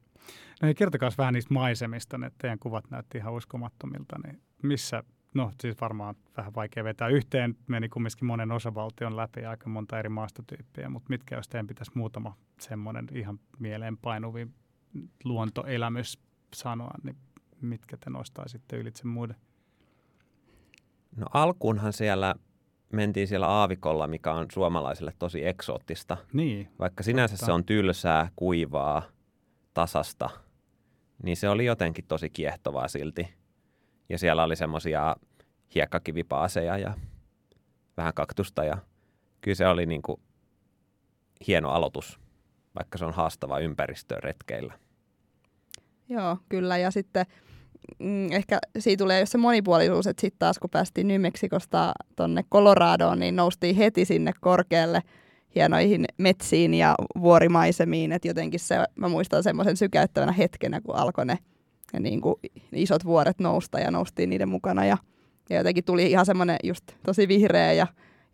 No 0.62 0.74
kertokaa 0.76 1.10
vähän 1.18 1.34
niistä 1.34 1.54
maisemista, 1.54 2.18
ne 2.18 2.32
teidän 2.38 2.60
kuvat 2.60 2.86
näytti 2.89 3.18
ihan 3.18 3.34
uskomattomilta, 3.34 4.15
niin 4.26 4.41
missä, 4.63 5.04
no 5.34 5.52
siis 5.62 5.82
varmaan 5.82 6.15
vähän 6.38 6.56
vaikea 6.56 6.84
vetää 6.84 7.08
yhteen, 7.08 7.56
meni 7.68 7.89
kumminkin 7.89 8.26
monen 8.26 8.52
osavaltion 8.52 9.18
läpi 9.18 9.46
aika 9.46 9.70
monta 9.70 10.00
eri 10.00 10.10
maastotyyppiä, 10.10 10.89
mutta 10.89 11.10
mitkä 11.10 11.36
jos 11.36 11.48
teidän 11.48 11.68
pitäisi 11.68 11.91
muutama 11.96 12.38
semmoinen 12.60 13.08
ihan 13.12 13.39
mieleen 13.60 13.98
painuvi 13.98 14.48
luontoelämys 15.24 16.20
sanoa, 16.56 16.91
niin 17.04 17.15
mitkä 17.62 17.98
te 17.98 18.10
nostaisitte 18.10 18.78
ylitse 18.78 19.08
muiden? 19.08 19.36
No 21.15 21.26
alkuunhan 21.34 21.94
siellä 21.94 22.36
mentiin 22.94 23.28
siellä 23.28 23.48
aavikolla, 23.48 24.08
mikä 24.08 24.34
on 24.34 24.46
suomalaisille 24.54 25.13
tosi 25.20 25.48
eksoottista. 25.48 26.18
Niin, 26.34 26.70
Vaikka 26.80 27.04
sinänsä 27.04 27.34
Totta. 27.34 27.46
se 27.46 27.52
on 27.52 27.65
tylsää, 27.65 28.30
kuivaa, 28.36 29.04
tasasta, 29.74 30.30
niin 31.24 31.38
se 31.38 31.50
oli 31.50 31.65
jotenkin 31.65 32.06
tosi 32.08 32.30
kiehtovaa 32.30 32.88
silti. 32.88 33.28
Ja 34.10 34.18
siellä 34.18 34.44
oli 34.44 34.56
semmoisia 34.56 35.15
hiekkakivipaaseja 35.76 36.78
ja 36.78 36.94
vähän 37.98 38.13
kaktusta 38.13 38.63
ja 38.63 38.78
kyllä 39.41 39.56
se 39.56 39.68
oli 39.68 39.86
niin 39.86 40.02
kuin 40.02 40.22
hieno 41.48 41.70
aloitus, 41.70 42.20
vaikka 42.76 42.98
se 42.98 43.06
on 43.06 43.13
haastava 43.13 43.60
ympäristö 43.60 44.15
retkeillä. 44.20 44.74
Joo, 46.10 46.38
kyllä. 46.50 46.78
Ja 46.78 46.91
sitten 46.91 47.26
mm, 48.00 48.32
ehkä 48.32 48.60
siitä 48.80 49.04
tulee 49.04 49.20
just 49.20 49.32
se 49.32 49.38
monipuolisuus, 49.38 50.08
että 50.08 50.22
sitten 50.22 50.39
taas 50.39 50.60
kun 50.60 50.70
päästiin 50.70 51.08
New 51.08 51.22
Mexicosta 51.22 51.94
tonne 52.15 52.44
Coloradoon, 52.52 53.20
niin 53.20 53.36
noustiin 53.36 53.76
heti 53.76 54.06
sinne 54.06 54.32
korkealle 54.41 55.02
hienoihin 55.56 56.06
metsiin 56.18 56.74
ja 56.74 56.96
vuorimaisemiin. 57.22 58.12
Että 58.12 58.28
jotenkin 58.28 58.60
se, 58.60 58.86
mä 58.96 59.10
muistan 59.10 59.44
semmoisen 59.44 59.78
sykäyttävänä 59.78 60.32
hetkenä, 60.32 60.82
kun 60.82 60.96
alkoi 60.96 61.26
ne, 61.26 61.38
ne 61.95 62.10
niin 62.10 62.21
kuin 62.21 62.36
isot 62.71 63.05
vuoret 63.05 63.39
nousta 63.39 63.79
ja 63.79 63.91
noustiin 63.91 64.29
niiden 64.29 64.49
mukana. 64.49 64.86
Ja, 64.86 64.97
ja 65.49 65.58
jotenkin 65.58 65.84
tuli 65.84 66.12
ihan 66.12 66.25
semmoinen 66.25 66.58
just 66.63 66.84
tosi 67.05 67.27
vihreä 67.27 67.73
ja, 67.73 67.88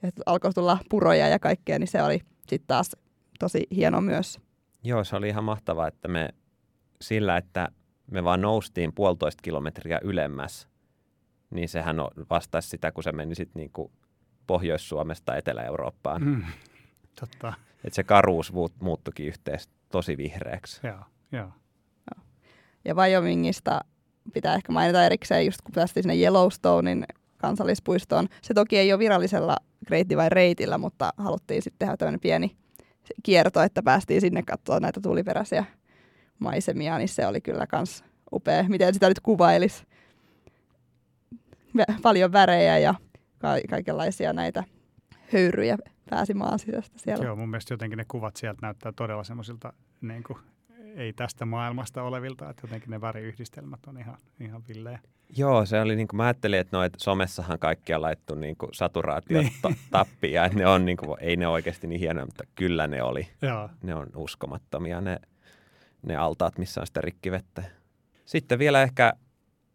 ja 0.03 0.09
alkoi 0.25 0.53
tulla 0.53 0.77
puroja 0.89 1.27
ja 1.27 1.39
kaikkea, 1.39 1.79
niin 1.79 1.87
se 1.87 2.03
oli 2.03 2.19
sitten 2.47 2.67
taas 2.67 2.91
tosi 3.39 3.67
hieno 3.75 4.01
myös. 4.01 4.39
Joo, 4.83 5.03
se 5.03 5.15
oli 5.15 5.27
ihan 5.27 5.43
mahtavaa, 5.43 5.87
että 5.87 6.07
me 6.07 6.29
sillä, 7.01 7.37
että 7.37 7.69
me 8.11 8.23
vaan 8.23 8.41
noustiin 8.41 8.93
puolitoista 8.93 9.41
kilometriä 9.41 9.99
ylemmäs, 10.03 10.67
niin 11.49 11.69
sehän 11.69 11.97
vastaisi 12.29 12.69
sitä, 12.69 12.91
kun 12.91 13.03
se 13.03 13.11
meni 13.11 13.35
sitten 13.35 13.59
niin 13.59 13.71
kuin 13.73 13.91
Pohjois-Suomesta 14.47 15.35
Etelä-Eurooppaan. 15.35 16.23
Mm. 16.23 16.43
totta, 17.19 17.53
Että 17.83 17.95
se 17.95 18.03
karuus 18.03 18.53
muut- 18.53 18.83
muuttukin 18.83 19.27
yhteen 19.27 19.59
tosi 19.91 20.17
vihreäksi. 20.17 20.87
joo, 20.87 21.03
joo. 21.31 21.51
Ja 22.85 22.95
Wyomingista 22.95 23.81
pitää 24.33 24.55
ehkä 24.55 24.71
mainita 24.71 25.05
erikseen, 25.05 25.45
just 25.45 25.61
kun 25.61 25.73
päästiin 25.75 26.03
sinne 26.03 26.15
Yellowstonein 26.15 27.05
kansallispuistoon. 27.37 28.27
Se 28.41 28.53
toki 28.53 28.77
ei 28.77 28.93
ole 28.93 28.99
virallisella 28.99 29.57
Great 29.87 30.09
Divide-reitillä, 30.09 30.77
mutta 30.77 31.13
haluttiin 31.17 31.61
sitten 31.61 31.79
tehdä 31.79 31.97
tämmöinen 31.97 32.19
pieni 32.19 32.55
kierto, 33.23 33.61
että 33.61 33.83
päästiin 33.83 34.21
sinne 34.21 34.43
katsoa 34.43 34.79
näitä 34.79 35.01
tuliperäisiä 35.01 35.65
maisemia, 36.39 36.97
niin 36.97 37.09
se 37.09 37.27
oli 37.27 37.41
kyllä 37.41 37.67
kans 37.67 38.03
upea. 38.31 38.63
Miten 38.63 38.93
sitä 38.93 39.07
nyt 39.07 39.19
kuvailisi? 39.19 39.83
Paljon 42.01 42.31
värejä 42.31 42.77
ja 42.77 42.93
ka- 43.39 43.67
kaikenlaisia 43.69 44.33
näitä 44.33 44.63
höyryjä 45.33 45.77
pääsi 46.09 46.33
maan 46.33 46.59
sisästä 46.59 46.99
siellä. 46.99 47.25
Joo, 47.25 47.35
mun 47.35 47.49
mielestä 47.49 47.73
jotenkin 47.73 47.97
ne 47.97 48.05
kuvat 48.07 48.35
sieltä 48.35 48.59
näyttää 48.61 48.91
todella 48.91 49.23
semmoisilta 49.23 49.73
niin 50.01 50.23
kuin, 50.23 50.39
ei 50.95 51.13
tästä 51.13 51.45
maailmasta 51.45 52.03
olevilta, 52.03 52.49
että 52.49 52.61
jotenkin 52.63 52.89
ne 52.89 53.01
väriyhdistelmät 53.01 53.79
on 53.87 53.97
ihan, 53.97 54.17
ihan 54.39 54.63
villejä. 54.67 54.99
Joo, 55.37 55.65
se 55.65 55.81
oli 55.81 55.95
niin 55.95 56.07
kuin, 56.07 56.17
mä 56.17 56.23
ajattelin, 56.23 56.59
että 56.59 56.77
noit 56.77 56.93
somessahan 56.97 57.59
kaikkia 57.59 57.95
on 57.95 58.01
laittu 58.01 58.35
niin 58.35 58.55
kuin 58.57 58.73
saturaatiot 58.73 59.43
Niin. 59.43 60.33
ja 60.33 60.45
että 60.45 60.57
ne 60.57 60.67
on 60.67 60.85
niin 60.85 60.97
kuin, 60.97 61.17
ei 61.19 61.35
ne 61.35 61.47
oikeasti 61.47 61.87
niin 61.87 61.99
hienoja, 61.99 62.25
mutta 62.25 62.43
kyllä 62.55 62.87
ne 62.87 63.03
oli. 63.03 63.27
Joo, 63.41 63.69
Ne 63.83 63.95
on 63.95 64.07
uskomattomia 64.15 65.01
ne, 65.01 65.19
ne 66.01 66.15
altaat, 66.15 66.57
missä 66.57 66.81
on 66.81 66.87
sitä 66.87 67.01
rikkivettä. 67.01 67.63
Sitten 68.25 68.59
vielä 68.59 68.83
ehkä 68.83 69.13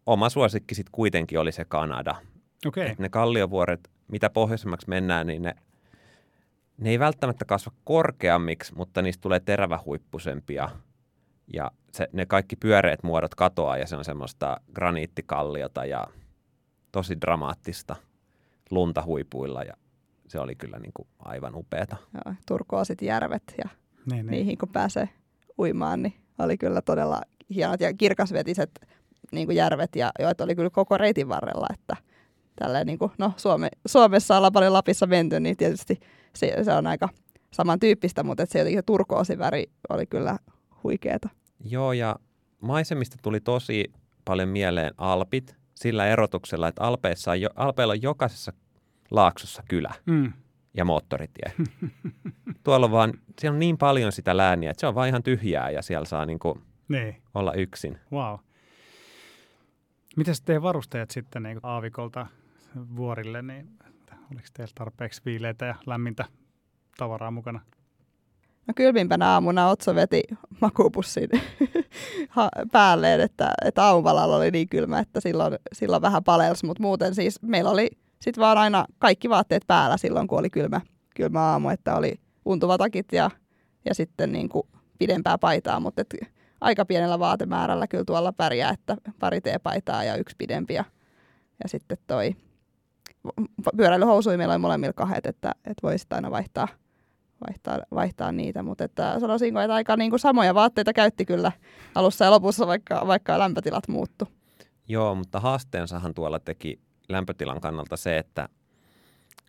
oma 0.06 0.28
suosikki 0.28 0.74
sitten 0.74 0.92
kuitenkin 0.92 1.38
oli 1.38 1.52
se 1.52 1.64
Kanada. 1.64 2.14
Okay. 2.66 2.86
Et 2.86 2.98
ne 2.98 3.08
kalliovuoret, 3.08 3.90
mitä 4.08 4.30
pohjoisemmaksi 4.30 4.88
mennään, 4.88 5.26
niin 5.26 5.42
ne, 5.42 5.54
ne 6.78 6.90
ei 6.90 6.98
välttämättä 6.98 7.44
kasva 7.44 7.72
korkeammiksi, 7.84 8.74
mutta 8.74 9.02
niistä 9.02 9.22
tulee 9.22 9.40
terävähuippusempia. 9.40 10.68
Ja 11.52 11.70
se, 11.92 12.08
ne 12.12 12.26
kaikki 12.26 12.56
pyöreät 12.56 13.02
muodot 13.02 13.34
katoaa 13.34 13.76
ja 13.76 13.86
se 13.86 13.96
on 13.96 14.04
semmoista 14.04 14.60
graniittikalliota 14.74 15.84
ja 15.84 16.06
tosi 16.92 17.20
dramaattista 17.20 17.96
lunta 18.70 19.02
huipuilla 19.02 19.62
ja 19.62 19.74
se 20.28 20.40
oli 20.40 20.54
kyllä 20.54 20.78
niin 20.78 20.92
kuin 20.94 21.08
aivan 21.18 21.54
upeata. 21.54 21.96
Joo, 22.14 22.34
turkoosit 22.46 23.02
järvet 23.02 23.54
ja 23.58 23.68
Niin, 24.06 24.26
niin. 24.26 24.26
niihin 24.26 24.58
kun 24.58 24.68
pääsee 24.68 25.08
uimaan, 25.58 26.02
niin 26.02 26.14
oli 26.38 26.58
kyllä 26.58 26.82
todella 26.82 27.20
hienot 27.54 27.80
ja 27.80 27.94
kirkasvetiset 27.94 28.80
niin 29.32 29.46
kuin 29.46 29.56
järvet, 29.56 29.96
ja 29.96 30.12
joita 30.18 30.44
oli 30.44 30.54
kyllä 30.54 30.70
koko 30.70 30.98
reitin 30.98 31.28
varrella, 31.28 31.66
että 31.74 31.96
tälleen, 32.56 32.86
niin 32.86 32.98
kuin, 32.98 33.12
no 33.18 33.32
Suome, 33.36 33.68
Suomessa 33.86 34.36
ollaan 34.36 34.52
paljon 34.52 34.72
Lapissa 34.72 35.06
menty, 35.06 35.40
niin 35.40 35.56
tietysti 35.56 36.00
se, 36.34 36.56
se 36.64 36.72
on 36.72 36.86
aika 36.86 37.08
samantyyppistä, 37.50 38.22
mutta 38.22 38.42
että 38.42 38.52
se 38.52 38.58
jotenkin 38.58 38.78
se 38.78 38.82
turkoosiväri 38.82 39.64
oli 39.88 40.06
kyllä 40.06 40.38
huikeeta. 40.86 41.28
Joo, 41.64 41.92
ja 41.92 42.16
maisemista 42.60 43.16
tuli 43.22 43.40
tosi 43.40 43.84
paljon 44.24 44.48
mieleen 44.48 44.94
Alpit 44.98 45.56
sillä 45.74 46.06
erotuksella, 46.06 46.68
että 46.68 46.82
Alpeissa 46.82 47.30
on 47.30 47.40
jo, 47.40 47.48
Alpeilla 47.56 47.92
on 47.92 48.02
jokaisessa 48.02 48.52
laaksossa 49.10 49.62
kylä 49.68 49.94
Mm. 50.06 50.32
ja 50.74 50.84
moottoritie. 50.84 51.52
Tuolla 52.64 52.86
on 52.86 52.92
vaan, 52.92 53.12
siellä 53.40 53.54
on 53.54 53.58
niin 53.58 53.78
paljon 53.78 54.12
sitä 54.12 54.36
lääniä, 54.36 54.70
että 54.70 54.80
se 54.80 54.86
on 54.86 54.94
vaan 54.94 55.08
ihan 55.08 55.22
tyhjää 55.22 55.70
ja 55.70 55.82
siellä 55.82 56.04
saa 56.06 56.26
niin 56.26 56.38
kuin 56.38 56.62
Niin, 56.88 57.16
olla 57.34 57.52
yksin. 57.52 57.98
wow. 58.12 58.38
Miten 60.16 60.34
teidän 60.44 60.62
varusteet 60.62 61.10
sitten 61.10 61.42
niin 61.42 61.60
aavikolta 61.62 62.26
vuorille, 62.96 63.42
niin 63.42 63.68
oliko 64.32 64.46
teillä 64.54 64.72
tarpeeksi 64.74 65.22
viileitä 65.24 65.66
ja 65.66 65.74
lämmintä 65.86 66.24
tavaraa 66.96 67.30
mukana? 67.30 67.60
No 68.66 68.74
kylmimpänä 68.76 69.28
aamuna 69.28 69.70
Otso 69.70 69.94
veti 69.94 70.22
makuupussin 70.60 71.30
päälleen, 72.72 73.20
että, 73.20 73.52
että 73.64 73.84
aamupalalla 73.84 74.36
oli 74.36 74.50
niin 74.50 74.68
kylmä, 74.68 74.98
että 74.98 75.20
silloin, 75.20 75.54
silloin 75.72 76.02
vähän 76.02 76.24
palelsi, 76.24 76.66
mutta 76.66 76.82
muuten 76.82 77.14
siis 77.14 77.42
meillä 77.42 77.70
oli 77.70 77.88
sitten 78.20 78.42
vaan 78.42 78.58
aina 78.58 78.84
kaikki 78.98 79.28
vaatteet 79.28 79.62
päällä 79.66 79.96
silloin, 79.96 80.28
kun 80.28 80.38
oli 80.38 80.50
kylmä, 80.50 80.80
kylmä 81.16 81.40
aamu, 81.40 81.68
että 81.68 81.96
oli 81.96 82.20
untuvatakit 82.44 83.12
ja, 83.12 83.30
ja 83.84 83.94
sitten 83.94 84.32
niin 84.32 84.48
kuin 84.48 84.68
pidempää 84.98 85.38
paitaa, 85.38 85.80
mutta 85.80 86.02
et 86.02 86.14
aika 86.60 86.84
pienellä 86.84 87.18
vaatemäärällä 87.18 87.86
kyllä 87.86 88.04
tuolla 88.04 88.32
pärjää, 88.32 88.70
että 88.70 88.96
pari 89.18 89.40
teepaitaa 89.40 90.04
ja 90.04 90.16
yksi 90.16 90.36
pidempi 90.38 90.74
ja, 90.74 90.84
ja 91.62 91.68
sitten 91.68 91.98
toi 92.06 92.36
pyöräilyhousuja 93.76 94.38
meillä 94.38 94.54
oli 94.54 94.60
molemmilla 94.60 94.92
kahdet, 94.92 95.26
että, 95.26 95.52
että 95.56 95.82
voi 95.82 95.98
sitten 95.98 96.16
aina 96.16 96.30
vaihtaa 96.30 96.68
vaihtaa, 97.48 97.78
vaihtaa 97.94 98.32
niitä, 98.32 98.62
mutta 98.62 98.84
että 98.84 99.20
sanoisinko, 99.20 99.60
että 99.60 99.74
aika 99.74 99.96
niin 99.96 100.10
kuin 100.10 100.20
samoja 100.20 100.54
vaatteita 100.54 100.92
käytti 100.92 101.24
kyllä 101.24 101.52
alussa 101.94 102.24
ja 102.24 102.30
lopussa, 102.30 102.66
vaikka, 102.66 103.06
vaikka 103.06 103.38
lämpötilat 103.38 103.88
muuttu. 103.88 104.28
Joo, 104.88 105.14
mutta 105.14 105.40
haasteensahan 105.40 106.14
tuolla 106.14 106.38
teki 106.38 106.80
lämpötilan 107.08 107.60
kannalta 107.60 107.96
se, 107.96 108.18
että 108.18 108.48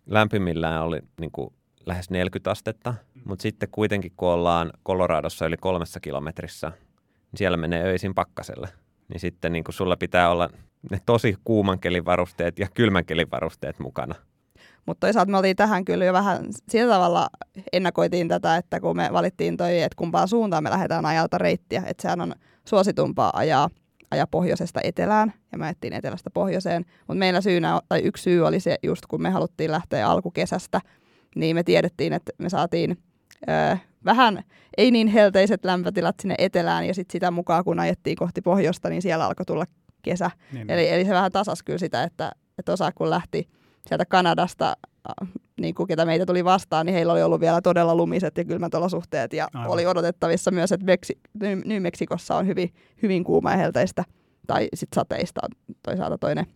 lämpimillään 0.06 0.82
oli 0.82 1.00
niin 1.20 1.30
kuin 1.30 1.52
lähes 1.86 2.10
40 2.10 2.50
astetta, 2.50 2.94
mutta 3.24 3.42
sitten 3.42 3.68
kuitenkin 3.72 4.12
kun 4.16 4.28
ollaan 4.28 4.72
Coloradossa 4.86 5.46
yli 5.46 5.56
kolmessa 5.56 6.00
kilometrissä, 6.00 6.68
niin 6.68 7.38
siellä 7.38 7.56
menee 7.56 7.82
öisin 7.82 8.14
pakkaselle. 8.14 8.68
Niin 9.08 9.20
sitten 9.20 9.52
niin 9.52 9.64
kuin 9.64 9.74
sulla 9.74 9.96
pitää 9.96 10.30
olla 10.30 10.50
ne 10.90 11.00
tosi 11.06 11.36
kuuman 11.44 11.80
kelin 11.80 12.04
varusteet 12.04 12.58
ja 12.58 12.68
kylmän 12.74 13.04
kelin 13.04 13.30
varusteet 13.30 13.78
mukana. 13.78 14.14
Mutta 14.88 15.06
toisaalta 15.06 15.30
me 15.30 15.36
oltiin 15.36 15.56
tähän 15.56 15.84
kyllä 15.84 16.04
jo 16.04 16.12
vähän 16.12 16.44
sillä 16.68 16.94
tavalla 16.94 17.28
ennakoitiin 17.72 18.28
tätä, 18.28 18.56
että 18.56 18.80
kun 18.80 18.96
me 18.96 19.08
valittiin 19.12 19.56
toi, 19.56 19.82
että 19.82 19.96
kumpaan 19.96 20.28
suuntaan 20.28 20.62
me 20.62 20.70
lähdetään 20.70 21.06
ajalta 21.06 21.38
reittiä, 21.38 21.82
että 21.86 22.02
sehän 22.02 22.20
on 22.20 22.34
suositumpaa 22.64 23.30
ajaa, 23.34 23.70
ajaa 24.10 24.26
pohjoisesta 24.26 24.80
etelään 24.84 25.32
ja 25.52 25.58
me 25.58 25.64
ajettiin 25.64 25.92
etelästä 25.92 26.30
pohjoiseen. 26.30 26.84
Mutta 26.98 27.18
meillä 27.18 27.40
syynä, 27.40 27.80
tai 27.88 28.00
yksi 28.00 28.22
syy 28.22 28.46
oli 28.46 28.60
se 28.60 28.76
just 28.82 29.06
kun 29.06 29.22
me 29.22 29.30
haluttiin 29.30 29.70
lähteä 29.70 30.08
alkukesästä, 30.08 30.80
niin 31.36 31.56
me 31.56 31.62
tiedettiin, 31.62 32.12
että 32.12 32.32
me 32.38 32.48
saatiin 32.48 32.98
ö, 33.48 33.76
vähän 34.04 34.42
ei 34.76 34.90
niin 34.90 35.08
helteiset 35.08 35.64
lämpötilat 35.64 36.16
sinne 36.22 36.34
etelään 36.38 36.84
ja 36.86 36.94
sitten 36.94 37.12
sitä 37.12 37.30
mukaan 37.30 37.64
kun 37.64 37.80
ajettiin 37.80 38.16
kohti 38.16 38.42
pohjoista, 38.42 38.88
niin 38.88 39.02
siellä 39.02 39.26
alkoi 39.26 39.46
tulla 39.46 39.64
kesä. 40.02 40.30
Niin, 40.52 40.70
eli, 40.70 40.88
eli 40.88 41.04
se 41.04 41.10
vähän 41.10 41.32
tasas 41.32 41.62
kyllä 41.62 41.78
sitä, 41.78 42.02
että, 42.02 42.32
että 42.58 42.72
osa 42.72 42.92
kun 42.92 43.10
lähti 43.10 43.48
sieltä 43.88 44.06
Kanadasta, 44.06 44.76
niin 45.60 45.74
kuin 45.74 45.86
ketä 45.86 46.04
meitä 46.04 46.26
tuli 46.26 46.44
vastaan, 46.44 46.86
niin 46.86 46.94
heillä 46.94 47.12
oli 47.12 47.22
ollut 47.22 47.40
vielä 47.40 47.60
todella 47.60 47.94
lumiset 47.94 48.38
ja 48.38 48.44
kylmät 48.44 48.74
olosuhteet. 48.74 49.32
Ja 49.32 49.48
Aivan. 49.54 49.70
oli 49.70 49.86
odotettavissa 49.86 50.50
myös, 50.50 50.72
että 50.72 50.86
Meksi- 50.86 51.20
New 51.64 51.82
Meksikossa 51.82 52.36
on 52.36 52.46
hyvin, 52.46 52.74
hyvin 53.02 53.24
kuuma 53.24 53.50
ja 53.50 53.56
helteistä, 53.56 54.04
tai 54.46 54.68
sitten 54.74 54.96
sateista 54.96 55.40
toisaalta 55.82 56.18
toinen. 56.18 56.46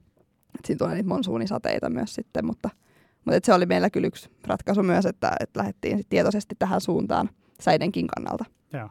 Että 0.55 0.67
siinä 0.67 0.79
tulee 0.79 0.95
niitä 0.95 1.09
monsuunisateita 1.09 1.91
myös 1.91 2.15
sitten, 2.15 2.47
mutta, 2.47 2.71
mutta 3.15 3.37
et 3.37 3.45
se 3.45 3.55
oli 3.55 3.67
meillä 3.67 3.91
kyllä 3.91 4.07
yksi 4.07 4.31
ratkaisu 4.47 4.83
myös, 4.83 5.07
että, 5.07 5.33
että 5.41 5.61
lähdettiin 5.61 5.99
sit 5.99 6.09
tietoisesti 6.09 6.55
tähän 6.59 6.81
suuntaan 6.81 7.31
säidenkin 7.61 8.07
kannalta. 8.07 8.45
Joo. 8.73 8.89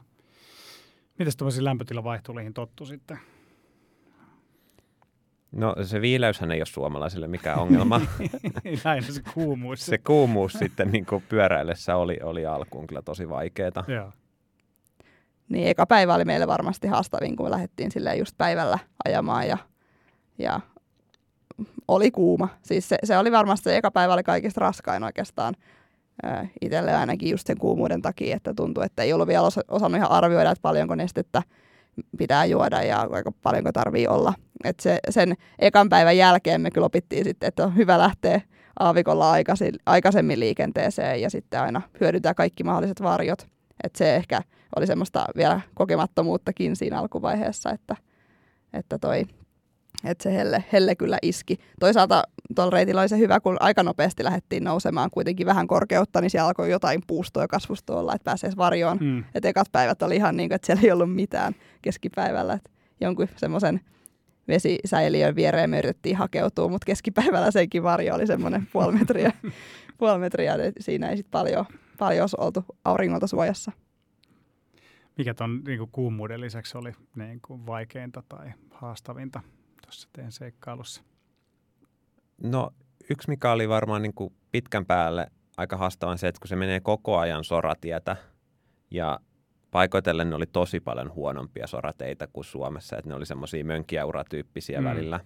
Miten 1.19 1.33
tuollaisiin 1.37 1.65
lämpötilavaihteluihin 1.65 2.53
tottu 2.53 2.85
sitten? 2.85 3.19
No 5.51 5.75
se 5.83 6.01
viileyshän 6.01 6.51
ei 6.51 6.59
ole 6.59 6.65
suomalaisille 6.65 7.27
mikään 7.27 7.59
ongelma. 7.59 8.01
Näin 8.83 9.03
se 9.03 9.21
kuumuus. 9.33 9.85
se 9.85 9.97
kuumuus 9.97 10.53
sitten 10.53 10.91
niin 10.91 11.05
kuin 11.05 11.23
pyöräillessä 11.29 11.95
oli, 11.95 12.19
oli 12.23 12.45
alkuun 12.45 12.87
kyllä 12.87 13.01
tosi 13.01 13.29
vaikeaa. 13.29 13.83
Joo. 13.87 14.11
Niin 15.49 15.67
eka 15.67 15.85
päivä 15.85 16.15
oli 16.15 16.25
meille 16.25 16.47
varmasti 16.47 16.87
haastavin, 16.87 17.35
kun 17.35 17.45
me 17.45 17.51
lähdettiin 17.51 17.91
silleen 17.91 18.19
just 18.19 18.37
päivällä 18.37 18.79
ajamaan 19.05 19.47
ja, 19.47 19.57
ja 20.37 20.59
oli 21.87 22.11
kuuma. 22.11 22.47
Siis 22.61 22.89
se, 22.89 22.97
se 23.03 23.17
oli 23.17 23.31
varmasti 23.31 23.63
se 23.63 23.77
eka 23.77 23.91
päivä 23.91 24.13
oli 24.13 24.23
kaikista 24.23 24.61
raskain 24.61 25.03
oikeastaan 25.03 25.55
äh, 26.25 26.51
itselle 26.61 26.95
ainakin 26.95 27.29
just 27.29 27.47
sen 27.47 27.57
kuumuuden 27.57 28.01
takia, 28.01 28.35
että 28.35 28.53
tuntui, 28.53 28.85
että 28.85 29.03
ei 29.03 29.13
ollut 29.13 29.27
vielä 29.27 29.47
osa, 29.47 29.61
osannut 29.67 29.97
ihan 29.97 30.11
arvioida, 30.11 30.51
että 30.51 30.61
paljonko 30.61 30.95
nestettä 30.95 31.41
pitää 32.17 32.45
juoda 32.45 32.83
ja 32.83 33.07
aika 33.11 33.31
paljonko 33.43 33.71
tarvii 33.71 34.07
olla. 34.07 34.33
Et 34.63 34.79
se, 34.79 34.99
sen 35.09 35.33
ekan 35.59 35.89
päivän 35.89 36.17
jälkeen 36.17 36.61
me 36.61 36.71
kyllä 36.71 36.85
opittiin 36.85 37.23
sitten, 37.23 37.47
että 37.47 37.63
on 37.63 37.75
hyvä 37.75 37.97
lähteä 37.97 38.41
aavikolla 38.79 39.31
aikaisin, 39.31 39.75
aikaisemmin 39.85 40.39
liikenteeseen 40.39 41.21
ja 41.21 41.29
sitten 41.29 41.61
aina 41.61 41.81
hyödyntää 41.99 42.33
kaikki 42.33 42.63
mahdolliset 42.63 43.01
varjot. 43.01 43.47
Et 43.83 43.95
se 43.95 44.15
ehkä 44.15 44.41
oli 44.75 44.87
semmoista 44.87 45.25
vielä 45.37 45.61
kokemattomuuttakin 45.73 46.75
siinä 46.75 46.99
alkuvaiheessa, 46.99 47.71
että, 47.71 47.95
että 48.73 48.97
toi 48.97 49.25
että 50.03 50.23
se 50.23 50.33
helle, 50.33 50.63
helle 50.73 50.95
kyllä 50.95 51.17
iski. 51.21 51.57
Toisaalta 51.79 52.23
tuolla 52.55 52.69
reitillä 52.69 53.01
oli 53.01 53.09
se 53.09 53.17
hyvä, 53.17 53.39
kun 53.39 53.57
aika 53.59 53.83
nopeasti 53.83 54.23
lähdettiin 54.23 54.63
nousemaan 54.63 55.09
kuitenkin 55.11 55.47
vähän 55.47 55.67
korkeutta, 55.67 56.21
niin 56.21 56.29
siellä 56.29 56.47
alkoi 56.47 56.71
jotain 56.71 57.01
puustoa 57.07 57.43
ja 57.43 57.47
kasvustoa 57.47 57.99
olla, 57.99 58.15
että 58.15 58.25
pääsee 58.25 58.51
varjoon. 58.57 58.97
Mm. 59.01 59.23
Että 59.35 59.49
ekat 59.49 59.67
päivät 59.71 60.01
oli 60.01 60.15
ihan 60.15 60.37
niin 60.37 60.49
kuin, 60.49 60.55
että 60.55 60.65
siellä 60.65 60.81
ei 60.83 60.91
ollut 60.91 61.15
mitään 61.15 61.53
keskipäivällä. 61.81 62.53
Että 62.53 62.69
jonkun 63.01 63.27
semmoisen 63.35 63.81
vesisäiliön 64.47 65.35
viereen 65.35 65.69
me 65.69 65.79
yritettiin 65.79 66.17
hakeutua, 66.17 66.67
mutta 66.67 66.85
keskipäivällä 66.85 67.51
senkin 67.51 67.83
varjo 67.83 68.15
oli 68.15 68.27
semmoinen 68.27 68.67
puoli 68.73 68.93
metriä. 68.99 69.31
puoli 69.97 70.19
metriä 70.19 70.53
siinä 70.79 71.09
ei 71.09 71.17
sitten 71.17 71.31
paljon, 71.31 71.65
paljon 71.97 72.29
oltu 72.37 72.65
auringolta 72.85 73.27
suojassa. 73.27 73.71
Mikä 75.17 75.33
tuon 75.33 75.61
niin 75.67 75.89
kuumuuden 75.91 76.41
lisäksi 76.41 76.77
oli 76.77 76.91
niin 77.15 77.39
kuin 77.41 77.65
vaikeinta 77.65 78.23
tai 78.29 78.51
haastavinta 78.69 79.41
tuossa 79.91 80.09
teidän 80.13 80.31
seikkailussa? 80.31 81.01
No 82.43 82.71
yksi, 83.09 83.29
mikä 83.29 83.51
oli 83.51 83.69
varmaan 83.69 84.01
niin 84.01 84.13
kuin 84.13 84.33
pitkän 84.51 84.85
päälle 84.85 85.27
aika 85.57 85.77
haastavan 85.77 86.17
se, 86.17 86.27
että 86.27 86.39
kun 86.39 86.47
se 86.47 86.55
menee 86.55 86.79
koko 86.79 87.17
ajan 87.17 87.43
soratietä 87.43 88.15
ja 88.91 89.19
paikoitellen 89.71 90.29
ne 90.29 90.35
oli 90.35 90.45
tosi 90.45 90.79
paljon 90.79 91.13
huonompia 91.13 91.67
sorateitä 91.67 92.27
kuin 92.33 92.45
Suomessa, 92.45 92.97
että 92.97 93.09
ne 93.09 93.15
oli 93.15 93.25
semmoisia 93.25 93.65
mönkijäuratyyppisiä 93.65 94.81
mm. 94.81 94.85
välillä, 94.85 95.19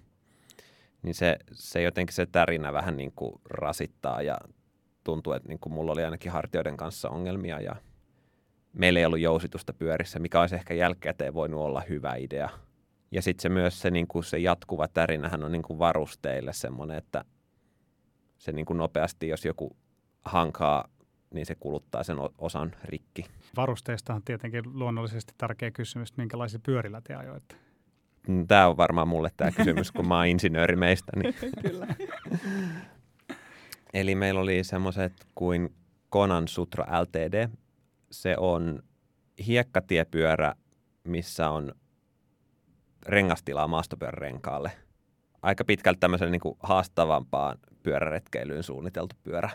niin 1.02 1.16
se, 1.16 1.38
se 1.52 1.82
jotenkin 1.82 2.16
se 2.16 2.26
tärinä 2.26 2.74
vähän 2.74 2.98
niin 2.98 3.12
kuin 3.16 3.42
rasittaa 3.50 4.22
ja 4.22 4.38
tuntuu, 5.04 5.34
että 5.34 5.50
niin 5.50 5.60
kuin 5.60 5.74
mulla 5.74 5.92
oli 5.92 6.04
ainakin 6.04 6.32
hartioiden 6.32 6.78
kanssa 6.78 7.10
ongelmia 7.10 7.62
ja 7.62 7.76
meillä 8.74 9.00
ei 9.00 9.06
ollut 9.06 9.20
jousitusta 9.20 9.74
pyörissä, 9.74 10.20
mikä 10.20 10.42
olisi 10.42 10.56
ehkä 10.56 10.74
jälkikäteen 10.74 11.34
voinut 11.34 11.62
olla 11.62 11.82
hyvä 11.90 12.16
idea– 12.16 12.50
ja 13.12 13.22
sitten 13.22 13.42
se 13.42 13.50
myös 13.50 13.82
se, 13.82 13.92
niin 13.92 14.08
kuin 14.08 14.24
se 14.24 14.38
jatkuva 14.38 14.88
tärinähän 14.88 15.44
on 15.44 15.52
niin 15.52 15.62
kuin 15.62 15.80
varusteille 15.80 16.54
semmoinen, 16.54 16.98
että 16.98 17.26
se 18.38 18.52
niin 18.52 18.66
kuin 18.66 18.78
nopeasti, 18.78 19.28
jos 19.28 19.46
joku 19.46 19.76
hankaa, 20.22 20.90
niin 21.34 21.46
se 21.46 21.56
kuluttaa 21.56 22.04
sen 22.04 22.18
osan 22.38 22.76
rikki. 22.84 23.26
Varusteista 23.56 24.14
on 24.14 24.22
tietenkin 24.24 24.64
luonnollisesti 24.74 25.34
tärkeä 25.38 25.72
kysymys, 25.72 26.10
että 26.10 26.22
minkälaisia 26.22 26.60
pyörillä 26.64 27.02
te 27.02 27.16
ajoitte? 27.16 27.56
Mm, 28.28 28.48
tämä 28.48 28.68
on 28.68 28.78
varmaan 28.78 29.08
mulle 29.08 29.32
tämä 29.38 29.52
kysymys, 29.52 29.92
kun 29.92 30.08
mä 30.08 30.18
oon 30.18 30.28
insinööri 30.28 30.76
meistä. 30.76 31.12
Niin. 31.16 31.36
Kyllä. 31.68 31.88
Eli 33.94 34.16
meillä 34.16 34.40
oli 34.40 34.64
semmoiset 34.64 35.14
kuin 35.36 35.76
Konan 36.10 36.48
Sutra 36.48 37.02
LTD. 37.02 37.50
Se 38.12 38.36
on 38.38 38.84
hiekkatiepyörä, 39.48 40.56
missä 41.04 41.50
on 41.50 41.74
rengastilaa 43.06 43.68
maastopyörärenkaalle. 43.68 44.72
Aika 45.42 45.66
pitkälti 45.66 46.00
tämmöisen 46.00 46.32
niin 46.32 46.40
kuin 46.40 46.58
haastavampaan 46.64 47.58
pyöräretkeilyyn 47.84 48.64
suunniteltu 48.64 49.16
pyörä. 49.24 49.50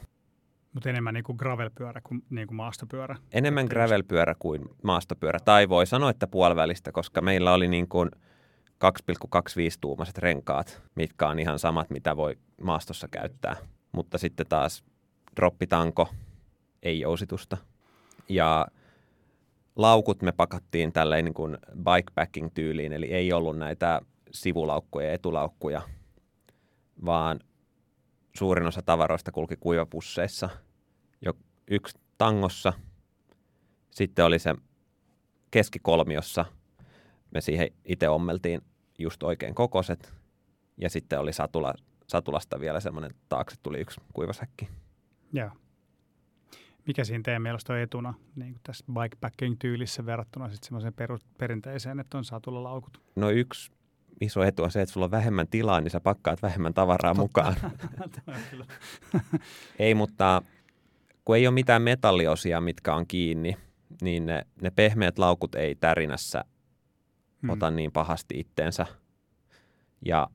Mutta 0.72 0.90
enemmän 0.90 1.14
niin 1.14 1.24
kuin 1.24 1.36
gravelpyörä 1.36 2.00
kuin, 2.04 2.22
niin 2.30 2.46
kuin 2.46 2.56
maastopyörä. 2.56 3.16
Enemmän 3.32 3.66
gravelpyörä 3.66 4.34
kuin 4.38 4.64
maastopyörä. 4.82 5.38
Tai 5.44 5.68
voi 5.68 5.86
sanoa, 5.86 6.10
että 6.10 6.26
puolivälistä, 6.26 6.92
koska 6.92 7.20
meillä 7.20 7.52
oli 7.52 7.68
niin 7.68 7.88
kuin 7.88 8.10
2,25-tuumaiset 8.84 10.18
renkaat, 10.18 10.82
mitkä 10.94 11.28
on 11.28 11.38
ihan 11.38 11.58
samat, 11.58 11.90
mitä 11.90 12.16
voi 12.16 12.36
maastossa 12.62 13.08
käyttää. 13.08 13.56
Mutta 13.92 14.18
sitten 14.18 14.46
taas 14.46 14.84
droppitanko, 15.36 16.08
ei 16.82 17.00
jousitusta. 17.00 17.56
Ja 18.28 18.66
laukut 19.76 20.22
me 20.22 20.32
pakattiin 20.32 20.92
tälleen 20.92 21.24
niin 21.24 21.34
kuin 21.34 21.58
bikepacking-tyyliin, 21.76 22.92
eli 22.92 23.06
ei 23.06 23.32
ollut 23.32 23.58
näitä 23.58 24.00
sivulaukkuja 24.30 25.06
ja 25.06 25.12
etulaukkuja, 25.12 25.82
vaan 27.04 27.40
suurin 28.36 28.66
osa 28.66 28.82
tavaroista 28.82 29.32
kulki 29.32 29.56
kuivapusseissa. 29.56 30.50
Jo 31.20 31.32
yksi 31.70 31.98
tangossa, 32.18 32.72
sitten 33.90 34.24
oli 34.24 34.38
se 34.38 34.54
keskikolmiossa, 35.50 36.44
me 37.34 37.40
siihen 37.40 37.68
itse 37.84 38.08
ommeltiin 38.08 38.60
just 38.98 39.22
oikein 39.22 39.54
kokoset, 39.54 40.14
ja 40.76 40.90
sitten 40.90 41.20
oli 41.20 41.32
satula, 41.32 41.74
satulasta 42.06 42.60
vielä 42.60 42.80
semmoinen 42.80 43.14
taakse 43.28 43.56
tuli 43.62 43.78
yksi 43.78 44.00
kuivasäkki. 44.12 44.68
Joo 45.32 45.50
mikä 46.86 47.04
siinä 47.04 47.22
teidän 47.24 47.42
mielestä 47.42 47.72
on 47.72 47.78
etuna 47.78 48.14
niin 48.36 48.52
kuin 48.52 48.60
tässä 48.62 48.84
bikepacking-tyylissä 48.92 50.06
verrattuna 50.06 50.48
sitten 50.48 50.66
semmoiseen 50.66 50.94
perinteiseen, 51.38 52.00
että 52.00 52.18
on 52.18 52.24
satulalaukut? 52.24 53.00
No 53.16 53.30
yksi 53.30 53.72
iso 54.20 54.42
etu 54.42 54.62
on 54.62 54.70
se, 54.70 54.82
että 54.82 54.92
sulla 54.92 55.04
on 55.04 55.10
vähemmän 55.10 55.48
tilaa, 55.48 55.80
niin 55.80 55.90
sä 55.90 56.00
pakkaat 56.00 56.42
vähemmän 56.42 56.74
tavaraa 56.74 57.14
Totta. 57.14 57.22
mukaan. 57.22 57.56
ei, 59.78 59.94
mutta 59.94 60.42
kun 61.24 61.36
ei 61.36 61.46
ole 61.46 61.54
mitään 61.54 61.82
metalliosia, 61.82 62.60
mitkä 62.60 62.94
on 62.94 63.06
kiinni, 63.06 63.56
niin 64.02 64.26
ne, 64.26 64.46
ne 64.62 64.70
pehmeät 64.70 65.18
laukut 65.18 65.54
ei 65.54 65.74
tärinässä 65.74 66.44
hmm. 67.42 67.50
ota 67.50 67.70
niin 67.70 67.92
pahasti 67.92 68.40
itteensä. 68.40 68.86
Ja 70.06 70.28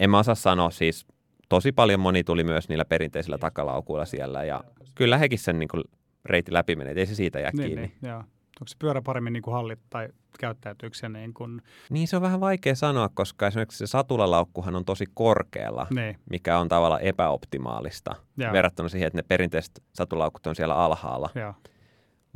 en 0.00 0.10
mä 0.10 0.18
osaa 0.18 0.34
sanoa 0.34 0.70
siis, 0.70 1.06
tosi 1.48 1.72
paljon 1.72 2.00
moni 2.00 2.24
tuli 2.24 2.44
myös 2.44 2.68
niillä 2.68 2.84
perinteisillä 2.84 3.38
takalaukuilla 3.38 4.04
siellä 4.04 4.44
ja 4.44 4.64
kyllä 4.94 5.18
hekin 5.18 5.38
sen 5.38 5.58
niin 5.58 5.68
kuin 5.68 5.84
reitin 6.24 6.54
läpi 6.54 6.76
menee, 6.76 6.94
ei 6.96 7.06
se 7.06 7.14
siitä 7.14 7.40
jää 7.40 7.50
niin, 7.54 7.66
kiinni. 7.66 7.86
Niin, 7.86 8.10
joo. 8.10 8.18
Onko 8.60 8.66
se 8.66 8.76
pyörä 8.78 9.02
paremmin 9.02 9.32
niin 9.32 9.42
kuin 9.42 9.54
hallit 9.54 9.78
tai 9.90 10.08
käyttäytyykö 10.38 10.96
se 10.96 11.08
niin 11.08 11.34
kuin... 11.34 11.62
Niin 11.90 12.08
se 12.08 12.16
on 12.16 12.22
vähän 12.22 12.40
vaikea 12.40 12.74
sanoa, 12.74 13.08
koska 13.14 13.46
esimerkiksi 13.46 13.78
se 13.78 13.86
satulalaukkuhan 13.86 14.76
on 14.76 14.84
tosi 14.84 15.04
korkealla, 15.14 15.86
niin. 15.90 16.18
mikä 16.30 16.58
on 16.58 16.68
tavallaan 16.68 17.02
epäoptimaalista 17.02 18.14
Joo. 18.36 18.52
verrattuna 18.52 18.88
siihen, 18.88 19.06
että 19.06 19.18
ne 19.18 19.22
perinteiset 19.22 19.82
satulaukut 19.92 20.46
on 20.46 20.56
siellä 20.56 20.74
alhaalla. 20.74 21.30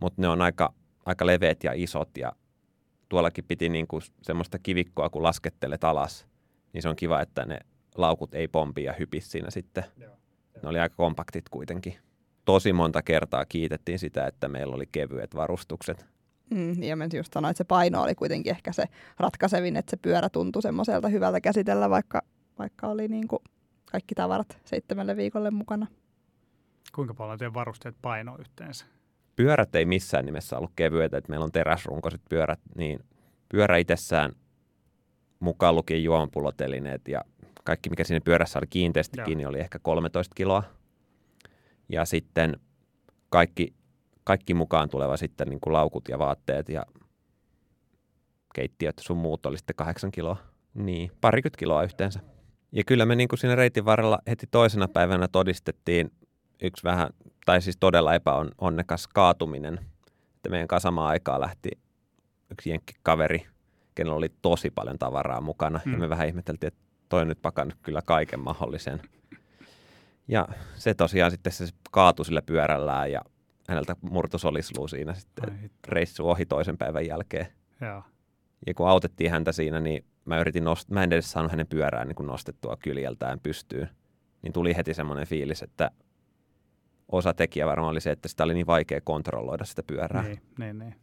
Mutta 0.00 0.22
ne 0.22 0.28
on 0.28 0.42
aika, 0.42 0.74
aika 1.06 1.26
leveät 1.26 1.64
ja 1.64 1.72
isot 1.74 2.16
ja 2.18 2.32
tuollakin 3.08 3.44
piti 3.48 3.68
niin 3.68 3.86
kuin 3.86 4.02
semmoista 4.22 4.58
kivikkoa, 4.58 5.10
kun 5.10 5.22
laskettelet 5.22 5.84
alas, 5.84 6.26
niin 6.72 6.82
se 6.82 6.88
on 6.88 6.96
kiva, 6.96 7.20
että 7.20 7.44
ne 7.44 7.58
laukut 7.96 8.34
ei 8.34 8.48
pompi 8.48 8.84
ja 8.84 8.92
hypi 8.92 9.20
siinä 9.20 9.50
sitten. 9.50 9.84
Ne 10.62 10.68
oli 10.68 10.78
aika 10.78 10.96
kompaktit 10.96 11.48
kuitenkin. 11.48 11.96
Tosi 12.44 12.72
monta 12.72 13.02
kertaa 13.02 13.44
kiitettiin 13.44 13.98
sitä, 13.98 14.26
että 14.26 14.48
meillä 14.48 14.74
oli 14.74 14.86
kevyet 14.92 15.34
varustukset. 15.34 16.06
Mm, 16.50 16.82
ja 16.82 16.96
mä 16.96 17.06
just 17.14 17.32
sanoin, 17.32 17.50
että 17.50 17.58
se 17.58 17.64
paino 17.64 18.02
oli 18.02 18.14
kuitenkin 18.14 18.50
ehkä 18.50 18.72
se 18.72 18.84
ratkaisevin, 19.18 19.76
että 19.76 19.90
se 19.90 19.96
pyörä 19.96 20.28
tuntui 20.28 20.62
semmoiselta 20.62 21.08
hyvältä 21.08 21.40
käsitellä, 21.40 21.90
vaikka, 21.90 22.22
vaikka 22.58 22.88
oli 22.88 23.08
niin 23.08 23.28
kuin 23.28 23.42
kaikki 23.90 24.14
tavarat 24.14 24.58
seitsemälle 24.64 25.16
viikolle 25.16 25.50
mukana. 25.50 25.86
Kuinka 26.94 27.14
paljon 27.14 27.38
teidän 27.38 27.54
varusteet 27.54 27.96
paino 28.02 28.36
yhteensä? 28.38 28.86
Pyörät 29.36 29.74
ei 29.74 29.84
missään 29.84 30.24
nimessä 30.24 30.58
ollut 30.58 30.72
kevyitä, 30.76 31.18
että 31.18 31.30
meillä 31.30 31.44
on 31.44 31.52
teräsrunkoiset 31.52 32.20
pyörät, 32.28 32.60
niin 32.76 33.00
pyörä 33.48 33.76
itsessään 33.76 34.32
mukaan 35.40 35.76
lukien 35.76 36.04
juomapulotelineet 36.04 37.08
ja 37.08 37.24
kaikki, 37.70 37.90
mikä 37.90 38.04
siinä 38.04 38.20
pyörässä 38.24 38.58
oli 38.58 38.66
kiinteästi 38.70 39.20
Joo. 39.20 39.26
kiinni, 39.26 39.46
oli 39.46 39.60
ehkä 39.60 39.78
13 39.78 40.34
kiloa. 40.34 40.62
Ja 41.88 42.04
sitten 42.04 42.56
kaikki, 43.28 43.74
kaikki 44.24 44.54
mukaan 44.54 44.88
tuleva 44.88 45.16
sitten 45.16 45.48
niin 45.48 45.60
kuin 45.60 45.72
laukut 45.72 46.08
ja 46.08 46.18
vaatteet 46.18 46.68
ja 46.68 46.86
keittiöt 48.54 48.94
sun 49.00 49.16
muut 49.16 49.46
oli 49.46 49.56
sitten 49.56 49.76
8 49.76 50.10
kiloa. 50.10 50.36
Niin, 50.74 51.10
parikymmentä 51.20 51.58
kiloa 51.58 51.82
yhteensä. 51.82 52.20
Ja 52.72 52.84
kyllä 52.86 53.06
me 53.06 53.16
niin 53.16 53.28
kuin 53.28 53.38
siinä 53.38 53.54
reitin 53.54 53.84
varrella 53.84 54.18
heti 54.26 54.46
toisena 54.50 54.88
päivänä 54.88 55.28
todistettiin 55.28 56.10
yksi 56.62 56.84
vähän, 56.84 57.10
tai 57.46 57.62
siis 57.62 57.76
todella 57.80 58.14
epäonnekas 58.14 59.08
kaatuminen. 59.08 59.80
Että 60.36 60.48
meidän 60.48 60.68
kasamaa 60.68 61.08
aikaa 61.08 61.40
lähti 61.40 61.70
yksi 62.50 62.70
jenkkikaveri, 62.70 63.46
kenellä 63.94 64.16
oli 64.16 64.28
tosi 64.42 64.70
paljon 64.70 64.98
tavaraa 64.98 65.40
mukana. 65.40 65.80
Mm. 65.84 65.92
Ja 65.92 65.98
me 65.98 66.08
vähän 66.08 66.28
ihmeteltiin, 66.28 66.68
että 66.68 66.89
toi 67.10 67.26
nyt 67.26 67.42
pakannut 67.42 67.78
kyllä 67.82 68.02
kaiken 68.04 68.40
mahdollisen. 68.40 69.02
Ja 70.28 70.48
se 70.74 70.94
tosiaan 70.94 71.30
sitten 71.30 71.52
se 71.52 71.66
kaatui 71.90 72.24
sillä 72.24 72.42
pyörällään 72.42 73.12
ja 73.12 73.20
häneltä 73.68 73.96
murtu 74.00 74.38
solisluu 74.38 74.88
siinä 74.88 75.14
sitten 75.14 75.70
reissu 75.88 76.30
ohi 76.30 76.46
toisen 76.46 76.78
päivän 76.78 77.06
jälkeen. 77.06 77.46
Joo. 77.80 78.02
Ja 78.66 78.74
kun 78.74 78.88
autettiin 78.88 79.30
häntä 79.30 79.52
siinä, 79.52 79.80
niin 79.80 80.04
mä 80.24 80.40
yritin 80.40 80.64
nost- 80.64 80.94
mä 80.94 81.02
en 81.02 81.12
edes 81.12 81.32
saanut 81.32 81.52
hänen 81.52 81.66
pyörään 81.66 82.08
niin 82.08 82.26
nostettua 82.26 82.76
kyljeltään 82.76 83.40
pystyyn. 83.40 83.88
Niin 84.42 84.52
tuli 84.52 84.76
heti 84.76 84.94
semmoinen 84.94 85.26
fiilis, 85.26 85.62
että 85.62 85.90
osa 87.08 87.34
tekijä 87.34 87.66
varmaan 87.66 87.90
oli 87.90 88.00
se, 88.00 88.10
että 88.10 88.28
sitä 88.28 88.44
oli 88.44 88.54
niin 88.54 88.66
vaikea 88.66 89.00
kontrolloida 89.00 89.64
sitä 89.64 89.82
pyörää. 89.82 90.22
Niin, 90.22 90.40
niin, 90.58 90.78
niin. 90.78 90.94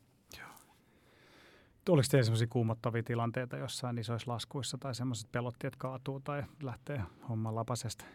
Oliko 1.89 2.07
teillä 2.11 2.23
sellaisia 2.23 2.47
kuumottavia 2.49 3.03
tilanteita 3.03 3.57
jossain 3.57 3.97
isoissa 3.97 4.31
laskuissa 4.31 4.77
tai 4.77 4.95
semmoiset 4.95 5.31
pelotti, 5.31 5.67
että 5.67 5.77
kaatuu 5.77 6.19
tai 6.19 6.43
lähtee 6.63 7.01
homman 7.29 7.55
lapasesta? 7.55 8.05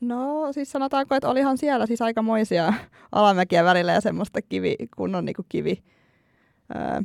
No 0.00 0.52
siis 0.52 0.72
sanotaanko, 0.72 1.14
että 1.14 1.28
olihan 1.28 1.58
siellä 1.58 1.86
siis 1.86 2.02
aikamoisia 2.02 2.72
alamäkiä 3.12 3.64
välillä 3.64 3.92
ja 3.92 4.00
semmoista 4.00 4.42
kivi, 4.42 4.76
kunnon 4.96 5.24
niin 5.24 5.36
kuin 5.36 5.46
kivi, 5.48 5.82
ää, 6.74 7.02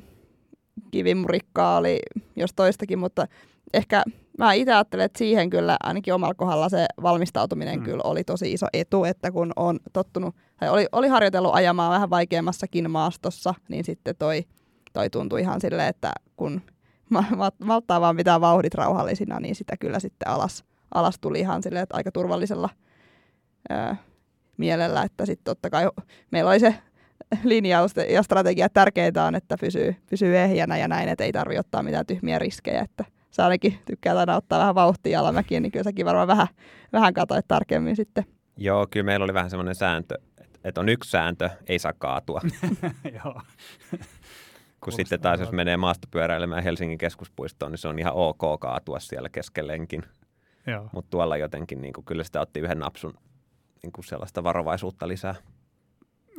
kivimurikkaa 0.92 1.78
oli 1.78 2.00
jos 2.36 2.54
toistakin, 2.54 3.00
mutta 3.00 3.28
ehkä 3.74 4.04
mä 4.38 4.54
itse 4.54 4.74
ajattelen, 4.74 5.06
että 5.06 5.18
siihen 5.18 5.50
kyllä 5.50 5.78
ainakin 5.84 6.14
omalla 6.14 6.34
kohdalla 6.34 6.70
se 6.70 6.86
valmistautuminen 7.02 7.80
mm. 7.80 7.86
kyllä 7.86 8.02
oli 8.04 8.24
tosi 8.24 8.54
iso 8.54 8.68
etu, 8.74 9.04
että 9.04 9.32
kun 9.32 9.54
on 9.56 9.80
tottunut, 9.94 10.36
tai 10.60 10.70
oli, 10.70 10.88
oli 10.92 11.08
harjoitellut 11.08 11.56
ajamaan 11.56 11.92
vähän 11.92 12.10
vaikeammassakin 12.10 12.92
maastossa, 12.92 13.54
niin 13.70 13.84
sitten 13.84 14.16
toi, 14.16 14.44
toi 14.93 15.10
tuntui 15.10 15.41
ihan 15.41 15.62
silleen, 15.62 15.88
että 15.88 16.12
kun 16.36 16.62
malttaa 17.63 18.01
vaan 18.01 18.17
pitää 18.17 18.41
vauhdit 18.41 18.73
rauhallisina, 18.73 19.39
niin 19.39 19.56
sitä 19.56 19.77
kyllä 19.77 19.99
sitten 19.99 20.27
alas, 20.27 20.63
alas 20.93 21.19
tuli 21.21 21.39
ihan 21.39 21.63
silleen, 21.63 21.84
että 21.84 21.97
aika 21.97 22.12
turvallisella 22.12 22.69
ää, 23.69 23.95
mielellä, 24.58 25.04
että 25.04 25.25
sitten 25.25 25.43
totta 25.43 25.69
kai 25.69 25.89
meillä 26.32 26.49
oli 26.49 26.60
se 26.60 26.75
linjaus 27.43 27.91
ja 28.10 28.23
strategia, 28.23 28.65
että 28.65 28.80
tärkeintä 28.82 29.23
on, 29.23 29.36
että 29.36 29.56
pysyy, 29.62 29.95
pysyy 30.10 30.38
ehjänä 30.38 30.77
ja 30.77 30.88
näin, 30.88 31.10
että 31.10 31.23
ei 31.23 31.32
tarvitse 31.32 31.60
ottaa 31.60 31.84
mitään 31.84 32.06
tyhmiä 32.06 32.39
riskejä, 32.39 32.82
että 32.82 33.06
sä 33.32 33.43
ainakin 33.43 33.80
tykkää 33.86 34.17
aina 34.17 34.36
ottaa 34.36 34.60
vähän 34.60 34.75
vauhtia 34.75 35.19
alamäkiin, 35.19 35.63
niin 35.63 35.71
kyllä 35.71 35.84
säkin 35.84 36.06
varmaan 36.06 36.27
vähän, 36.27 36.47
vähän 36.93 37.13
katsoit 37.13 37.47
tarkemmin 37.47 37.95
sitten. 37.95 38.25
Joo, 38.58 38.88
kyllä 38.91 39.06
meillä 39.06 39.23
oli 39.23 39.34
vähän 39.34 39.49
semmoinen 39.49 39.75
sääntö, 39.75 40.15
että, 40.41 40.60
että 40.63 40.82
on 40.82 40.89
yksi 40.89 41.10
sääntö, 41.10 41.49
ei 41.67 41.80
saa 41.80 41.93
kaatua. 41.93 42.41
Joo. 43.23 43.41
Kun 44.84 44.94
sitten 44.94 45.22
taas, 45.22 45.39
jos 45.39 45.52
menee 45.52 45.78
maastopyöräilemään 45.78 46.63
Helsingin 46.63 46.98
keskuspuistoon, 46.98 47.72
niin 47.72 47.80
se 47.80 47.88
on 47.88 48.00
ihan 48.00 48.13
ok 48.13 48.60
kaatua 48.60 49.00
siellä 49.00 49.30
keskellenkin. 49.30 50.04
Mutta 50.94 51.10
tuolla 51.10 51.38
jotenkin 51.38 51.82
niin 51.82 51.94
kuin, 51.94 52.06
kyllä 52.06 52.24
sitä 52.24 52.41
otti 52.41 52.60
yhden 52.60 52.80
napsun 52.80 53.13
niin 53.84 53.91
kuin 53.91 54.06
sellaista 54.06 54.44
varovaisuutta 54.44 55.08
lisää. 55.08 55.36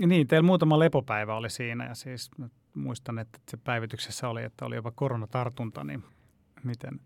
Niin, 0.07 0.27
teillä 0.27 0.47
muutama 0.47 0.79
lepopäivä 0.79 1.37
oli 1.37 1.51
siinä 1.51 1.87
ja 1.89 1.95
siis 1.95 2.31
muistan, 2.75 3.19
että 3.19 3.39
se 3.51 3.57
päivityksessä 3.57 4.29
oli, 4.29 4.43
että 4.43 4.65
oli 4.65 4.77
jopa 4.77 4.91
koronatartunta, 4.91 5.85
niin 5.85 6.05
miten 6.65 7.01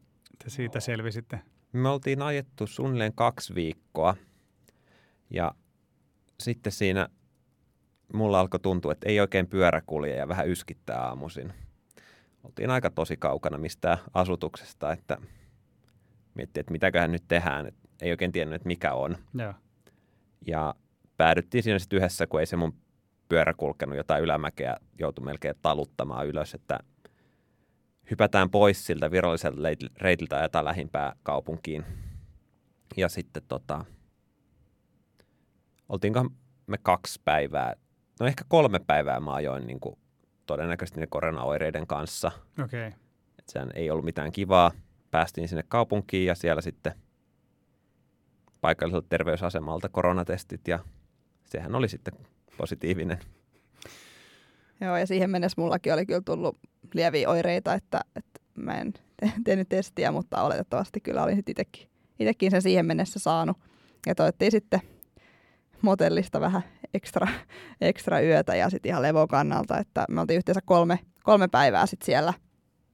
te 0.45 0.51
siitä 0.51 0.81
selvisitte? 0.81 1.41
Me 1.73 1.89
oltiin 1.89 2.23
ajettu 2.23 2.67
suunnilleen 2.67 3.13
kaksi 3.15 3.55
viikkoa 3.55 4.17
ja 5.31 5.55
sitten 6.41 6.73
siinä 6.73 7.09
mulla 8.13 8.41
alkoi 8.41 8.61
tuntua, 8.61 8.93
että 8.93 9.09
ei 9.09 9.21
oikein 9.21 9.47
pyörä 9.47 9.83
kulje 9.87 10.17
ja 10.17 10.29
vähän 10.29 10.49
yskittää 10.49 11.01
aamuisin. 11.01 11.53
Oltiin 12.45 12.71
aika 12.71 12.91
tosi 12.91 13.17
kaukana 13.17 13.59
mistään 13.59 13.99
asutuksesta, 14.15 14.93
että 14.93 15.19
miettii, 16.35 16.61
että 16.61 16.73
mitäköhän 16.73 17.13
nyt 17.13 17.25
tehdään. 17.29 17.67
että 17.67 17.89
ei 18.03 18.11
oikein 18.11 18.33
tiennyt, 18.33 18.55
että 18.57 18.67
mikä 18.67 18.93
on. 18.93 19.17
Joo. 19.35 19.55
Ja 20.47 20.75
päädyttiin 21.17 21.63
siinä 21.63 21.79
sitten 21.79 21.97
yhdessä, 21.97 22.27
kun 22.27 22.41
ei 22.41 22.47
se 22.47 22.57
mun 22.57 22.75
pyörä 23.29 23.55
kulkenut 23.55 23.97
jotain 23.97 24.23
ylämäkeä, 24.25 24.77
joutui 24.99 25.25
melkein 25.25 25.55
taluttamaan 25.63 26.27
ylös, 26.27 26.55
että 26.55 26.79
hypätään 28.11 28.51
pois 28.51 28.87
siltä 28.87 29.11
viralliselta 29.11 29.61
reitiltä 29.97 30.37
ja 30.55 30.65
lähimpää 30.65 31.13
kaupunkiin. 31.23 31.85
Ja 32.97 33.09
sitten 33.09 33.43
tota, 33.49 33.85
oltiinko 35.89 36.31
me 36.67 36.79
kaksi 36.79 37.21
päivää, 37.25 37.75
no 38.21 38.27
ehkä 38.27 38.45
kolme 38.49 38.79
päivää 38.79 39.21
mä 39.21 39.35
ajoin 39.35 39.67
niin 39.67 39.81
kuin 39.81 39.99
todennäköisesti 40.47 41.01
ne 41.01 41.07
koronaoireiden 41.07 41.87
kanssa. 41.87 42.33
Okei. 42.65 42.89
Okay. 42.89 42.99
Et 43.39 43.49
sehän 43.49 43.71
ei 43.75 43.91
ollut 43.91 44.05
mitään 44.05 44.33
kivaa. 44.33 44.73
Päästiin 45.11 45.49
sinne 45.49 45.65
kaupunkiin 45.69 46.27
ja 46.27 46.35
siellä 46.35 46.63
sitten 46.63 46.93
paikalliselta 48.61 49.09
terveysasemalta 49.09 49.89
koronatestit 49.89 50.69
ja 50.69 50.79
sehän 51.45 51.75
oli 51.75 51.89
sitten 51.89 52.15
positiivinen. 52.57 53.19
Joo, 54.81 54.97
ja 54.97 55.07
siihen 55.07 55.31
mennessä 55.31 55.61
mullakin 55.61 55.95
oli 55.95 56.07
kyllä 56.07 56.21
tullut 56.25 56.59
lieviä 56.95 57.29
oireita, 57.29 57.75
että, 57.75 58.01
että 58.17 58.41
mä 58.55 58.75
en 58.75 58.93
te- 58.93 59.33
tehnyt 59.45 59.69
testiä, 59.69 60.13
mutta 60.13 60.43
oletettavasti 60.43 61.01
kyllä 61.01 61.23
olin 61.23 61.37
sitten 61.37 61.53
itekin, 61.53 61.89
itekin 62.19 62.51
sen 62.51 62.63
siihen 62.63 62.87
mennessä 62.87 63.19
saanut. 63.19 63.57
Ja 64.07 64.15
toivottiin 64.15 64.51
sitten 64.51 64.81
motellista 65.83 66.41
vähän 66.41 66.63
ekstra, 66.95 67.29
ekstra 67.81 68.21
yötä 68.21 68.57
ja 68.57 68.71
sitten 68.71 68.91
ihan 68.91 69.03
levokannalta, 69.03 69.79
että 69.79 70.05
me 70.09 70.21
oltiin 70.21 70.39
yhteensä 70.39 70.61
kolme, 70.65 70.99
kolme 71.23 71.49
päivää 71.49 71.87
sitten 71.87 72.07
siellä 72.07 72.35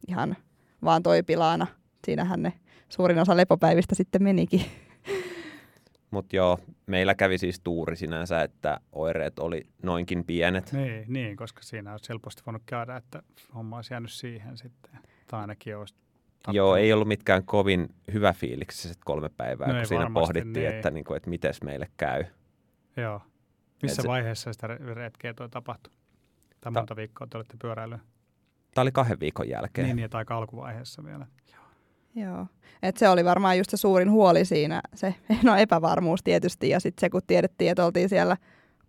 ihan 0.08 0.36
vaan 0.84 1.02
toipilaana. 1.02 1.66
Siinähän 2.06 2.42
ne 2.42 2.52
suurin 2.88 3.18
osa 3.18 3.36
lepopäivistä 3.36 3.94
sitten 3.94 4.22
menikin. 4.22 4.64
Mutta 6.10 6.36
joo, 6.36 6.58
meillä 6.86 7.14
kävi 7.14 7.38
siis 7.38 7.60
tuuri 7.60 7.96
sinänsä, 7.96 8.42
että 8.42 8.80
oireet 8.92 9.38
oli 9.38 9.66
noinkin 9.82 10.24
pienet. 10.24 10.72
Niin, 10.72 11.04
niin, 11.08 11.36
koska 11.36 11.62
siinä 11.62 11.92
olisi 11.92 12.08
helposti 12.08 12.42
voinut 12.46 12.62
käydä, 12.66 12.96
että 12.96 13.22
homma 13.54 13.76
olisi 13.76 13.94
jäänyt 13.94 14.12
siihen 14.12 14.56
sitten. 14.56 14.92
Tai 15.26 15.40
ainakin 15.40 15.76
olisi 15.76 15.94
tappanut. 15.94 16.56
Joo, 16.56 16.76
ei 16.76 16.92
ollut 16.92 17.08
mitkään 17.08 17.44
kovin 17.44 17.88
hyvä 18.12 18.32
fiiliksiset 18.32 18.98
kolme 19.04 19.28
päivää, 19.28 19.68
No 19.68 19.74
kun 19.74 19.86
siinä 19.86 20.02
varmasti, 20.02 20.26
pohdittiin, 20.26 20.64
niin. 20.64 20.74
että, 20.74 20.90
niin 20.90 21.04
kuin, 21.04 21.16
että 21.16 21.30
miten 21.30 21.54
meille 21.64 21.88
käy. 21.96 22.24
Joo. 22.96 23.22
Missä 23.82 24.02
se- 24.02 24.08
vaiheessa 24.08 24.52
sitä 24.52 24.66
re- 24.66 24.94
retkeä 24.94 25.34
toi 25.34 25.48
tapahtui? 25.48 25.92
Tai 26.60 26.72
Ta- 26.72 26.80
monta 26.80 26.96
viikkoa 26.96 27.26
te 27.26 27.38
olette 27.38 27.56
pyöräillyt? 27.62 28.00
Tämä 28.74 28.82
oli 28.82 28.92
kahden 28.92 29.20
viikon 29.20 29.48
jälkeen. 29.48 29.86
Niin, 29.86 29.96
niin, 29.96 30.04
että 30.04 30.18
aika 30.18 30.36
alkuvaiheessa 30.36 31.04
vielä. 31.04 31.26
Joo. 32.14 32.46
Et 32.82 32.96
se 32.96 33.08
oli 33.08 33.24
varmaan 33.24 33.58
just 33.58 33.70
se 33.70 33.76
suurin 33.76 34.10
huoli 34.10 34.44
siinä, 34.44 34.80
se 34.94 35.14
no 35.44 35.56
epävarmuus 35.56 36.22
tietysti, 36.22 36.68
ja 36.68 36.80
sitten 36.80 37.00
se 37.00 37.10
kun 37.10 37.20
tiedettiin, 37.26 37.70
että 37.70 37.84
oltiin 37.86 38.08
siellä 38.08 38.36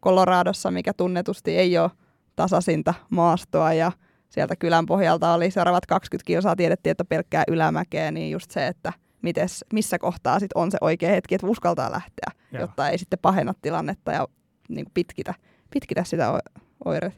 Coloradossa, 0.03 0.71
mikä 0.71 0.93
tunnetusti 0.93 1.57
ei 1.57 1.77
ole 1.77 1.91
tasaisinta 2.35 2.93
maastoa, 3.09 3.73
ja 3.73 3.91
sieltä 4.29 4.55
kylän 4.55 4.85
pohjalta 4.85 5.33
oli 5.33 5.51
seuraavat 5.51 5.85
20 5.85 6.27
kilsaa, 6.27 6.55
tiedettiin, 6.55 6.91
että 6.91 7.05
pelkkää 7.05 7.43
ylämäkeä, 7.47 8.11
niin 8.11 8.31
just 8.31 8.51
se, 8.51 8.67
että 8.67 8.93
mites, 9.21 9.65
missä 9.73 9.99
kohtaa 9.99 10.39
sit 10.39 10.51
on 10.55 10.71
se 10.71 10.77
oikea 10.81 11.09
hetki, 11.09 11.35
että 11.35 11.47
uskaltaa 11.47 11.91
lähteä, 11.91 12.31
Joo. 12.51 12.61
jotta 12.61 12.89
ei 12.89 12.97
sitten 12.97 13.19
pahenna 13.21 13.53
tilannetta 13.61 14.11
ja 14.11 14.27
niin 14.69 14.85
kuin 14.85 14.93
pitkitä, 14.93 15.33
pitkitä 15.73 16.03
sitä 16.03 16.41
oire, 16.85 17.13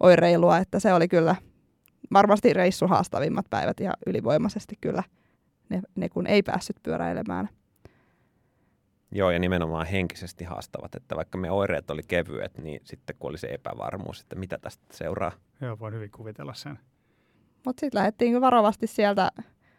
oireilua, 0.00 0.58
että 0.58 0.80
se 0.80 0.94
oli 0.94 1.08
kyllä 1.08 1.36
varmasti 2.12 2.52
reissu 2.52 2.86
haastavimmat 2.86 3.46
päivät 3.50 3.80
ihan 3.80 3.94
ylivoimaisesti 4.06 4.74
kyllä 4.80 5.02
ne, 5.68 5.82
ne 5.94 6.08
kun 6.08 6.26
ei 6.26 6.42
päässyt 6.42 6.76
pyöräilemään. 6.82 7.48
Joo, 9.12 9.30
ja 9.30 9.38
nimenomaan 9.38 9.86
henkisesti 9.86 10.44
haastavat, 10.44 10.94
että 10.94 11.16
vaikka 11.16 11.38
me 11.38 11.50
oireet 11.50 11.90
oli 11.90 12.02
kevyet, 12.08 12.58
niin 12.58 12.80
sitten 12.84 13.16
kun 13.18 13.30
oli 13.30 13.38
se 13.38 13.46
epävarmuus, 13.46 14.20
että 14.20 14.36
mitä 14.36 14.58
tästä 14.58 14.84
seuraa. 14.92 15.32
Joo, 15.60 15.78
voin 15.78 15.94
hyvin 15.94 16.10
kuvitella 16.10 16.54
sen. 16.54 16.78
Mutta 17.66 17.80
sitten 17.80 17.98
lähdettiin 17.98 18.40
varovasti 18.40 18.86
sieltä 18.86 19.30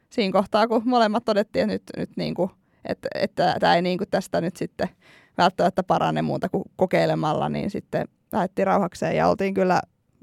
siinä 0.10 0.32
kohtaa, 0.32 0.68
kun 0.68 0.82
molemmat 0.86 1.26
todettiin, 1.26 1.70
että 1.70 1.94
nyt, 1.98 2.10
nyt 2.10 2.18
niin 2.18 2.36
kuin, 2.36 2.52
että, 2.90 3.08
että 3.16 3.56
tämä 3.60 3.76
ei 3.76 3.82
niin 3.82 3.98
kuin 3.98 4.10
tästä 4.10 4.42
nyt 4.42 4.56
sitten 4.56 4.90
välttämättä 5.38 5.84
parane 5.84 6.22
muuta 6.22 6.50
kuin 6.50 6.64
kokeilemalla, 6.76 7.50
niin 7.50 7.72
sitten 7.72 8.08
lähdettiin 8.32 8.68
rauhakseen 8.68 9.16
ja 9.16 9.28
oltiin 9.28 9.54
kyllä, 9.54 9.82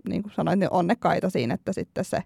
niin 0.08 0.22
kuin 0.22 0.32
sanoin, 0.32 0.58
niin 0.58 0.72
onnekkaita 0.72 1.30
siinä, 1.30 1.54
että 1.54 1.72
sitten 1.72 2.04
se, 2.04 2.22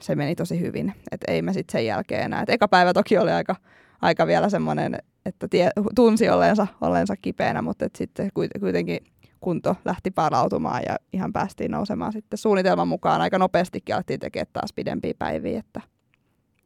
se 0.00 0.14
meni 0.14 0.34
tosi 0.34 0.60
hyvin. 0.60 0.94
Että 1.12 1.32
ei 1.32 1.42
me 1.42 1.52
sitten 1.52 1.72
sen 1.72 1.86
jälkeen 1.86 2.22
enää. 2.22 2.42
Et 2.42 2.50
eka 2.50 2.68
päivä 2.68 2.92
toki 2.92 3.18
oli 3.18 3.30
aika, 3.30 3.56
aika 4.02 4.26
vielä 4.26 4.48
semmoinen, 4.48 4.98
että 5.26 5.48
tie, 5.48 5.70
tunsi 5.94 6.28
olleensa, 6.28 6.66
olleensa 6.80 7.16
kipeänä, 7.16 7.62
mutta 7.62 7.86
sitten 7.96 8.30
kuitenkin 8.60 8.98
kunto 9.40 9.76
lähti 9.84 10.10
palautumaan 10.10 10.82
ja 10.88 10.96
ihan 11.12 11.32
päästiin 11.32 11.70
nousemaan 11.70 12.12
sitten 12.12 12.38
suunnitelman 12.38 12.88
mukaan. 12.88 13.20
Aika 13.20 13.38
nopeastikin 13.38 13.94
alettiin 13.94 14.20
tekemään 14.20 14.46
taas 14.52 14.72
pidempiä 14.72 15.14
päiviä, 15.18 15.58
että 15.58 15.80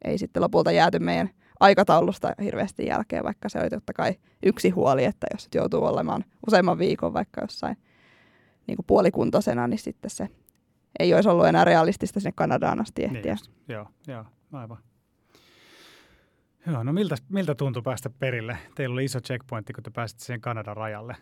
ei 0.04 0.18
sitten 0.18 0.42
lopulta 0.42 0.72
jääty 0.72 0.98
meidän 0.98 1.30
aikataulusta 1.60 2.32
hirveästi 2.42 2.86
jälkeen, 2.86 3.24
vaikka 3.24 3.48
se 3.48 3.60
oli 3.60 3.70
totta 3.70 3.92
kai 3.92 4.14
yksi 4.42 4.70
huoli, 4.70 5.04
että 5.04 5.26
jos 5.32 5.48
joutuu 5.54 5.84
olemaan 5.84 6.24
useamman 6.46 6.78
viikon 6.78 7.12
vaikka 7.12 7.40
jossain 7.40 7.76
niin 8.66 8.76
kuin 8.76 8.86
puolikuntoisena, 8.86 9.68
niin 9.68 9.78
sitten 9.78 10.10
se 10.10 10.28
ei 10.98 11.14
olisi 11.14 11.28
ollut 11.28 11.46
enää 11.46 11.64
realistista 11.64 12.20
sinne 12.20 12.32
Kanadaan 12.34 12.80
asti 12.80 13.04
ehtiä. 13.04 13.34
Niin 13.34 13.44
joo, 13.68 13.86
joo, 14.06 14.24
aivan. 14.52 14.78
Joo, 16.66 16.82
no 16.82 16.92
miltä, 16.92 17.16
miltä 17.28 17.54
tuntui 17.54 17.82
päästä 17.82 18.10
perille? 18.10 18.58
Teillä 18.74 18.92
oli 18.92 19.04
iso 19.04 19.20
checkpointti, 19.20 19.72
kun 19.72 19.82
te 19.82 19.90
pääsitte 19.90 20.24
siihen 20.24 20.40
Kanadan 20.40 20.76
rajalle. 20.76 21.16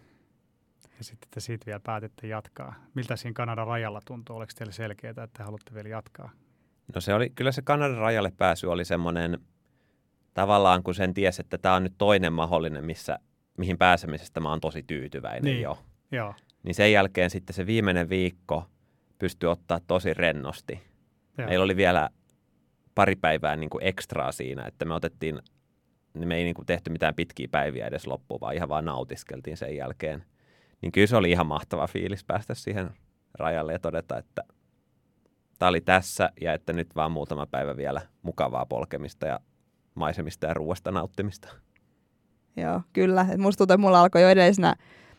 Ja 0.99 1.05
sitten 1.05 1.28
te 1.30 1.41
siitä 1.41 1.66
vielä 1.66 1.80
päätitte 1.80 2.26
jatkaa. 2.26 2.74
Miltä 2.95 3.16
siinä 3.16 3.34
Kanadan 3.34 3.66
rajalla 3.66 4.01
tuntuu? 4.05 4.36
Oliko 4.36 4.53
teille 4.57 4.72
selkeää, 4.72 5.11
että 5.11 5.28
te 5.32 5.43
haluatte 5.43 5.74
vielä 5.74 5.89
jatkaa? 5.89 6.30
No 6.95 7.01
se 7.01 7.14
oli, 7.14 7.30
kyllä 7.30 7.53
se 7.53 7.62
Kanadan 7.62 7.99
rajalle 7.99 8.32
pääsy 8.36 8.66
oli 8.66 8.84
semmoinen, 8.84 9.39
tavallaan 10.39 10.82
kun 10.82 10.95
sen 10.95 11.14
tiesi, 11.14 11.41
että 11.41 11.59
tämä 11.59 11.74
on 11.74 11.82
nyt 11.82 11.95
toinen 11.99 12.32
mahdollinen, 12.32 12.84
missä, 12.84 13.18
mihin 13.57 13.78
pääsemisestä 13.78 14.41
mä 14.41 14.51
oon 14.51 14.61
tosi 14.61 14.82
tyytyväinen 14.82 15.45
niin. 15.45 15.62
jo. 15.62 15.78
Joo. 16.12 16.34
Niin 16.62 16.74
sen 16.74 16.93
jälkeen 16.93 17.30
sitten 17.30 17.55
se 17.55 17.66
viimeinen 17.66 18.09
viikko 18.09 18.64
pystyi 19.18 19.49
ottaa 19.49 19.80
tosi 19.86 20.14
rennosti. 20.14 20.82
Joo. 21.39 21.49
Meillä 21.49 21.64
oli 21.64 21.76
vielä 21.76 22.11
pari 22.95 23.16
päivää 23.16 23.57
niin 23.57 23.70
kuin 23.70 23.84
ekstraa 23.84 24.32
siinä, 24.32 24.64
että 24.66 24.84
me 24.84 24.95
otettiin, 24.95 25.39
niin 26.14 26.28
me 26.28 26.36
ei 26.36 26.45
niin 26.45 26.55
kuin 26.55 26.66
tehty 26.66 26.91
mitään 26.91 27.14
pitkiä 27.14 27.49
päiviä 27.51 27.86
edes 27.86 28.07
loppuun, 28.07 28.41
vaan 28.41 28.55
ihan 28.55 28.68
vaan 28.68 28.84
nautiskeltiin 28.84 29.57
sen 29.57 29.76
jälkeen. 29.76 30.24
Niin 30.82 30.93
kyllä 30.93 31.07
se 31.07 31.16
oli 31.16 31.30
ihan 31.30 31.47
mahtava 31.47 31.86
fiilis 31.86 32.24
päästä 32.24 32.55
siihen 32.55 32.91
rajalle 33.34 33.72
ja 33.72 33.78
todeta, 33.78 34.18
että 34.18 34.43
tämä 35.59 35.68
oli 35.68 35.80
tässä 35.80 36.30
ja 36.41 36.53
että 36.53 36.72
nyt 36.72 36.97
vaan 36.97 37.12
muutama 37.12 37.47
päivä 37.47 37.76
vielä 37.76 38.01
mukavaa 38.22 38.66
polkemista 38.66 39.26
ja 39.26 39.41
maisemista 39.99 40.46
ja 40.46 40.55
ruoasta 40.55 40.90
nauttimista. 40.90 41.49
Joo, 42.57 42.82
kyllä. 42.92 43.26
Et 43.30 43.38
musta 43.38 43.59
tuntuu, 43.59 43.74
että 43.74 43.86
mulla 43.86 44.01
alkoi 44.01 44.22
jo 44.22 44.28
edellisenä 44.28 44.74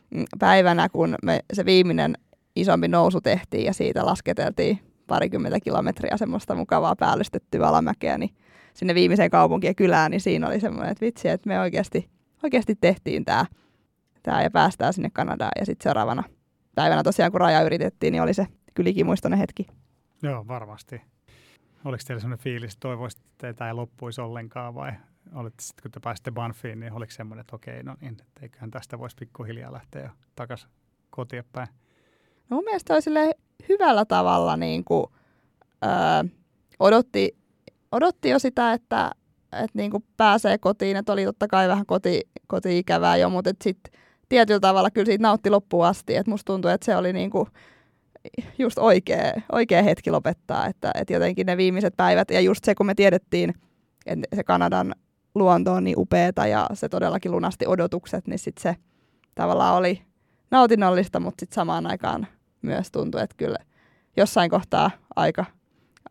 mm, 0.10 0.26
päivänä, 0.40 0.90
kun 0.90 1.16
me 1.24 1.40
se 1.54 1.66
viimeinen 1.66 2.18
isompi 2.56 2.88
nousu 2.88 3.22
tehtiin 3.22 3.66
ja 3.66 3.74
siitä 3.74 4.06
lasketeltiin 4.06 4.80
parikymmentä 5.08 5.60
kilometriä 5.60 6.18
semmoista 6.18 6.56
mukavaa 6.56 6.96
päällystettyä 6.96 7.68
alamäkeä, 7.68 8.18
niin 8.18 8.30
sinne 8.74 8.96
viimeiseen 8.96 9.30
kaupunkiin 9.32 9.70
ja 9.70 9.76
kylään, 9.76 10.12
niin 10.12 10.22
siinä 10.22 10.48
oli 10.48 10.60
semmoinen, 10.60 10.92
että 10.92 11.06
vitsi, 11.06 11.30
että 11.30 11.48
me 11.48 11.60
oikeasti, 11.60 12.10
oikeasti 12.44 12.76
tehtiin 12.76 13.26
tämä, 13.26 13.46
tämä 14.24 14.44
ja 14.44 14.52
päästään 14.52 14.94
sinne 14.94 15.10
Kanadaan. 15.14 15.52
Ja 15.60 15.66
sitten 15.66 15.84
seuraavana 15.84 16.24
päivänä 16.76 17.04
tosiaan, 17.04 17.32
kun 17.32 17.42
raja 17.42 17.62
yritettiin, 17.62 18.12
niin 18.12 18.22
oli 18.22 18.34
se 18.34 18.48
kyllä 18.74 18.90
ikimuistoinen 18.90 19.40
hetki. 19.40 19.68
Joo, 20.24 20.48
varmasti. 20.48 21.02
Oliko 21.86 22.04
teillä 22.08 22.20
sellainen 22.20 22.44
fiilis, 22.44 22.74
että 22.74 22.80
toivoisitte, 22.88 23.50
että 23.50 23.54
tämä 23.54 23.68
ei 23.68 23.74
loppuisi 23.74 24.22
ollenkaan 24.22 24.76
vai 24.76 24.92
olitte 25.36 25.64
sitten, 25.64 25.84
kun 25.84 25.92
te 25.92 26.00
pääsitte 26.00 26.32
Banfiin, 26.32 26.80
niin 26.80 26.94
oliko 26.94 27.12
semmoinen, 27.12 27.42
että 27.42 27.56
okei, 27.56 27.84
no 27.84 27.96
niin, 28.02 28.12
että 28.12 28.42
eiköhän 28.42 28.72
tästä 28.72 29.00
voisi 29.00 29.16
pikkuhiljaa 29.20 29.74
lähteä 29.74 30.12
takaisin 30.36 30.70
kotiin 31.10 31.44
päin? 31.52 31.68
No 32.50 32.56
mun 32.56 32.64
mielestä 32.64 32.94
oli 32.94 33.32
hyvällä 33.70 34.06
tavalla 34.06 34.58
niin 34.58 34.84
kuin, 34.84 35.06
öö, 35.84 36.30
odotti, 36.80 37.38
odotti 37.92 38.30
jo 38.30 38.40
sitä, 38.40 38.74
että, 38.74 39.12
että 39.54 39.72
niin 39.74 39.92
kuin 39.92 40.04
pääsee 40.18 40.58
kotiin, 40.58 40.98
että 40.98 41.14
oli 41.14 41.26
totta 41.26 41.48
kai 41.48 41.68
vähän 41.68 41.86
koti, 41.86 42.22
koti-ikävää 42.48 43.18
jo, 43.18 43.30
mutta 43.30 43.50
sitten 43.62 44.02
tietyllä 44.30 44.60
tavalla 44.60 44.92
kyllä 44.92 45.06
siitä 45.06 45.22
nautti 45.22 45.50
loppuun 45.50 45.86
asti, 45.86 46.16
että 46.16 46.32
musta 46.32 46.54
tuntui, 46.54 46.72
että 46.72 46.86
se 46.86 46.96
oli 46.96 47.14
niin 47.14 47.30
kuin, 47.30 47.48
just 48.58 48.78
oikea, 48.78 49.34
oikea 49.52 49.84
hetki 49.84 50.12
lopettaa, 50.12 50.68
että, 50.68 50.92
että 50.96 51.14
jotenkin 51.14 51.46
ne 51.46 51.58
viimeiset 51.58 51.94
päivät 51.98 52.32
ja 52.32 52.42
just 52.42 52.64
se, 52.64 52.76
kun 52.76 52.86
me 52.86 52.96
tiedettiin, 52.96 53.54
että 54.06 54.36
se 54.36 54.44
Kanadan 54.44 54.96
luonto 55.36 55.74
on 55.74 55.84
niin 55.84 56.00
upeeta 56.00 56.48
ja 56.48 56.68
se 56.74 56.90
todellakin 56.90 57.32
lunasti 57.32 57.68
odotukset, 57.68 58.28
niin 58.28 58.40
sitten 58.40 58.62
se 58.62 58.76
tavallaan 59.36 59.76
oli 59.76 60.02
nautinnollista, 60.52 61.20
mutta 61.20 61.42
sitten 61.42 61.56
samaan 61.56 61.88
aikaan 61.88 62.28
myös 62.62 62.92
tuntui, 62.92 63.22
että 63.22 63.36
kyllä 63.38 63.58
jossain 64.18 64.50
kohtaa 64.50 64.92
aika, 65.16 65.46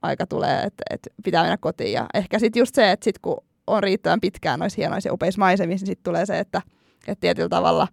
aika 0.03 0.27
tulee, 0.27 0.63
että, 0.63 0.83
että 0.91 1.11
pitää 1.25 1.43
mennä 1.43 1.57
kotiin. 1.57 1.93
Ja 1.93 2.07
ehkä 2.15 2.39
sitten 2.39 2.61
just 2.61 2.75
se, 2.75 2.91
että 2.91 3.05
sit 3.05 3.19
kun 3.19 3.45
on 3.67 3.83
riittävän 3.83 4.21
pitkään 4.21 4.59
noissa 4.59 4.77
hienoissa 4.77 5.13
upeissa 5.13 5.39
maisemissa, 5.39 5.85
niin 5.85 5.87
sitten 5.87 6.05
tulee 6.05 6.27
se, 6.27 6.39
että, 6.39 6.63
että 7.07 7.21
tietyllä 7.21 7.49
tavalla 7.49 7.89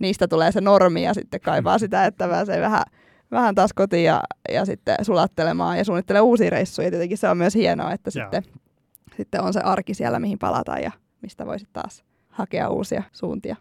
niistä 0.00 0.28
tulee 0.28 0.52
se 0.52 0.60
normi 0.60 1.02
ja 1.02 1.14
sitten 1.14 1.40
kaivaa 1.40 1.78
sitä, 1.84 2.04
että 2.04 2.28
pääsee 2.28 2.60
vähän 2.60 2.82
vähän 3.30 3.54
taas 3.54 3.72
kotiin 3.72 4.04
ja, 4.04 4.22
ja 4.50 4.64
sitten 4.64 4.96
sulattelemaan 5.02 5.78
ja 5.78 5.84
suunnittelee 5.84 6.20
uusia 6.20 6.50
reissuja. 6.50 6.90
Tietenkin 6.90 7.18
se 7.18 7.28
on 7.28 7.36
myös 7.36 7.54
hienoa, 7.54 7.92
että 7.92 8.10
sitten, 8.10 8.42
sitten 9.16 9.42
on 9.42 9.52
se 9.52 9.60
arki 9.60 9.94
siellä, 9.94 10.18
mihin 10.18 10.38
palataan 10.38 10.82
ja 10.82 10.90
mistä 11.22 11.46
voisit 11.46 11.72
taas 11.72 12.04
hakea 12.28 12.68
uusia 12.68 13.02
suuntia. 13.12 13.56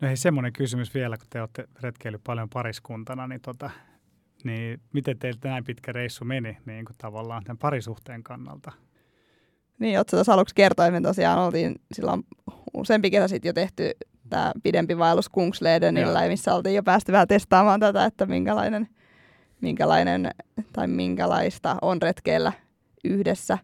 No 0.00 0.08
hei, 0.08 0.16
semmoinen 0.16 0.52
kysymys 0.52 0.94
vielä, 0.94 1.16
kun 1.16 1.26
te 1.30 1.40
olette 1.40 1.68
retkeillyt 1.80 2.24
paljon 2.24 2.48
pariskuntana, 2.48 3.26
niin, 3.26 3.40
tota, 3.40 3.70
niin 4.44 4.80
miten 4.92 5.18
teiltä 5.18 5.48
näin 5.48 5.64
pitkä 5.64 5.92
reissu 5.92 6.24
meni 6.24 6.58
niin 6.66 6.84
kuin 6.84 6.96
tavallaan 6.98 7.44
tämän 7.44 7.58
parisuhteen 7.58 8.22
kannalta? 8.22 8.72
Niin, 9.78 10.00
Otsa 10.00 10.16
tuossa 10.16 10.32
aluksi 10.32 10.54
kertoi, 10.54 10.90
me 10.90 11.00
tosiaan 11.00 11.38
oltiin 11.38 11.74
silloin 11.92 12.22
useampi 12.74 13.10
kesä 13.10 13.28
sitten 13.28 13.48
jo 13.48 13.52
tehty 13.52 13.90
tämä 14.30 14.52
pidempi 14.62 14.98
vaellus 14.98 15.28
Kungsledenillä, 15.28 16.28
missä 16.28 16.54
oltiin 16.54 16.74
jo 16.74 16.82
päästy 16.82 17.12
vähän 17.12 17.28
testaamaan 17.28 17.80
tätä, 17.80 18.04
että 18.04 18.26
minkälainen, 18.26 18.88
minkälainen 19.60 20.30
tai 20.72 20.86
minkälaista 20.86 21.76
on 21.82 22.02
retkeillä 22.02 22.52
yhdessä. 23.04 23.58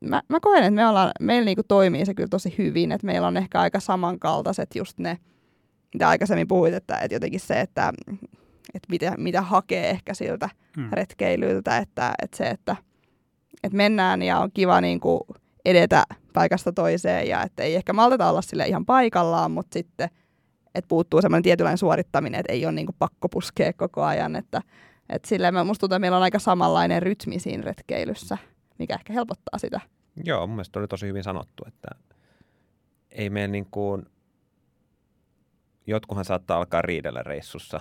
Mä, 0.00 0.22
mä 0.28 0.38
koen, 0.40 0.62
että 0.62 0.70
me 0.70 0.86
ollaan, 0.86 1.10
meillä 1.20 1.44
niinku 1.44 1.62
toimii 1.68 2.06
se 2.06 2.14
kyllä 2.14 2.28
tosi 2.28 2.54
hyvin, 2.58 2.92
että 2.92 3.06
meillä 3.06 3.26
on 3.26 3.36
ehkä 3.36 3.60
aika 3.60 3.80
samankaltaiset 3.80 4.74
just 4.74 4.98
ne, 4.98 5.18
mitä 5.94 6.08
aikaisemmin 6.08 6.48
puhuit, 6.48 6.74
että, 6.74 6.98
että 6.98 7.14
jotenkin 7.14 7.40
se, 7.40 7.60
että, 7.60 7.92
että 8.74 8.86
mitä, 8.90 9.14
mitä 9.18 9.42
hakee 9.42 9.90
ehkä 9.90 10.14
siltä 10.14 10.48
hmm. 10.76 10.88
retkeilyltä, 10.92 11.78
että, 11.78 12.14
että 12.22 12.36
se, 12.36 12.44
että, 12.44 12.76
että 13.64 13.76
mennään 13.76 14.22
ja 14.22 14.38
on 14.38 14.50
kiva 14.54 14.80
niinku 14.80 15.26
edetä 15.64 16.04
paikasta 16.32 16.72
toiseen 16.72 17.28
ja 17.28 17.42
että 17.42 17.62
ei 17.62 17.74
ehkä 17.74 17.92
malteta 17.92 18.30
olla 18.30 18.42
sille 18.42 18.66
ihan 18.66 18.86
paikallaan, 18.86 19.50
mutta 19.50 19.74
sitten 19.74 20.10
että 20.74 20.88
puuttuu 20.88 21.22
semmoinen 21.22 21.42
tietynlainen 21.42 21.78
suorittaminen, 21.78 22.40
että 22.40 22.52
ei 22.52 22.66
ole 22.66 22.72
niinku 22.72 22.94
pakko 22.98 23.28
puskea 23.28 23.72
koko 23.72 24.02
ajan, 24.02 24.36
että 24.36 24.62
että 25.08 25.28
silleen 25.28 25.66
musta 25.66 25.80
tuntuu, 25.80 25.94
että 25.94 25.98
meillä 25.98 26.16
on 26.16 26.22
aika 26.22 26.38
samanlainen 26.38 27.02
rytmi 27.02 27.38
siinä 27.38 27.62
retkeilyssä, 27.62 28.38
mikä 28.78 28.94
ehkä 28.94 29.12
helpottaa 29.12 29.58
sitä. 29.58 29.80
Joo, 30.24 30.46
mun 30.46 30.56
mielestä 30.56 30.78
oli 30.78 30.88
tosi 30.88 31.06
hyvin 31.06 31.22
sanottu, 31.22 31.64
että 31.68 31.88
ei 33.10 33.30
mene 33.30 33.48
niin 33.48 33.66
kuin, 33.70 34.06
jotkuhan 35.86 36.24
saattaa 36.24 36.58
alkaa 36.58 36.82
riidellä 36.82 37.22
reissussa, 37.22 37.80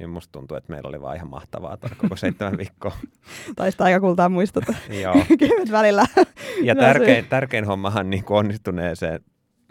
niin 0.00 0.10
musta 0.10 0.32
tuntuu, 0.32 0.56
että 0.56 0.72
meillä 0.72 0.88
oli 0.88 1.00
vaan 1.00 1.16
ihan 1.16 1.30
mahtavaa 1.30 1.76
toi 1.76 1.90
koko 1.98 2.16
seitsemän 2.16 2.58
viikkoa. 2.58 2.96
tai 3.56 3.72
sitä 3.72 3.84
aika 3.84 4.00
kultaa 4.00 4.28
muistut. 4.28 4.64
Joo. 5.02 5.14
välillä. 5.70 6.04
ja 6.62 6.74
tärkein, 6.74 7.26
tärkein 7.26 7.64
hommahan 7.64 8.10
niin 8.10 8.24
kuin 8.24 8.38
onnistuneeseen 8.38 9.20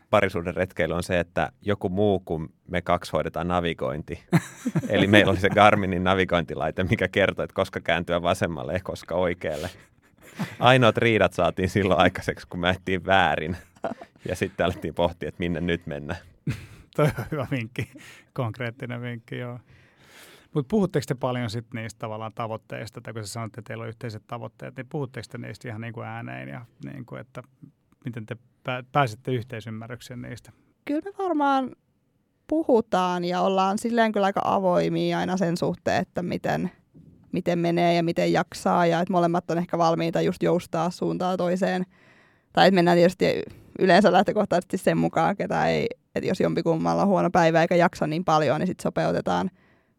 parisuuden 0.10 0.56
retkeily 0.56 0.94
on 0.94 1.04
se, 1.04 1.20
että 1.20 1.52
joku 1.62 1.90
muu 1.90 2.20
kuin 2.20 2.50
me 2.68 2.82
kaksi 2.82 3.12
hoidetaan 3.12 3.48
navigointi. 3.48 4.24
Eli 4.90 5.08
meillä 5.08 5.32
oli 5.32 5.40
se 5.40 5.50
Garminin 5.50 6.04
navigointilaite, 6.04 6.84
mikä 6.84 7.08
kertoo, 7.08 7.44
että 7.44 7.54
koska 7.54 7.80
kääntyä 7.80 8.22
vasemmalle 8.22 8.74
ja 8.74 8.80
koska 8.84 9.16
oikealle. 9.16 9.70
Ainoat 10.60 10.98
riidat 10.98 11.34
saatiin 11.34 11.70
silloin 11.70 12.00
aikaiseksi, 12.00 12.48
kun 12.48 12.60
me 12.60 12.76
väärin. 13.06 13.58
Ja 14.28 14.36
sitten 14.36 14.66
alettiin 14.66 14.94
pohtia, 14.94 15.30
että 15.30 15.40
minne 15.40 15.62
nyt 15.62 15.88
mennään. 15.88 16.20
Toi 16.96 17.06
on 17.06 17.26
hyvä 17.32 17.48
vinkki, 17.52 17.92
konkreettinen 18.34 19.02
vinkki, 19.02 19.38
joo. 19.38 19.60
Mutta 20.54 20.70
puhutteko 20.70 21.04
te 21.08 21.16
paljon 21.16 21.50
sitten 21.50 21.82
niistä 21.82 22.00
tavallaan 22.00 22.32
tavoitteista, 22.36 23.02
tai 23.02 23.14
kun 23.14 23.24
sä 23.24 23.34
sanotte, 23.34 23.62
että 23.62 23.68
teillä 23.68 23.82
on 23.82 23.88
yhteiset 23.88 24.24
tavoitteet, 24.28 24.76
niin 24.76 24.88
puhutteko 24.90 25.26
te 25.32 25.38
niistä 25.38 25.68
ihan 25.68 25.82
niin 25.82 25.94
kuin 25.94 26.08
ääneen, 26.08 26.50
ja 26.50 26.66
niin 26.86 27.06
kuin, 27.06 27.22
että 27.22 27.44
miten 28.06 28.26
te 28.26 28.38
pääsette 28.92 29.32
yhteisymmärrykseen 29.32 30.22
niistä? 30.22 30.52
Kyllä 30.86 31.02
me 31.06 31.12
varmaan 31.24 31.72
puhutaan 32.48 33.26
ja 33.26 33.42
ollaan 33.42 33.78
silleen 33.78 34.12
kyllä 34.12 34.26
aika 34.26 34.42
avoimia 34.44 35.20
aina 35.20 35.38
sen 35.38 35.58
suhteen, 35.58 36.02
että 36.02 36.24
miten, 36.24 36.72
miten 37.32 37.60
menee 37.60 37.94
ja 37.94 38.04
miten 38.04 38.34
jaksaa 38.34 38.86
ja 38.86 39.00
että 39.00 39.14
molemmat 39.14 39.52
on 39.52 39.58
ehkä 39.58 39.78
valmiita 39.78 40.22
just 40.22 40.44
joustaa 40.44 40.92
suuntaan 40.92 41.38
toiseen. 41.38 41.86
Tai 42.54 42.68
että 42.68 42.76
mennään 42.76 42.98
tietysti 42.98 43.44
yleensä 43.80 44.12
lähtökohtaisesti 44.12 44.78
sen 44.78 44.98
mukaan, 44.98 45.36
ketä 45.36 45.68
ei, 45.68 45.88
että 46.16 46.28
jos 46.28 46.40
jompikummalla 46.40 47.02
on 47.02 47.08
huono 47.08 47.30
päivä 47.30 47.62
eikä 47.62 47.76
jaksa 47.76 48.08
niin 48.08 48.26
paljon, 48.26 48.60
niin 48.60 48.68
sitten 48.68 48.84
sopeutetaan, 48.84 49.50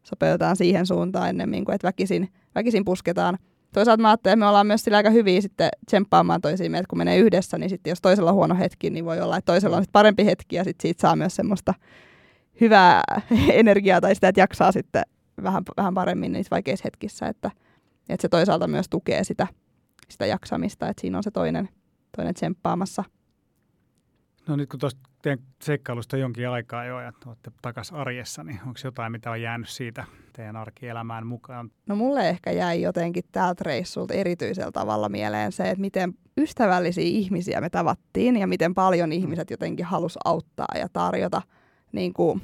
sopeutetaan 0.03 0.57
siihen 0.57 0.86
suuntaan 0.86 1.28
ennemmin 1.28 1.64
kuin 1.64 1.74
että 1.74 1.86
väkisin, 1.86 2.28
väkisin 2.55 2.84
pusketaan. 2.84 3.38
Toisaalta 3.74 4.03
mä 4.03 4.09
ajattelen, 4.09 4.32
että 4.32 4.44
me 4.44 4.48
ollaan 4.48 4.66
myös 4.66 4.84
sillä 4.84 4.96
aika 4.96 5.11
hyviä 5.11 5.40
sitten 5.40 5.70
tsemppaamaan 5.86 6.40
toisiimme, 6.40 6.78
että 6.78 6.88
kun 6.88 6.98
menee 6.98 7.18
yhdessä, 7.18 7.59
niin 7.59 7.70
sitten 7.70 7.90
jos 7.90 8.01
toisella 8.01 8.30
on 8.30 8.36
huono 8.36 8.55
hetki, 8.59 8.90
niin 8.90 9.05
voi 9.05 9.20
olla, 9.20 9.36
että 9.36 9.53
toisella 9.53 9.76
on 9.76 9.82
sitten 9.82 9.92
parempi 9.92 10.24
hetki 10.24 10.57
ja 10.57 10.64
sitten 10.64 10.82
siitä 10.82 11.01
saa 11.01 11.16
myös 11.16 11.36
semmoista 11.36 11.74
hyvää 12.61 13.03
energiaa 13.53 14.01
tai 14.01 14.14
sitä, 14.14 14.28
että 14.28 14.40
jaksaa 14.40 14.72
sitten 14.72 15.03
vähän, 15.42 15.62
vähän 15.76 15.94
paremmin 15.94 16.32
niissä 16.32 16.51
vaikeissa 16.51 16.82
hetkissä, 16.84 17.26
että, 17.26 17.51
että 18.09 18.22
se 18.22 18.28
toisaalta 18.28 18.68
myös 18.68 18.86
tukee 18.90 19.24
sitä, 19.24 19.46
sitä 20.09 20.26
jaksamista, 20.26 20.88
että 20.88 21.01
siinä 21.01 21.18
on 21.18 21.22
se 21.22 21.30
toinen, 21.30 21.68
toinen 22.16 22.34
tsemppaamassa– 22.34 23.05
No 24.49 24.57
nyt 24.57 24.68
kun 24.68 24.80
tuosta 24.80 25.01
teidän 25.22 25.45
seikkailusta 25.62 26.16
jonkin 26.16 26.49
aikaa 26.49 26.84
jo 26.84 27.01
ja 27.01 27.12
olette 27.26 27.51
takaisin 27.62 27.97
arjessa, 27.97 28.45
niin 28.45 28.61
onko 28.66 28.80
jotain, 28.84 29.12
mitä 29.12 29.30
on 29.30 29.43
jäänyt 29.43 29.68
siitä 29.68 30.05
teidän 30.32 30.57
arkielämään 30.57 31.26
mukaan? 31.26 31.70
No 31.86 31.97
mulle 31.97 32.28
ehkä 32.28 32.51
jäi 32.51 32.82
jotenkin 32.82 33.24
tältä 33.32 33.64
reissulta 33.64 34.14
erityisellä 34.14 34.72
tavalla 34.72 35.09
mieleen 35.09 35.53
se, 35.53 35.62
että 35.62 35.80
miten 35.80 36.14
ystävällisiä 36.36 37.05
ihmisiä 37.05 37.61
me 37.61 37.70
tavattiin 37.70 38.36
ja 38.36 38.47
miten 38.47 38.74
paljon 38.74 39.12
ihmiset 39.12 39.51
jotenkin 39.51 39.86
halus 39.86 40.18
auttaa 40.24 40.68
ja 40.74 40.88
tarjota 40.93 41.43
niin 41.93 42.12
kuin, 42.12 42.43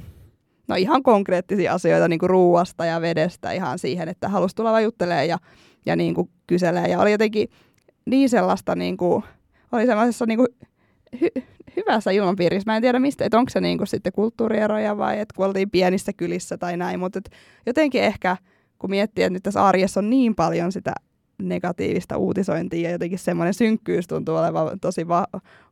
no 0.68 0.74
ihan 0.74 1.02
konkreettisia 1.02 1.72
asioita 1.72 2.08
niin 2.08 2.18
kuin 2.18 2.30
ruuasta 2.30 2.84
ja 2.84 3.00
vedestä 3.00 3.52
ihan 3.52 3.78
siihen, 3.78 4.08
että 4.08 4.28
halus 4.28 4.54
tulla 4.54 4.72
vain 4.72 4.84
juttelemaan 4.84 5.28
ja, 5.28 5.38
ja 5.86 5.96
niin 5.96 6.14
kuin 6.14 6.30
kyselee. 6.46 6.86
Ja 6.86 7.00
oli 7.00 7.12
jotenkin 7.12 7.48
niin 8.06 8.28
sellaista, 8.28 8.76
niin 8.76 8.96
kuin, 8.96 9.24
oli 9.72 9.86
sellaisessa 9.86 10.26
niin 10.26 10.38
kuin 10.38 10.48
hy- 11.22 11.42
hyvässä 11.76 12.10
ilmapiirissä. 12.10 12.70
Mä 12.70 12.76
en 12.76 12.82
tiedä 12.82 12.98
mistä, 12.98 13.24
että 13.24 13.38
onko 13.38 13.50
se 13.50 13.60
niinku 13.60 13.86
sitten 13.86 14.12
kulttuurieroja 14.12 14.98
vai 14.98 15.20
että 15.20 15.34
kun 15.36 15.46
oltiin 15.46 15.70
pienissä 15.70 16.12
kylissä 16.12 16.58
tai 16.58 16.76
näin, 16.76 17.00
mutta 17.00 17.20
jotenkin 17.66 18.02
ehkä 18.02 18.36
kun 18.78 18.90
miettii, 18.90 19.24
että 19.24 19.32
nyt 19.32 19.42
tässä 19.42 19.66
arjessa 19.66 20.00
on 20.00 20.10
niin 20.10 20.34
paljon 20.34 20.72
sitä 20.72 20.92
negatiivista 21.42 22.16
uutisointia 22.16 22.88
ja 22.88 22.90
jotenkin 22.90 23.18
semmoinen 23.18 23.54
synkkyys 23.54 24.06
tuntuu 24.06 24.36
olevan 24.36 24.80
tosi 24.80 25.08
va- 25.08 25.26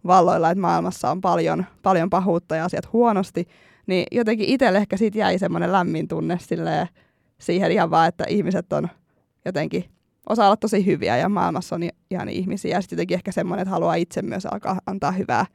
valloilla, 0.07 0.51
että 0.51 0.61
maailmassa 0.61 1.11
on 1.11 1.21
paljon, 1.21 1.67
paljon 1.83 2.11
pahuutta 2.11 2.57
ja 2.57 2.65
asiat 2.65 2.93
huonosti, 2.93 3.49
niin 3.87 4.07
jotenkin 4.13 4.49
itselle 4.49 4.79
ehkä 4.79 4.97
siitä 4.97 5.19
jäi 5.19 5.39
semmoinen 5.39 5.73
lämmin 5.73 6.09
tunne 6.09 6.39
siihen 7.39 7.73
ihan 7.73 7.91
vaan, 7.91 8.09
että 8.09 8.25
ihmiset 8.29 8.73
on 8.73 8.89
jotenkin 9.45 9.85
osaa 10.29 10.47
olla 10.47 10.57
tosi 10.57 10.87
hyviä 10.87 11.17
ja 11.17 11.29
maailmassa 11.29 11.75
on 11.75 11.83
ihan 12.11 12.29
ihmisiä. 12.29 12.77
Ja 12.77 12.81
sitten 12.81 12.97
jotenkin 12.97 13.15
ehkä 13.15 13.33
semmoinen, 13.33 13.63
että 13.63 13.71
haluaa 13.71 13.95
itse 13.95 14.23
myös 14.23 14.47
alkaa 14.47 14.81
antaa 14.87 15.13
hyvää, 15.13 15.47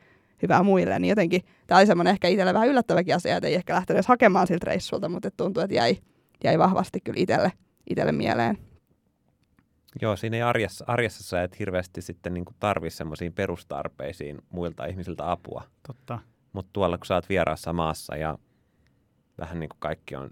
hyvää 0.42 0.64
muille. 0.64 1.00
Niin 1.00 1.10
jotenkin 1.10 1.42
tämä 1.68 1.80
oli 1.80 1.88
semmoinen 1.88 2.12
ehkä 2.12 2.28
itselle 2.28 2.54
vähän 2.54 2.68
yllättäväkin 2.68 3.16
asia, 3.16 3.38
että 3.38 3.48
ei 3.48 3.56
ehkä 3.56 3.74
lähtenyt 3.74 3.96
edes 3.96 4.08
hakemaan 4.08 4.48
siltä 4.48 4.66
reissulta, 4.66 5.10
mutta 5.10 5.32
tuntuu, 5.32 5.64
että 5.64 5.76
jäi, 5.76 5.98
jäi 6.44 6.60
vahvasti 6.60 7.00
kyllä 7.02 7.22
itselle, 7.22 7.52
itselle 7.90 8.12
mieleen. 8.12 8.58
Joo, 10.02 10.16
siinä 10.16 10.38
ei 10.38 10.44
arjessa, 10.44 10.86
arjessa 10.88 11.24
sä 11.24 11.44
et 11.44 11.60
hirveästi 11.60 12.02
sitten 12.02 12.34
niin 12.34 12.46
tarvi 12.60 12.90
semmoisiin 12.90 13.34
perustarpeisiin 13.34 14.38
muilta 14.50 14.86
ihmisiltä 14.86 15.32
apua. 15.32 15.64
Totta. 15.88 16.20
Mutta 16.54 16.70
tuolla 16.74 16.98
kun 16.98 17.06
sä 17.06 17.16
oot 17.16 17.30
vieraassa 17.30 17.74
maassa 17.74 18.16
ja 18.16 18.38
vähän 19.38 19.60
niin 19.60 19.70
kuin 19.70 19.80
kaikki 19.80 20.16
on 20.16 20.32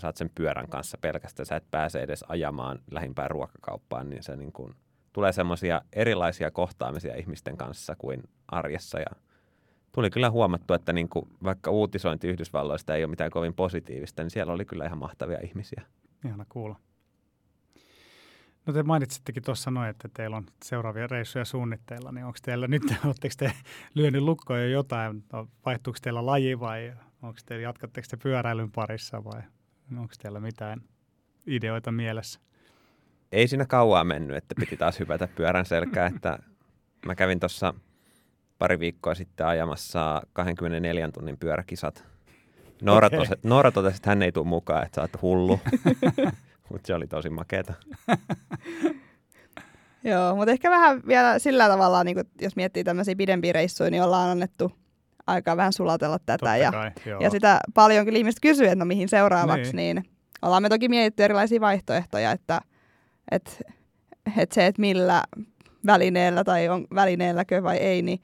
saat 0.00 0.16
sen 0.16 0.30
pyörän 0.34 0.68
kanssa 0.68 0.98
pelkästään, 1.00 1.46
sä 1.46 1.56
et 1.56 1.70
pääse 1.70 2.02
edes 2.02 2.24
ajamaan 2.28 2.78
lähimpään 2.90 3.30
ruokakauppaan, 3.30 4.10
niin 4.10 4.22
se 4.22 4.36
niin 4.36 4.52
kuin, 4.52 4.74
tulee 5.12 5.32
semmoisia 5.32 5.82
erilaisia 5.92 6.50
kohtaamisia 6.50 7.16
ihmisten 7.16 7.56
kanssa 7.56 7.96
kuin 7.96 8.22
arjessa. 8.48 8.98
Ja 8.98 9.16
tuli 9.92 10.10
kyllä 10.10 10.30
huomattu, 10.30 10.74
että 10.74 10.92
niin 10.92 11.08
kuin, 11.08 11.28
vaikka 11.44 11.70
uutisointi 11.70 12.28
Yhdysvalloista 12.28 12.94
ei 12.94 13.04
ole 13.04 13.10
mitään 13.10 13.30
kovin 13.30 13.54
positiivista, 13.54 14.22
niin 14.22 14.30
siellä 14.30 14.52
oli 14.52 14.64
kyllä 14.64 14.84
ihan 14.84 14.98
mahtavia 14.98 15.38
ihmisiä. 15.42 15.82
Ihana 16.24 16.46
kuulla. 16.48 16.76
No 18.66 18.72
te 18.72 18.82
mainitsittekin 18.82 19.42
tuossa 19.42 19.70
noin, 19.70 19.90
että 19.90 20.08
teillä 20.14 20.36
on 20.36 20.46
seuraavia 20.64 21.06
reissuja 21.06 21.44
suunnitteilla, 21.44 22.12
niin 22.12 22.24
onko 22.24 22.38
teillä 22.42 22.68
nyt, 22.68 22.82
oletteko 23.04 23.34
te 23.38 23.52
lyönyt 23.94 24.22
lukkoja 24.22 24.66
jotain, 24.66 25.24
no, 25.32 25.48
vaihtuuko 25.66 25.98
teillä 26.02 26.26
laji 26.26 26.60
vai 26.60 26.92
onko 27.22 27.38
te, 27.46 27.60
jatkatteko 27.60 28.06
te 28.10 28.16
pyöräilyn 28.16 28.70
parissa 28.72 29.24
vai 29.24 29.42
Onko 29.98 30.14
teillä 30.22 30.40
mitään 30.40 30.80
ideoita 31.46 31.92
mielessä? 31.92 32.40
Ei 33.32 33.48
siinä 33.48 33.66
kauaa 33.66 34.04
mennyt, 34.04 34.36
että 34.36 34.54
piti 34.60 34.76
taas 34.76 35.00
hypätä 35.00 35.28
pyörän 35.34 35.66
selkää, 35.66 36.06
että 36.06 36.38
mä 37.06 37.14
kävin 37.14 37.40
tuossa 37.40 37.74
pari 38.58 38.80
viikkoa 38.80 39.14
sitten 39.14 39.46
ajamassa 39.46 40.22
24 40.32 41.08
tunnin 41.08 41.38
pyöräkisat. 41.38 42.04
Noora, 42.82 43.06
okay. 43.06 43.18
totesi, 43.18 43.40
Noora 43.42 43.70
totesi, 43.70 43.96
että 43.96 44.10
hän 44.10 44.22
ei 44.22 44.32
tule 44.32 44.46
mukaan, 44.46 44.86
että 44.86 44.94
sä 44.94 45.00
oot 45.00 45.22
hullu, 45.22 45.60
mutta 46.70 46.86
se 46.86 46.94
oli 46.94 47.06
tosi 47.06 47.30
makeeta. 47.30 47.74
Joo, 50.04 50.36
mutta 50.36 50.52
ehkä 50.52 50.70
vähän 50.70 51.02
vielä 51.06 51.38
sillä 51.38 51.68
tavalla, 51.68 52.04
niin 52.04 52.16
kun, 52.16 52.24
jos 52.40 52.56
miettii 52.56 52.84
tämmöisiä 52.84 53.16
pidempiä 53.16 53.52
reissuja, 53.52 53.90
niin 53.90 54.02
ollaan 54.02 54.30
annettu 54.30 54.79
aikaa 55.30 55.56
vähän 55.56 55.72
sulatella 55.72 56.18
tätä. 56.26 56.56
ja, 56.56 56.72
kai, 56.72 56.90
ja 57.20 57.30
sitä 57.30 57.60
paljon 57.74 58.04
kyllä 58.04 58.18
ihmiset 58.18 58.40
kysyy, 58.40 58.66
että 58.66 58.76
no 58.76 58.84
mihin 58.84 59.08
seuraavaksi, 59.08 59.76
niin. 59.76 59.96
niin 59.96 60.10
ollaan 60.42 60.62
me 60.62 60.68
toki 60.68 60.88
mietitty 60.88 61.24
erilaisia 61.24 61.60
vaihtoehtoja, 61.60 62.32
että, 62.32 62.60
että, 63.30 63.50
että 64.36 64.54
se, 64.54 64.66
että 64.66 64.80
millä 64.80 65.22
välineellä 65.86 66.44
tai 66.44 66.68
on 66.68 66.86
välineelläkö 66.94 67.62
vai 67.62 67.76
ei, 67.76 68.02
niin 68.02 68.18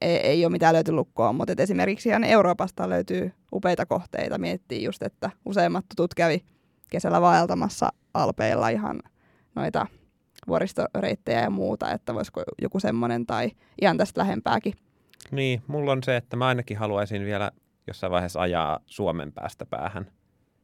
ei, 0.00 0.16
ei 0.16 0.44
ole 0.44 0.52
mitään 0.52 0.74
löyty 0.74 0.92
lukkoon, 0.92 1.34
mutta 1.34 1.52
esimerkiksi 1.58 2.08
ihan 2.08 2.24
Euroopasta 2.24 2.88
löytyy 2.88 3.32
upeita 3.52 3.86
kohteita. 3.86 4.38
Miettii 4.38 4.84
just, 4.84 5.02
että 5.02 5.30
useimmat 5.44 5.84
tutut 5.88 6.14
kävi 6.14 6.44
kesällä 6.90 7.20
vaeltamassa 7.20 7.88
Alpeilla 8.14 8.68
ihan 8.68 9.00
noita 9.54 9.86
vuoristoreittejä 10.48 11.40
ja 11.40 11.50
muuta, 11.50 11.92
että 11.92 12.14
voisiko 12.14 12.42
joku 12.62 12.80
semmoinen 12.80 13.26
tai 13.26 13.50
ihan 13.80 13.96
tästä 13.96 14.20
lähempääkin 14.20 14.72
niin, 15.30 15.62
mulla 15.66 15.92
on 15.92 16.02
se, 16.02 16.16
että 16.16 16.36
mä 16.36 16.46
ainakin 16.46 16.78
haluaisin 16.78 17.24
vielä 17.24 17.50
jossain 17.86 18.10
vaiheessa 18.10 18.40
ajaa 18.40 18.80
Suomen 18.86 19.32
päästä 19.32 19.66
päähän. 19.66 20.10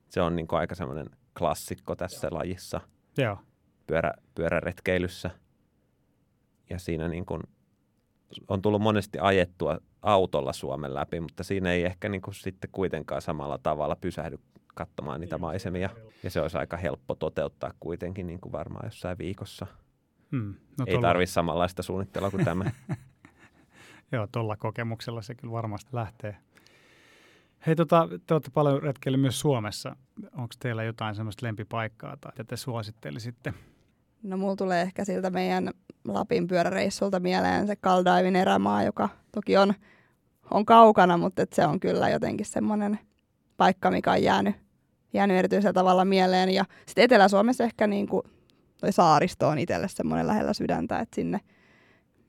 Se 0.08 0.20
on 0.20 0.36
niin 0.36 0.46
kuin 0.46 0.60
aika 0.60 0.74
semmoinen 0.74 1.06
klassikko 1.38 1.96
tässä 1.96 2.28
lajissa. 2.30 2.80
Joo. 3.18 3.38
Pyörä, 3.86 4.12
pyöräretkeilyssä. 4.34 5.30
Ja 6.70 6.78
siinä 6.78 7.08
niin 7.08 7.26
kuin 7.26 7.42
on 8.48 8.62
tullut 8.62 8.82
monesti 8.82 9.18
ajettua 9.18 9.78
autolla 10.02 10.52
Suomen 10.52 10.94
läpi, 10.94 11.20
mutta 11.20 11.44
siinä 11.44 11.72
ei 11.72 11.84
ehkä 11.84 12.08
niin 12.08 12.22
kuin 12.22 12.34
sitten 12.34 12.70
kuitenkaan 12.72 13.22
samalla 13.22 13.58
tavalla 13.58 13.96
pysähdy 13.96 14.38
katsomaan 14.74 15.20
niitä 15.20 15.38
maisemia. 15.38 15.90
Ja 16.22 16.30
se 16.30 16.40
olisi 16.40 16.58
aika 16.58 16.76
helppo 16.76 17.14
toteuttaa 17.14 17.72
kuitenkin 17.80 18.26
niin 18.26 18.40
kuin 18.40 18.52
varmaan 18.52 18.86
jossain 18.86 19.18
viikossa. 19.18 19.66
Hmm. 20.30 20.54
No, 20.78 20.84
ei 20.86 21.00
tarvitse 21.00 21.32
samanlaista 21.32 21.82
suunnittelua 21.82 22.30
kuin 22.30 22.44
tämä. 22.44 22.64
Joo, 24.14 24.26
tuolla 24.32 24.56
kokemuksella 24.56 25.22
se 25.22 25.34
kyllä 25.34 25.52
varmasti 25.52 25.90
lähtee. 25.92 26.36
Hei, 27.66 27.76
tota, 27.76 28.08
te 28.26 28.34
olette 28.34 28.50
paljon 28.50 28.82
retkeillä 28.82 29.18
myös 29.18 29.40
Suomessa. 29.40 29.96
Onko 30.24 30.54
teillä 30.58 30.84
jotain 30.84 31.14
semmoista 31.14 31.46
lempipaikkaa 31.46 32.16
tai 32.16 32.44
te 32.46 32.56
suosittelisitte? 32.56 33.54
No 34.22 34.36
mulla 34.36 34.56
tulee 34.56 34.82
ehkä 34.82 35.04
siltä 35.04 35.30
meidän 35.30 35.70
Lapin 36.08 36.48
pyöräreissulta 36.48 37.20
mieleen 37.20 37.66
se 37.66 37.76
Kaldaivin 37.76 38.36
erämaa, 38.36 38.82
joka 38.82 39.08
toki 39.32 39.56
on, 39.56 39.74
on 40.50 40.64
kaukana, 40.64 41.16
mutta 41.16 41.42
et 41.42 41.52
se 41.52 41.66
on 41.66 41.80
kyllä 41.80 42.08
jotenkin 42.08 42.46
semmoinen 42.46 42.98
paikka, 43.56 43.90
mikä 43.90 44.12
on 44.12 44.22
jäänyt, 44.22 44.56
jäänyt 45.12 45.36
erityisellä 45.36 45.72
tavalla 45.72 46.04
mieleen. 46.04 46.50
Ja 46.50 46.64
sitten 46.86 47.04
Etelä-Suomessa 47.04 47.64
ehkä 47.64 47.86
niin 47.86 48.06
kuin 48.06 48.22
toi 48.80 48.92
saaristo 48.92 49.48
on 49.48 49.58
itselle 49.58 49.88
semmoinen 49.88 50.26
lähellä 50.26 50.52
sydäntä, 50.52 50.98
että 50.98 51.14
sinne– 51.14 51.40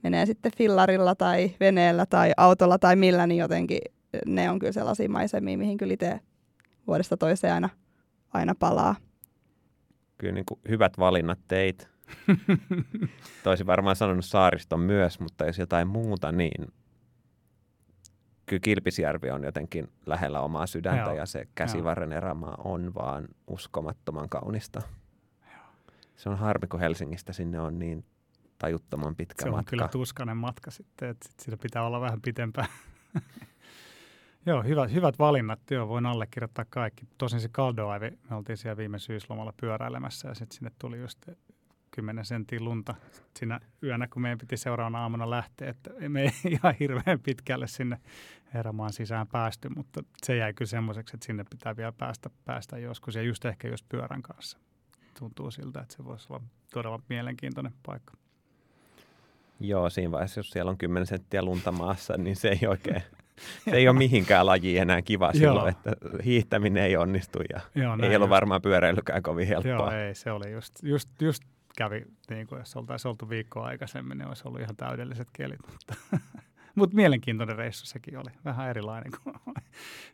menee 0.06 0.26
sitten 0.26 0.52
fillarilla 0.56 1.14
tai 1.14 1.54
veneellä 1.60 2.06
tai 2.06 2.32
autolla 2.36 2.78
tai 2.78 2.96
millä, 2.96 3.26
niin 3.26 3.38
jotenkin 3.38 3.78
ne 4.26 4.50
on 4.50 4.58
kyllä 4.58 4.72
sellaisia 4.72 5.08
maisemia, 5.08 5.58
mihin 5.58 5.76
kyllä 5.78 5.94
itse 5.94 6.20
vuodesta 6.86 7.16
toiseen 7.16 7.54
aina, 7.54 7.68
aina 8.32 8.54
palaa. 8.58 8.96
Kyllä 10.18 10.32
niin 10.32 10.44
kuin 10.46 10.60
hyvät 10.68 10.98
valinnat 10.98 11.38
teit. 11.48 11.88
Toisin 13.44 13.66
varmaan 13.66 13.96
sanonut 13.96 14.24
saariston 14.24 14.80
myös, 14.80 15.20
mutta 15.20 15.46
jos 15.46 15.58
jotain 15.58 15.88
muuta, 15.88 16.32
niin 16.32 16.72
kyllä 18.46 18.60
Kilpisjärvi 18.60 19.30
on 19.30 19.44
jotenkin 19.44 19.88
lähellä 20.06 20.40
omaa 20.40 20.66
sydäntä 20.66 21.10
Joo. 21.10 21.14
ja 21.14 21.26
se 21.26 21.48
käsivarren 21.54 22.12
erämaa 22.12 22.58
on 22.64 22.94
vaan 22.94 23.28
uskomattoman 23.46 24.28
kaunista. 24.28 24.82
Joo. 25.42 25.94
Se 26.16 26.28
on 26.28 26.38
harmi, 26.38 26.66
kun 26.66 26.80
Helsingistä 26.80 27.32
sinne 27.32 27.60
on 27.60 27.78
niin 27.78 28.04
tajuttoman 28.58 29.16
pitkä 29.16 29.42
Se 29.42 29.48
on 29.48 29.54
matka. 29.54 29.70
kyllä 29.70 29.88
tuskainen 29.88 30.36
matka 30.36 30.70
sitten, 30.70 31.08
että 31.08 31.28
sit 31.28 31.40
siinä 31.40 31.56
pitää 31.56 31.86
olla 31.86 32.00
vähän 32.00 32.20
pitempään. 32.22 32.68
Joo, 34.46 34.62
hyvät, 34.62 34.92
hyvät 34.92 35.18
valinnat. 35.18 35.60
Joo, 35.70 35.88
voin 35.88 36.06
allekirjoittaa 36.06 36.64
kaikki. 36.70 37.08
Tosin 37.18 37.40
se 37.40 37.48
Caldoaivi, 37.48 38.10
me 38.30 38.36
oltiin 38.36 38.56
siellä 38.56 38.76
viime 38.76 38.98
syyslomalla 38.98 39.52
pyöräilemässä 39.60 40.28
ja 40.28 40.34
sitten 40.34 40.56
sinne 40.56 40.70
tuli 40.78 40.98
just 40.98 41.28
10 41.90 42.24
senttiä 42.24 42.60
lunta 42.60 42.94
siinä 43.38 43.60
yönä, 43.82 44.08
kun 44.08 44.22
meidän 44.22 44.38
piti 44.38 44.56
seuraavana 44.56 45.02
aamuna 45.02 45.30
lähteä. 45.30 45.70
Että 45.70 45.90
me 46.08 46.22
ei 46.22 46.30
ihan 46.52 46.74
hirveän 46.80 47.20
pitkälle 47.20 47.66
sinne 47.66 48.00
erämaan 48.54 48.92
sisään 48.92 49.26
päästy, 49.26 49.68
mutta 49.68 50.04
se 50.22 50.36
jäi 50.36 50.54
kyllä 50.54 50.68
semmoiseksi, 50.68 51.16
että 51.16 51.26
sinne 51.26 51.44
pitää 51.50 51.76
vielä 51.76 51.92
päästä, 51.92 52.30
päästä 52.44 52.78
joskus 52.78 53.14
ja 53.14 53.22
just 53.22 53.44
ehkä 53.44 53.68
just 53.68 53.86
pyörän 53.88 54.22
kanssa. 54.22 54.58
Tuntuu 55.18 55.50
siltä, 55.50 55.80
että 55.80 55.96
se 55.96 56.04
voisi 56.04 56.26
olla 56.30 56.42
todella 56.72 57.00
mielenkiintoinen 57.08 57.72
paikka. 57.86 58.14
Joo, 59.60 59.90
siinä 59.90 60.10
vaiheessa, 60.10 60.38
jos 60.38 60.50
siellä 60.50 60.70
on 60.70 60.78
10 60.78 61.06
senttiä 61.06 61.42
lunta 61.42 61.72
maassa, 61.72 62.14
niin 62.16 62.36
se 62.36 62.48
ei 62.48 62.68
oikein, 62.68 63.02
se 63.64 63.70
ei 63.70 63.88
ole 63.88 63.98
mihinkään 63.98 64.46
lajiin 64.46 64.82
enää 64.82 65.02
kiva 65.02 65.32
silloin, 65.32 65.74
Joo. 65.84 65.92
että 65.92 66.22
hiihtäminen 66.24 66.82
ei 66.82 66.96
onnistu 66.96 67.38
ja 67.54 67.60
Joo, 67.74 67.96
ei 68.02 68.16
ollut 68.16 68.20
just. 68.20 68.30
varmaan 68.30 68.62
pyöräilykään 68.62 69.22
kovin 69.22 69.48
helppoa. 69.48 69.72
Joo, 69.72 69.90
ei, 69.90 70.14
se 70.14 70.32
oli 70.32 70.52
just, 70.52 70.74
just, 70.82 71.08
just 71.22 71.42
kävi, 71.76 72.04
niin 72.30 72.46
kuin 72.46 72.58
jos 72.58 72.76
oltaisiin 72.76 73.10
oltu 73.10 73.28
viikkoa 73.28 73.66
aikaisemmin, 73.66 74.18
niin 74.18 74.28
olisi 74.28 74.42
ollut 74.46 74.60
ihan 74.60 74.76
täydelliset 74.76 75.28
kelit. 75.32 75.60
Mutta, 75.70 75.94
mutta 76.74 76.96
mielenkiintoinen 76.96 77.56
reissu 77.56 77.86
sekin 77.86 78.18
oli. 78.18 78.30
Vähän 78.44 78.70
erilainen, 78.70 79.12
kun 79.22 79.34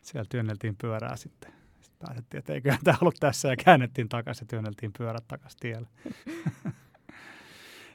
siellä 0.01 0.25
työnneltiin 0.29 0.75
pyörää 0.81 1.15
sitten. 1.15 1.53
Sitten 1.81 2.07
päätettiin, 2.07 2.39
että 2.39 2.53
eiköhän 2.53 2.79
tämä 2.83 2.97
ollut 3.01 3.15
tässä 3.19 3.47
ja 3.47 3.55
käännettiin 3.55 4.09
takaisin 4.09 4.45
ja 4.45 4.49
työnneltiin 4.49 4.91
pyörät 4.97 5.27
takaisin 5.27 5.59
tielle. 5.59 5.87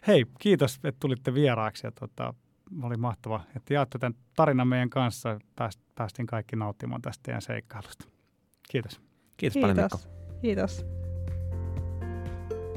Hei, 0.08 0.26
kiitos, 0.38 0.74
että 0.74 1.00
tulitte 1.00 1.34
vieraaksi 1.34 1.86
ja 1.86 1.92
tota, 1.92 2.34
oli 2.82 2.96
mahtava, 2.96 3.40
että 3.56 3.74
jaatte 3.74 3.98
tämän 3.98 4.14
tarinan 4.36 4.68
meidän 4.68 4.90
kanssa. 4.90 5.38
Pääst, 5.56 5.80
päästiin 5.94 6.26
kaikki 6.26 6.56
nauttimaan 6.56 7.02
tästä 7.02 7.22
teidän 7.22 7.42
seikkailusta. 7.42 8.04
Kiitos. 8.70 9.00
Kiitos, 9.36 9.60
paljon 9.60 9.76
Mikko. 9.76 9.98
Kiitos. 10.42 10.76
Kiitos. 10.76 10.86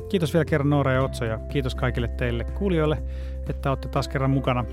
Kiitos 0.10 0.34
vielä 0.34 0.46
kerran 0.46 0.70
Noora 0.70 0.92
ja 0.92 1.02
Otso 1.02 1.26
ja 1.26 1.38
kiitos 1.38 1.76
kaikille 1.76 2.08
teille 2.08 2.44
kuulijoille, 2.44 3.04
että 3.50 3.70
olette 3.70 3.88
taas 3.88 4.08
kerran 4.08 4.30
mukana. 4.30 4.66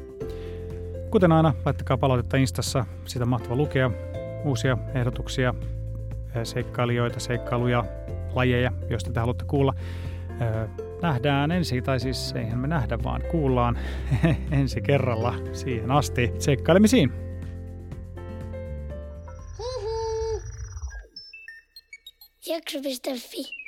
Kuten 1.11 1.32
aina, 1.32 1.54
laittakaa 1.64 1.98
palautetta 1.98 2.36
Instassa, 2.36 2.86
sitä 3.04 3.24
on 3.24 3.28
mahtava 3.28 3.56
lukea. 3.56 3.90
Uusia 4.44 4.78
ehdotuksia, 4.94 5.54
eh, 6.34 6.44
seikkailijoita, 6.44 7.20
seikkailuja, 7.20 7.84
lajeja, 8.34 8.72
joista 8.90 9.12
te 9.12 9.20
haluatte 9.20 9.44
kuulla. 9.44 9.74
Nähdään 11.03 11.51
ensi, 11.51 11.82
tai 11.82 12.01
siis 12.01 12.32
eihän 12.32 12.59
me 12.59 12.66
nähdä, 12.66 12.99
vaan 13.05 13.22
kuullaan 13.30 13.78
ensi 14.61 14.80
kerralla 14.80 15.34
siihen 15.53 15.90
asti. 15.90 16.32
Seikkailemisiin. 16.38 17.12
Jakso.fi 22.46 23.67